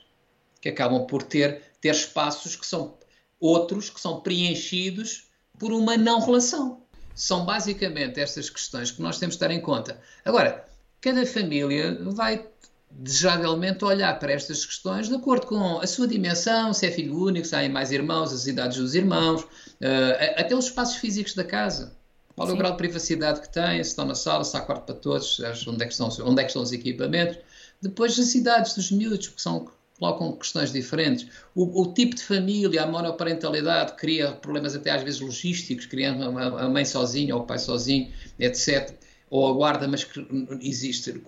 que 0.60 0.68
acabam 0.68 1.08
por 1.08 1.24
ter, 1.24 1.62
ter 1.80 1.96
espaços 1.96 2.58
que 2.58 2.68
são 2.68 2.98
outros, 3.40 3.90
que 3.90 4.02
são 4.02 4.20
preenchidos 4.20 5.30
por 5.58 5.72
uma 5.72 5.96
não 5.96 6.20
relação. 6.20 6.82
São 7.16 7.46
basicamente 7.46 8.20
estas 8.20 8.50
questões 8.50 8.92
que 8.92 9.02
nós 9.02 9.18
temos 9.18 9.36
de 9.36 9.40
ter 9.40 9.52
em 9.52 9.62
conta. 9.62 9.98
Agora, 10.26 10.66
cada 11.00 11.26
família 11.26 11.98
vai 12.02 12.46
desejavelmente 12.92 13.86
olhar 13.86 14.18
para 14.20 14.34
estas 14.34 14.66
questões 14.66 15.08
de 15.08 15.16
acordo 15.16 15.48
com 15.48 15.80
a 15.80 15.88
sua 15.88 16.08
dimensão, 16.08 16.74
se 16.74 16.86
é 16.86 16.92
filho 16.92 17.16
único, 17.16 17.46
se 17.46 17.56
há 17.56 17.70
mais 17.70 17.92
irmãos, 17.92 18.34
as 18.34 18.48
idades 18.48 18.78
dos 18.78 18.96
irmãos, 18.96 19.44
uh, 19.44 20.38
até 20.38 20.56
os 20.56 20.66
espaços 20.66 20.98
físicos 20.98 21.34
da 21.34 21.44
casa. 21.44 21.98
Qual 22.36 22.50
é 22.50 22.54
o 22.54 22.58
grau 22.58 22.72
de 22.72 22.78
privacidade 22.78 23.42
que 23.42 23.52
tem, 23.52 23.84
se 23.84 23.90
estão 23.90 24.06
na 24.06 24.16
sala, 24.16 24.46
se 24.46 24.56
há 24.56 24.62
quarto 24.62 24.86
para 24.86 24.96
todos, 24.96 25.42
onde 25.68 25.84
é 25.84 25.86
que 25.86 25.92
estão, 25.92 26.10
onde 26.26 26.42
é 26.42 26.44
que 26.44 26.50
estão 26.50 26.62
os 26.62 26.72
equipamentos. 26.72 27.38
Depois 27.82 28.18
as 28.18 28.34
idades 28.34 28.74
dos 28.76 28.92
miúdos, 28.92 29.28
que 29.28 29.42
são 29.42 29.70
colocam 30.00 30.32
questões 30.32 30.72
diferentes. 30.72 31.28
O, 31.54 31.82
o, 31.82 31.94
tipo 31.94 32.16
de 32.16 32.24
família, 32.24 32.84
a 32.84 32.88
monoparentalidade, 32.88 33.96
cria 33.98 34.32
problemas 34.32 34.74
até 34.74 34.92
às 34.92 35.04
vezes 35.04 35.20
logísticos, 35.20 35.86
criando 35.86 36.24
a 36.24 36.70
mãe 36.70 36.86
sozinha 36.86 37.36
ou 37.36 37.42
o 37.42 37.46
pai 37.46 37.60
sozinho, 37.60 38.10
etc 38.40 38.98
ou 39.30 39.48
a 39.48 39.54
guarda, 39.54 39.88
mas 39.88 40.04
que 40.04 40.26
existe, 40.62 41.22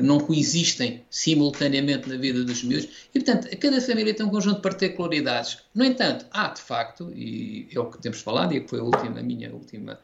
não 0.00 0.20
coexistem 0.20 1.02
simultaneamente 1.08 2.08
na 2.08 2.16
vida 2.16 2.44
dos 2.44 2.62
miúdos. 2.62 2.88
E, 3.14 3.18
portanto, 3.18 3.48
cada 3.58 3.80
família 3.80 4.14
tem 4.14 4.26
um 4.26 4.30
conjunto 4.30 4.56
de 4.56 4.62
particularidades. 4.62 5.58
No 5.74 5.84
entanto, 5.84 6.26
há, 6.30 6.48
de 6.48 6.60
facto, 6.60 7.10
e 7.14 7.68
é 7.74 7.80
o 7.80 7.86
que 7.86 7.98
temos 7.98 8.20
falado, 8.20 8.52
e 8.52 8.60
que 8.60 8.68
foi 8.68 8.80
a, 8.80 8.82
última, 8.82 9.20
a 9.20 9.22
minha 9.22 9.52
última 9.52 9.98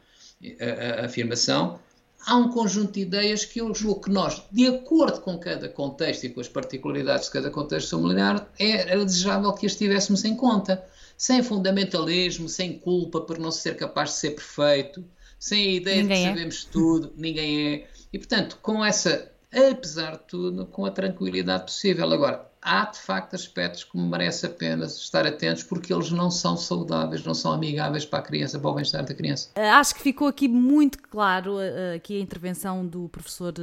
a 0.99 1.05
afirmação, 1.05 1.79
há 2.25 2.35
um 2.35 2.49
conjunto 2.49 2.93
de 2.93 3.01
ideias 3.01 3.45
que 3.45 3.61
eu 3.61 3.73
julgo 3.73 4.01
que 4.01 4.09
nós, 4.09 4.41
de 4.51 4.67
acordo 4.67 5.21
com 5.21 5.37
cada 5.37 5.69
contexto 5.69 6.23
e 6.23 6.29
com 6.29 6.41
as 6.41 6.47
particularidades 6.47 7.25
de 7.27 7.33
cada 7.33 7.51
contexto 7.51 7.91
familiar, 7.91 8.51
era 8.57 9.05
desejável 9.05 9.53
que 9.53 9.67
as 9.67 9.75
tivéssemos 9.75 10.25
em 10.25 10.35
conta. 10.35 10.83
Sem 11.17 11.43
fundamentalismo, 11.43 12.49
sem 12.49 12.79
culpa 12.79 13.21
por 13.21 13.37
não 13.37 13.51
ser 13.51 13.77
capaz 13.77 14.09
de 14.09 14.15
ser 14.15 14.31
perfeito, 14.31 15.05
sem 15.41 15.69
a 15.69 15.71
ideia 15.71 16.03
ninguém 16.03 16.17
de 16.17 16.21
que 16.23 16.27
é. 16.27 16.29
sabemos 16.29 16.63
tudo, 16.65 17.13
ninguém 17.17 17.73
é. 17.73 17.87
E 18.13 18.19
portanto, 18.19 18.59
com 18.61 18.85
essa, 18.85 19.31
apesar 19.51 20.11
de 20.11 20.27
tudo, 20.27 20.67
com 20.67 20.85
a 20.85 20.91
tranquilidade 20.91 21.63
possível. 21.63 22.13
Agora, 22.13 22.50
há 22.61 22.85
de 22.85 22.99
facto 22.99 23.33
aspectos 23.33 23.83
que 23.83 23.97
merece 23.97 24.45
a 24.45 24.49
pena 24.49 24.85
estar 24.85 25.25
atentos 25.25 25.63
porque 25.63 25.93
eles 25.93 26.11
não 26.11 26.29
são 26.29 26.55
saudáveis, 26.55 27.23
não 27.23 27.33
são 27.33 27.51
amigáveis 27.51 28.05
para 28.05 28.19
a 28.19 28.21
criança, 28.21 28.59
para 28.59 28.69
o 28.69 28.73
bem-estar 28.73 29.05
da 29.05 29.13
criança. 29.13 29.49
Ah, 29.55 29.79
acho 29.79 29.95
que 29.95 30.01
ficou 30.01 30.27
aqui 30.27 30.47
muito 30.47 30.99
claro 30.99 31.57
ah, 31.57 31.95
aqui 31.95 32.17
a 32.17 32.21
intervenção 32.21 32.85
do 32.85 33.09
professor 33.09 33.53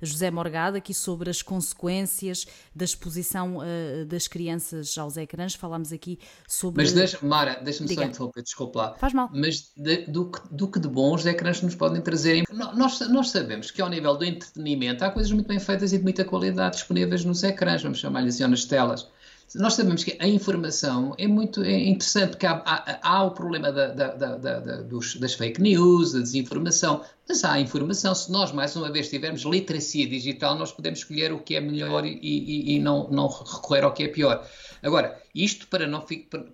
José 0.00 0.30
Morgado 0.30 0.76
aqui 0.76 0.94
sobre 0.94 1.30
as 1.30 1.42
consequências 1.42 2.46
da 2.74 2.84
exposição 2.84 3.58
das 4.06 4.28
crianças 4.28 4.96
aos 4.96 5.16
ecrãs. 5.16 5.54
Falámos 5.54 5.92
aqui 5.92 6.18
sobre. 6.46 6.82
Mas 6.82 6.92
deixa, 6.92 7.18
Mara, 7.22 7.60
deixa-me 7.62 7.92
só 7.92 8.02
interromper, 8.02 8.42
desculpa 8.42 8.78
lá. 8.78 8.94
Faz 8.94 9.12
mal. 9.12 9.30
Mas 9.32 9.72
de, 9.76 10.06
do, 10.06 10.30
do, 10.50 10.68
que 10.68 10.78
de 10.78 10.88
bom 10.88 11.14
os 11.14 11.26
ecrãs 11.26 11.60
nos 11.62 11.74
podem 11.74 12.00
trazer. 12.00 12.44
Nós, 12.52 13.00
nós 13.08 13.30
sabemos 13.30 13.70
que 13.70 13.82
ao 13.82 13.88
nível 13.88 14.16
do 14.16 14.24
entretenimento 14.24 15.04
há 15.04 15.10
coisas 15.10 15.32
muito 15.32 15.46
bem 15.46 15.58
feitas 15.58 15.92
e 15.92 15.98
de 15.98 16.02
muita 16.02 16.24
qualidade 16.24 16.76
disponíveis 16.76 17.24
nos 17.24 17.42
ecrãs, 17.42 17.82
vamos 17.82 17.98
chamar-lhe 17.98 18.28
assim, 18.28 18.43
nas 18.48 18.64
telas. 18.64 19.08
Nós 19.54 19.74
sabemos 19.74 20.02
que 20.02 20.16
a 20.18 20.26
informação 20.26 21.14
é 21.16 21.28
muito 21.28 21.62
é 21.62 21.78
interessante, 21.78 22.30
porque 22.30 22.46
há, 22.46 22.60
há, 22.64 22.98
há 23.02 23.22
o 23.22 23.30
problema 23.30 23.70
da, 23.70 23.88
da, 23.88 24.08
da, 24.36 24.58
dos, 24.82 25.14
das 25.16 25.34
fake 25.34 25.60
news, 25.60 26.12
da 26.12 26.20
desinformação, 26.20 27.02
mas 27.28 27.44
há 27.44 27.60
informação. 27.60 28.14
Se 28.16 28.32
nós, 28.32 28.50
mais 28.50 28.74
uma 28.74 28.90
vez, 28.90 29.08
tivermos 29.08 29.42
literacia 29.42 30.08
digital, 30.08 30.56
nós 30.56 30.72
podemos 30.72 31.00
escolher 31.00 31.32
o 31.32 31.38
que 31.38 31.54
é 31.54 31.60
melhor 31.60 32.04
e, 32.04 32.18
e, 32.20 32.74
e 32.74 32.80
não, 32.80 33.08
não 33.10 33.28
recorrer 33.28 33.84
ao 33.84 33.92
que 33.92 34.02
é 34.02 34.08
pior. 34.08 34.44
Agora, 34.82 35.16
isto 35.32 35.68
para 35.68 35.86
não, 35.86 36.04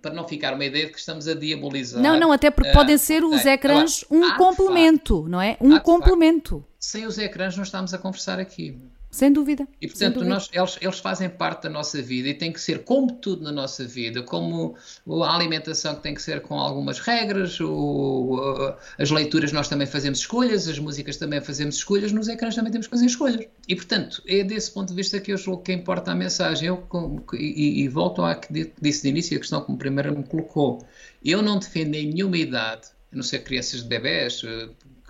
para 0.01 0.13
não 0.13 0.27
ficar 0.27 0.53
uma 0.53 0.63
ideia 0.63 0.85
de 0.85 0.91
que 0.91 0.99
estamos 0.99 1.27
a 1.27 1.33
diabolizar. 1.33 2.03
Não, 2.03 2.19
não, 2.19 2.31
até 2.31 2.51
porque 2.51 2.69
uh, 2.69 2.73
podem 2.73 2.97
ser 2.99 3.23
os 3.23 3.45
ecrãs 3.45 4.05
um 4.11 4.37
complemento, 4.37 5.27
não 5.27 5.41
é? 5.41 5.57
Um 5.59 5.79
complemento. 5.79 6.63
Sem 6.79 7.07
os 7.07 7.17
ecrãs 7.17 7.55
não 7.55 7.63
estamos 7.63 7.95
a 7.95 7.97
conversar 7.97 8.39
aqui. 8.39 8.79
Sem 9.11 9.31
dúvida. 9.31 9.67
E 9.81 9.87
portanto, 9.87 10.13
dúvida. 10.15 10.33
Nós, 10.33 10.49
eles, 10.53 10.77
eles, 10.79 10.99
fazem 10.99 11.29
parte 11.29 11.63
da 11.63 11.69
nossa 11.69 12.01
vida 12.01 12.29
e 12.29 12.33
tem 12.33 12.51
que 12.51 12.61
ser 12.61 12.85
como 12.85 13.11
tudo 13.11 13.43
na 13.43 13.51
nossa 13.51 13.83
vida, 13.83 14.23
como 14.23 14.75
a 15.05 15.35
alimentação 15.35 15.95
que 15.95 16.01
tem 16.01 16.15
que 16.15 16.21
ser 16.21 16.41
com 16.41 16.57
algumas 16.57 16.97
regras, 16.99 17.59
o, 17.59 18.73
as 18.97 19.11
leituras 19.11 19.51
nós 19.51 19.67
também 19.67 19.85
fazemos 19.85 20.19
escolhas, 20.19 20.65
as 20.65 20.79
músicas 20.79 21.17
também 21.17 21.41
fazemos 21.41 21.75
escolhas, 21.75 22.13
nos 22.13 22.29
ecrãs 22.29 22.55
também 22.55 22.71
temos 22.71 22.87
que 22.87 22.91
fazer 22.91 23.05
escolhas. 23.05 23.45
E 23.67 23.75
portanto, 23.75 24.23
é 24.25 24.45
desse 24.45 24.71
ponto 24.71 24.87
de 24.87 24.95
vista 24.95 25.19
que 25.19 25.33
eu 25.33 25.37
julgo 25.37 25.61
que 25.61 25.73
importa 25.73 26.11
a 26.11 26.15
mensagem. 26.15 26.69
Eu, 26.69 26.87
e, 27.33 27.81
e 27.83 27.87
volto 27.89 28.21
ao 28.21 28.33
que 28.39 28.71
disse 28.81 29.03
de 29.03 29.09
início, 29.09 29.35
a 29.35 29.41
questão 29.41 29.61
que 29.61 29.71
o 29.73 29.75
primeiro 29.75 30.17
me 30.17 30.23
colocou. 30.23 30.85
Eu 31.23 31.41
não 31.41 31.59
defendo 31.59 31.95
em 31.95 32.07
nenhuma 32.13 32.37
idade, 32.37 32.87
a 33.11 33.15
não 33.15 33.23
ser 33.23 33.39
crianças 33.39 33.83
de 33.83 33.89
bebés, 33.89 34.41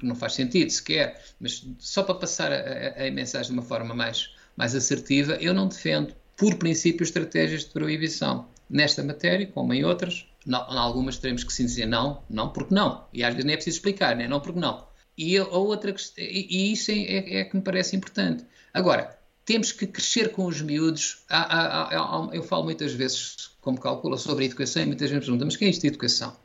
que 0.01 0.07
não 0.07 0.15
faz 0.15 0.33
sentido 0.33 0.69
sequer, 0.69 1.21
mas 1.39 1.65
só 1.79 2.03
para 2.03 2.15
passar 2.15 2.51
a, 2.51 3.07
a, 3.07 3.11
mensagem 3.11 3.53
de 3.53 3.59
uma 3.59 3.61
forma 3.61 3.93
mais, 3.93 4.31
mais 4.57 4.75
assertiva, 4.75 5.33
eu 5.35 5.53
não 5.53 5.67
defendo, 5.67 6.13
por 6.35 6.55
princípio, 6.55 7.03
estratégias 7.03 7.65
de 7.65 7.69
proibição 7.69 8.47
nesta 8.69 9.03
matéria, 9.03 9.45
como 9.45 9.73
em 9.73 9.85
outras. 9.85 10.25
Em 10.45 10.53
algumas 10.53 11.17
teremos 11.17 11.43
que 11.43 11.53
sim 11.53 11.65
dizer 11.65 11.85
não, 11.85 12.23
não 12.27 12.49
porque 12.49 12.73
não. 12.73 13.05
E 13.13 13.23
às 13.23 13.33
vezes 13.33 13.45
nem 13.45 13.53
é 13.53 13.57
preciso 13.57 13.77
explicar, 13.77 14.15
né? 14.15 14.27
não 14.27 14.39
porque 14.39 14.59
não. 14.59 14.87
E, 15.15 15.37
a 15.37 15.45
outra, 15.45 15.93
e 16.17 16.71
isso 16.73 16.89
é, 16.89 16.95
é, 16.95 17.39
é, 17.39 17.43
que 17.45 17.55
me 17.55 17.61
parece 17.61 17.95
importante. 17.95 18.43
Agora, 18.73 19.15
temos 19.45 19.71
que 19.71 19.85
crescer 19.85 20.31
com 20.31 20.45
os 20.45 20.61
miúdos. 20.61 21.23
Há, 21.29 21.41
há, 21.41 21.87
há, 21.89 22.29
eu 22.33 22.41
falo 22.41 22.63
muitas 22.63 22.93
vezes, 22.93 23.51
como 23.61 23.79
calcula, 23.79 24.17
sobre 24.17 24.45
a 24.45 24.47
educação, 24.47 24.81
e 24.81 24.85
muitas 24.87 25.11
vezes 25.11 25.21
me 25.21 25.25
perguntam, 25.25 25.45
mas 25.45 25.55
que 25.55 25.65
é 25.65 25.69
isto 25.69 25.81
de 25.81 25.87
educação? 25.87 26.35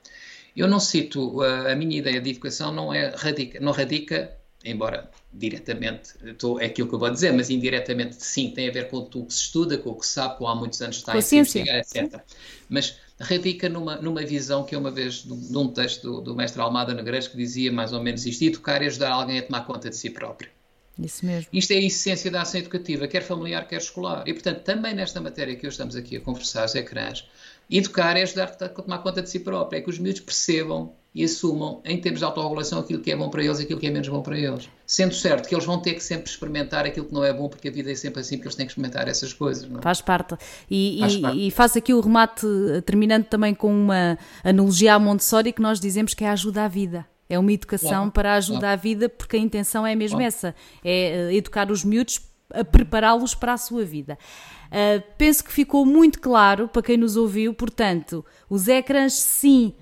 Eu 0.56 0.66
não 0.66 0.80
cito, 0.80 1.42
a, 1.42 1.72
a 1.72 1.76
minha 1.76 1.98
ideia 1.98 2.20
de 2.20 2.30
educação 2.30 2.72
não, 2.72 2.92
é, 2.92 3.14
radica, 3.14 3.60
não 3.60 3.72
radica, 3.72 4.36
embora 4.64 5.10
diretamente, 5.32 6.14
é 6.60 6.66
aquilo 6.66 6.88
que 6.88 6.94
eu 6.94 6.98
vou 6.98 7.10
dizer, 7.10 7.32
mas 7.32 7.50
indiretamente 7.50 8.16
sim, 8.16 8.50
tem 8.50 8.68
a 8.68 8.72
ver 8.72 8.88
com 8.88 8.98
o 8.98 9.06
que 9.06 9.32
se 9.32 9.42
estuda, 9.42 9.76
com 9.76 9.90
o 9.90 9.94
que 9.94 10.06
se 10.06 10.14
sabe, 10.14 10.38
com 10.38 10.48
há 10.48 10.54
muitos 10.54 10.80
anos 10.80 10.96
está 10.96 11.12
a 11.12 11.18
investigar, 11.18 11.78
etc. 11.78 12.20
Mas 12.68 12.98
radica 13.20 13.68
numa, 13.68 13.96
numa 13.96 14.22
visão 14.24 14.64
que 14.64 14.74
eu 14.74 14.80
uma 14.80 14.90
vez, 14.90 15.24
num 15.24 15.68
texto 15.68 16.02
do, 16.02 16.20
do 16.20 16.34
mestre 16.34 16.60
Almada 16.60 16.94
Negreiros, 16.94 17.28
que 17.28 17.36
dizia 17.36 17.70
mais 17.70 17.92
ou 17.92 18.02
menos 18.02 18.24
isto, 18.24 18.42
educar 18.44 18.82
e 18.82 18.86
ajudar 18.86 19.10
alguém 19.10 19.38
a 19.38 19.42
tomar 19.42 19.66
conta 19.66 19.90
de 19.90 19.96
si 19.96 20.10
próprio. 20.10 20.50
Isso 20.98 21.26
mesmo. 21.26 21.48
Isto 21.52 21.72
é 21.72 21.76
a 21.76 21.82
essência 21.82 22.30
da 22.30 22.42
ação 22.42 22.58
educativa, 22.58 23.06
quer 23.06 23.22
familiar, 23.22 23.68
quer 23.68 23.76
escolar. 23.76 24.26
E, 24.26 24.32
portanto, 24.32 24.62
também 24.62 24.94
nesta 24.94 25.20
matéria 25.20 25.54
que 25.54 25.66
hoje 25.66 25.74
estamos 25.74 25.94
aqui 25.94 26.16
a 26.16 26.20
conversar, 26.20 26.64
os 26.64 26.74
ecrãs, 26.74 27.28
Educar 27.70 28.16
é 28.16 28.22
ajudar 28.22 28.56
a 28.60 28.68
tomar 28.68 28.98
conta 28.98 29.20
de 29.22 29.28
si 29.28 29.40
próprio, 29.40 29.78
é 29.78 29.80
que 29.80 29.90
os 29.90 29.98
miúdos 29.98 30.20
percebam 30.20 30.94
e 31.16 31.24
assumam, 31.24 31.80
em 31.84 31.98
termos 31.98 32.20
de 32.20 32.26
autorregulação, 32.26 32.78
aquilo 32.78 33.00
que 33.00 33.10
é 33.10 33.16
bom 33.16 33.30
para 33.30 33.42
eles 33.42 33.58
e 33.58 33.62
aquilo 33.62 33.80
que 33.80 33.86
é 33.86 33.90
menos 33.90 34.06
bom 34.06 34.20
para 34.20 34.38
eles. 34.38 34.68
Sendo 34.86 35.14
certo 35.14 35.48
que 35.48 35.54
eles 35.54 35.64
vão 35.64 35.80
ter 35.80 35.94
que 35.94 36.02
sempre 36.02 36.30
experimentar 36.30 36.84
aquilo 36.84 37.06
que 37.06 37.14
não 37.14 37.24
é 37.24 37.32
bom, 37.32 37.48
porque 37.48 37.68
a 37.68 37.70
vida 37.70 37.90
é 37.90 37.94
sempre 37.94 38.20
assim, 38.20 38.36
porque 38.36 38.48
eles 38.48 38.54
têm 38.54 38.66
que 38.66 38.72
experimentar 38.72 39.08
essas 39.08 39.32
coisas. 39.32 39.66
Não 39.66 39.78
é? 39.78 39.82
Faz 39.82 40.02
parte. 40.02 40.36
E, 40.70 40.98
Faz 41.00 41.14
e, 41.14 41.20
parte. 41.20 41.38
e 41.38 41.50
faço 41.50 41.78
aqui 41.78 41.94
o 41.94 42.00
remate, 42.00 42.46
terminando 42.84 43.24
também 43.24 43.54
com 43.54 43.72
uma 43.72 44.18
analogia 44.44 44.94
à 44.94 44.98
Montessori, 44.98 45.52
que 45.52 45.62
nós 45.62 45.80
dizemos 45.80 46.12
que 46.12 46.22
é 46.22 46.28
a 46.28 46.32
ajuda 46.32 46.64
à 46.64 46.68
vida. 46.68 47.06
É 47.30 47.38
uma 47.38 47.50
educação 47.50 47.88
claro. 47.88 48.12
para 48.12 48.32
a 48.34 48.36
ajuda 48.36 48.60
claro. 48.60 48.74
à 48.74 48.76
vida, 48.76 49.08
porque 49.08 49.36
a 49.36 49.40
intenção 49.40 49.86
é 49.86 49.96
mesmo 49.96 50.18
claro. 50.18 50.28
essa: 50.28 50.54
é 50.84 51.30
eh, 51.30 51.34
educar 51.34 51.70
os 51.72 51.82
miúdos 51.82 52.20
a 52.52 52.64
prepará-los 52.64 53.34
para 53.34 53.52
a 53.52 53.56
sua 53.56 53.84
vida. 53.84 54.18
Uh, 54.66 55.02
penso 55.16 55.44
que 55.44 55.52
ficou 55.52 55.86
muito 55.86 56.20
claro 56.20 56.68
para 56.68 56.82
quem 56.82 56.96
nos 56.96 57.16
ouviu, 57.16 57.54
portanto, 57.54 58.24
os 58.48 58.68
ecrãs 58.68 59.14
sim 59.14 59.74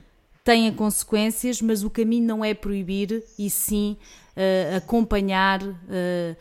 têm 0.43 0.73
consequências, 0.73 1.62
mas 1.62 1.83
o 1.83 1.91
caminho 1.91 2.27
não 2.27 2.45
é 2.45 2.53
proibir 2.53 3.25
e 3.39 3.49
sim 3.49 3.97
uh, 4.37 4.77
acompanhar, 4.77 5.62
uh, 5.62 6.37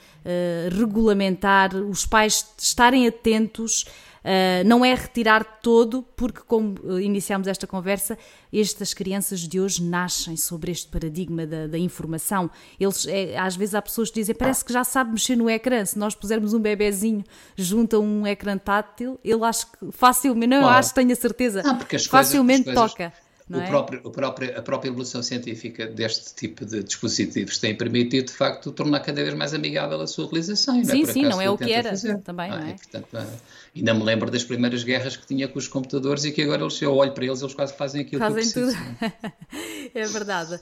regulamentar, 0.77 1.75
os 1.75 2.05
pais 2.05 2.53
estarem 2.57 3.07
atentos 3.07 3.85
Uh, 4.23 4.65
não 4.65 4.85
é 4.85 4.95
retirar 4.95 5.43
todo, 5.61 6.01
porque, 6.15 6.39
como 6.47 6.75
uh, 6.83 6.99
iniciámos 6.99 7.45
esta 7.45 7.67
conversa, 7.67 8.17
estas 8.53 8.93
crianças 8.93 9.41
de 9.41 9.59
hoje 9.59 9.83
nascem 9.83 10.37
sobre 10.37 10.71
este 10.71 10.87
paradigma 10.87 11.45
da, 11.45 11.67
da 11.67 11.77
informação. 11.77 12.49
Eles, 12.79 13.05
é, 13.05 13.37
às 13.37 13.55
vezes, 13.55 13.75
há 13.75 13.81
pessoas 13.81 14.09
que 14.09 14.21
dizem: 14.21 14.33
parece 14.33 14.63
que 14.63 14.71
já 14.71 14.85
sabe 14.85 15.11
mexer 15.11 15.35
no 15.35 15.49
ecrã. 15.49 15.83
Se 15.83 15.99
nós 15.99 16.15
pusermos 16.15 16.53
um 16.53 16.59
bebezinho 16.59 17.23
junto 17.57 17.97
a 17.97 17.99
um 17.99 18.25
ecrã 18.25 18.57
tátil, 18.57 19.19
ele 19.23 19.43
acho 19.43 19.67
que 19.67 19.91
facilmente, 19.91 20.47
não, 20.47 20.59
claro. 20.59 20.75
eu 20.75 20.79
acho, 20.79 20.93
tenho 20.93 21.11
a 21.11 21.15
certeza, 21.15 21.61
ah, 21.65 21.79
facilmente 22.09 22.65
coisas, 22.65 22.91
toca. 22.91 23.13
O 23.49 23.57
é? 23.57 23.67
próprio, 23.67 24.01
o 24.03 24.09
próprio, 24.09 24.57
a 24.57 24.61
própria 24.61 24.89
evolução 24.89 25.21
científica 25.21 25.85
deste 25.85 26.33
tipo 26.33 26.65
de 26.65 26.81
dispositivos 26.83 27.57
tem 27.57 27.75
permitido, 27.75 28.27
de 28.27 28.33
facto, 28.33 28.71
tornar 28.71 29.01
cada 29.01 29.21
vez 29.21 29.33
mais 29.33 29.53
amigável 29.53 29.99
a 29.99 30.07
sua 30.07 30.25
utilização. 30.25 30.75
Sim, 30.83 30.83
não 30.83 31.09
é 31.09 31.11
sim, 31.11 31.21
não 31.23 31.41
é 31.41 31.49
o 31.49 31.57
que 31.57 31.71
era 31.71 31.89
fazer. 31.89 32.19
também, 32.19 32.49
ah, 32.49 32.59
não 32.59 32.67
é? 32.67 32.71
E, 32.71 32.73
portanto, 32.75 33.07
ah, 33.13 33.27
ainda 33.75 33.93
me 33.93 34.03
lembro 34.03 34.31
das 34.31 34.43
primeiras 34.43 34.83
guerras 34.83 35.17
que 35.17 35.27
tinha 35.27 35.47
com 35.47 35.59
os 35.59 35.67
computadores 35.67 36.23
e 36.23 36.31
que 36.31 36.41
agora 36.41 36.61
eles, 36.61 36.81
eu 36.81 36.95
olho 36.95 37.11
para 37.11 37.25
eles, 37.25 37.41
eles 37.41 37.53
quase 37.53 37.73
fazem 37.75 38.01
aquilo 38.01 38.19
fazem 38.19 38.49
que 38.49 38.59
eu 38.59 38.67
preciso. 38.67 38.83
Tudo. 38.99 39.33
é 39.93 40.07
verdade. 40.07 40.59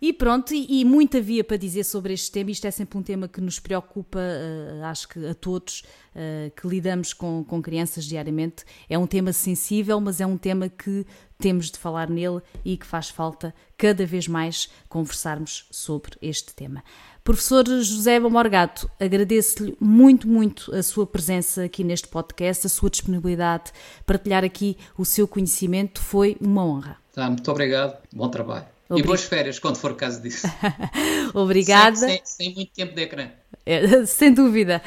E 0.00 0.12
pronto, 0.12 0.52
e, 0.52 0.80
e 0.80 0.84
muito 0.84 1.16
havia 1.16 1.42
para 1.42 1.56
dizer 1.56 1.82
sobre 1.82 2.12
este 2.12 2.30
tema. 2.30 2.50
Isto 2.50 2.66
é 2.66 2.70
sempre 2.70 2.98
um 2.98 3.02
tema 3.02 3.26
que 3.26 3.40
nos 3.40 3.58
preocupa, 3.58 4.18
uh, 4.18 4.84
acho 4.84 5.08
que 5.08 5.26
a 5.26 5.34
todos 5.34 5.82
uh, 6.14 6.50
que 6.54 6.66
lidamos 6.68 7.14
com, 7.14 7.42
com 7.42 7.62
crianças 7.62 8.04
diariamente. 8.04 8.64
É 8.86 8.98
um 8.98 9.06
tema 9.06 9.32
sensível, 9.32 9.98
mas 10.02 10.20
é 10.20 10.26
um 10.26 10.36
tema 10.36 10.68
que 10.68 11.06
temos 11.44 11.70
de 11.70 11.78
falar 11.78 12.08
nele 12.08 12.40
e 12.64 12.74
que 12.74 12.86
faz 12.86 13.10
falta 13.10 13.54
cada 13.76 14.06
vez 14.06 14.26
mais 14.26 14.70
conversarmos 14.88 15.66
sobre 15.70 16.16
este 16.22 16.54
tema. 16.54 16.82
Professor 17.22 17.66
José 17.66 18.18
Morgato, 18.18 18.90
agradeço-lhe 18.98 19.76
muito, 19.78 20.26
muito 20.26 20.74
a 20.74 20.82
sua 20.82 21.06
presença 21.06 21.64
aqui 21.64 21.84
neste 21.84 22.08
podcast, 22.08 22.66
a 22.66 22.70
sua 22.70 22.88
disponibilidade, 22.88 23.72
partilhar 24.06 24.42
aqui 24.42 24.78
o 24.96 25.04
seu 25.04 25.28
conhecimento, 25.28 26.00
foi 26.00 26.34
uma 26.40 26.64
honra. 26.64 26.96
Tá, 27.12 27.28
muito 27.28 27.50
obrigado, 27.50 27.98
bom 28.10 28.30
trabalho. 28.30 28.64
Obrig... 28.88 29.04
E 29.04 29.06
boas 29.06 29.24
férias, 29.24 29.58
quando 29.58 29.76
for 29.76 29.90
o 29.90 29.94
caso 29.94 30.22
disso. 30.22 30.46
Obrigada. 31.34 31.96
Sem, 31.96 32.08
sem, 32.08 32.22
sem, 32.24 32.54
muito 32.54 32.72
tempo 32.72 32.94
de 32.94 33.02
ecrã. 33.02 33.28
É, 33.66 34.04
sem 34.06 34.32
dúvida. 34.32 34.82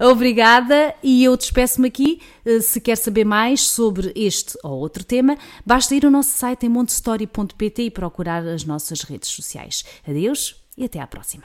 Obrigada 0.00 0.94
e 1.02 1.22
eu 1.24 1.36
despeço-me 1.36 1.88
aqui. 1.88 2.20
Eh, 2.44 2.60
se 2.60 2.80
quer 2.80 2.96
saber 2.96 3.24
mais 3.24 3.62
sobre 3.62 4.12
este 4.16 4.58
ou 4.62 4.78
outro 4.78 5.04
tema, 5.04 5.36
basta 5.64 5.94
ir 5.94 6.04
ao 6.04 6.10
nosso 6.10 6.30
site 6.30 6.66
em 6.66 6.68
montestory.pt 6.68 7.82
e 7.82 7.90
procurar 7.90 8.46
as 8.46 8.64
nossas 8.64 9.02
redes 9.02 9.28
sociais. 9.28 9.84
Adeus 10.06 10.56
e 10.76 10.84
até 10.84 11.00
à 11.00 11.06
próxima. 11.06 11.44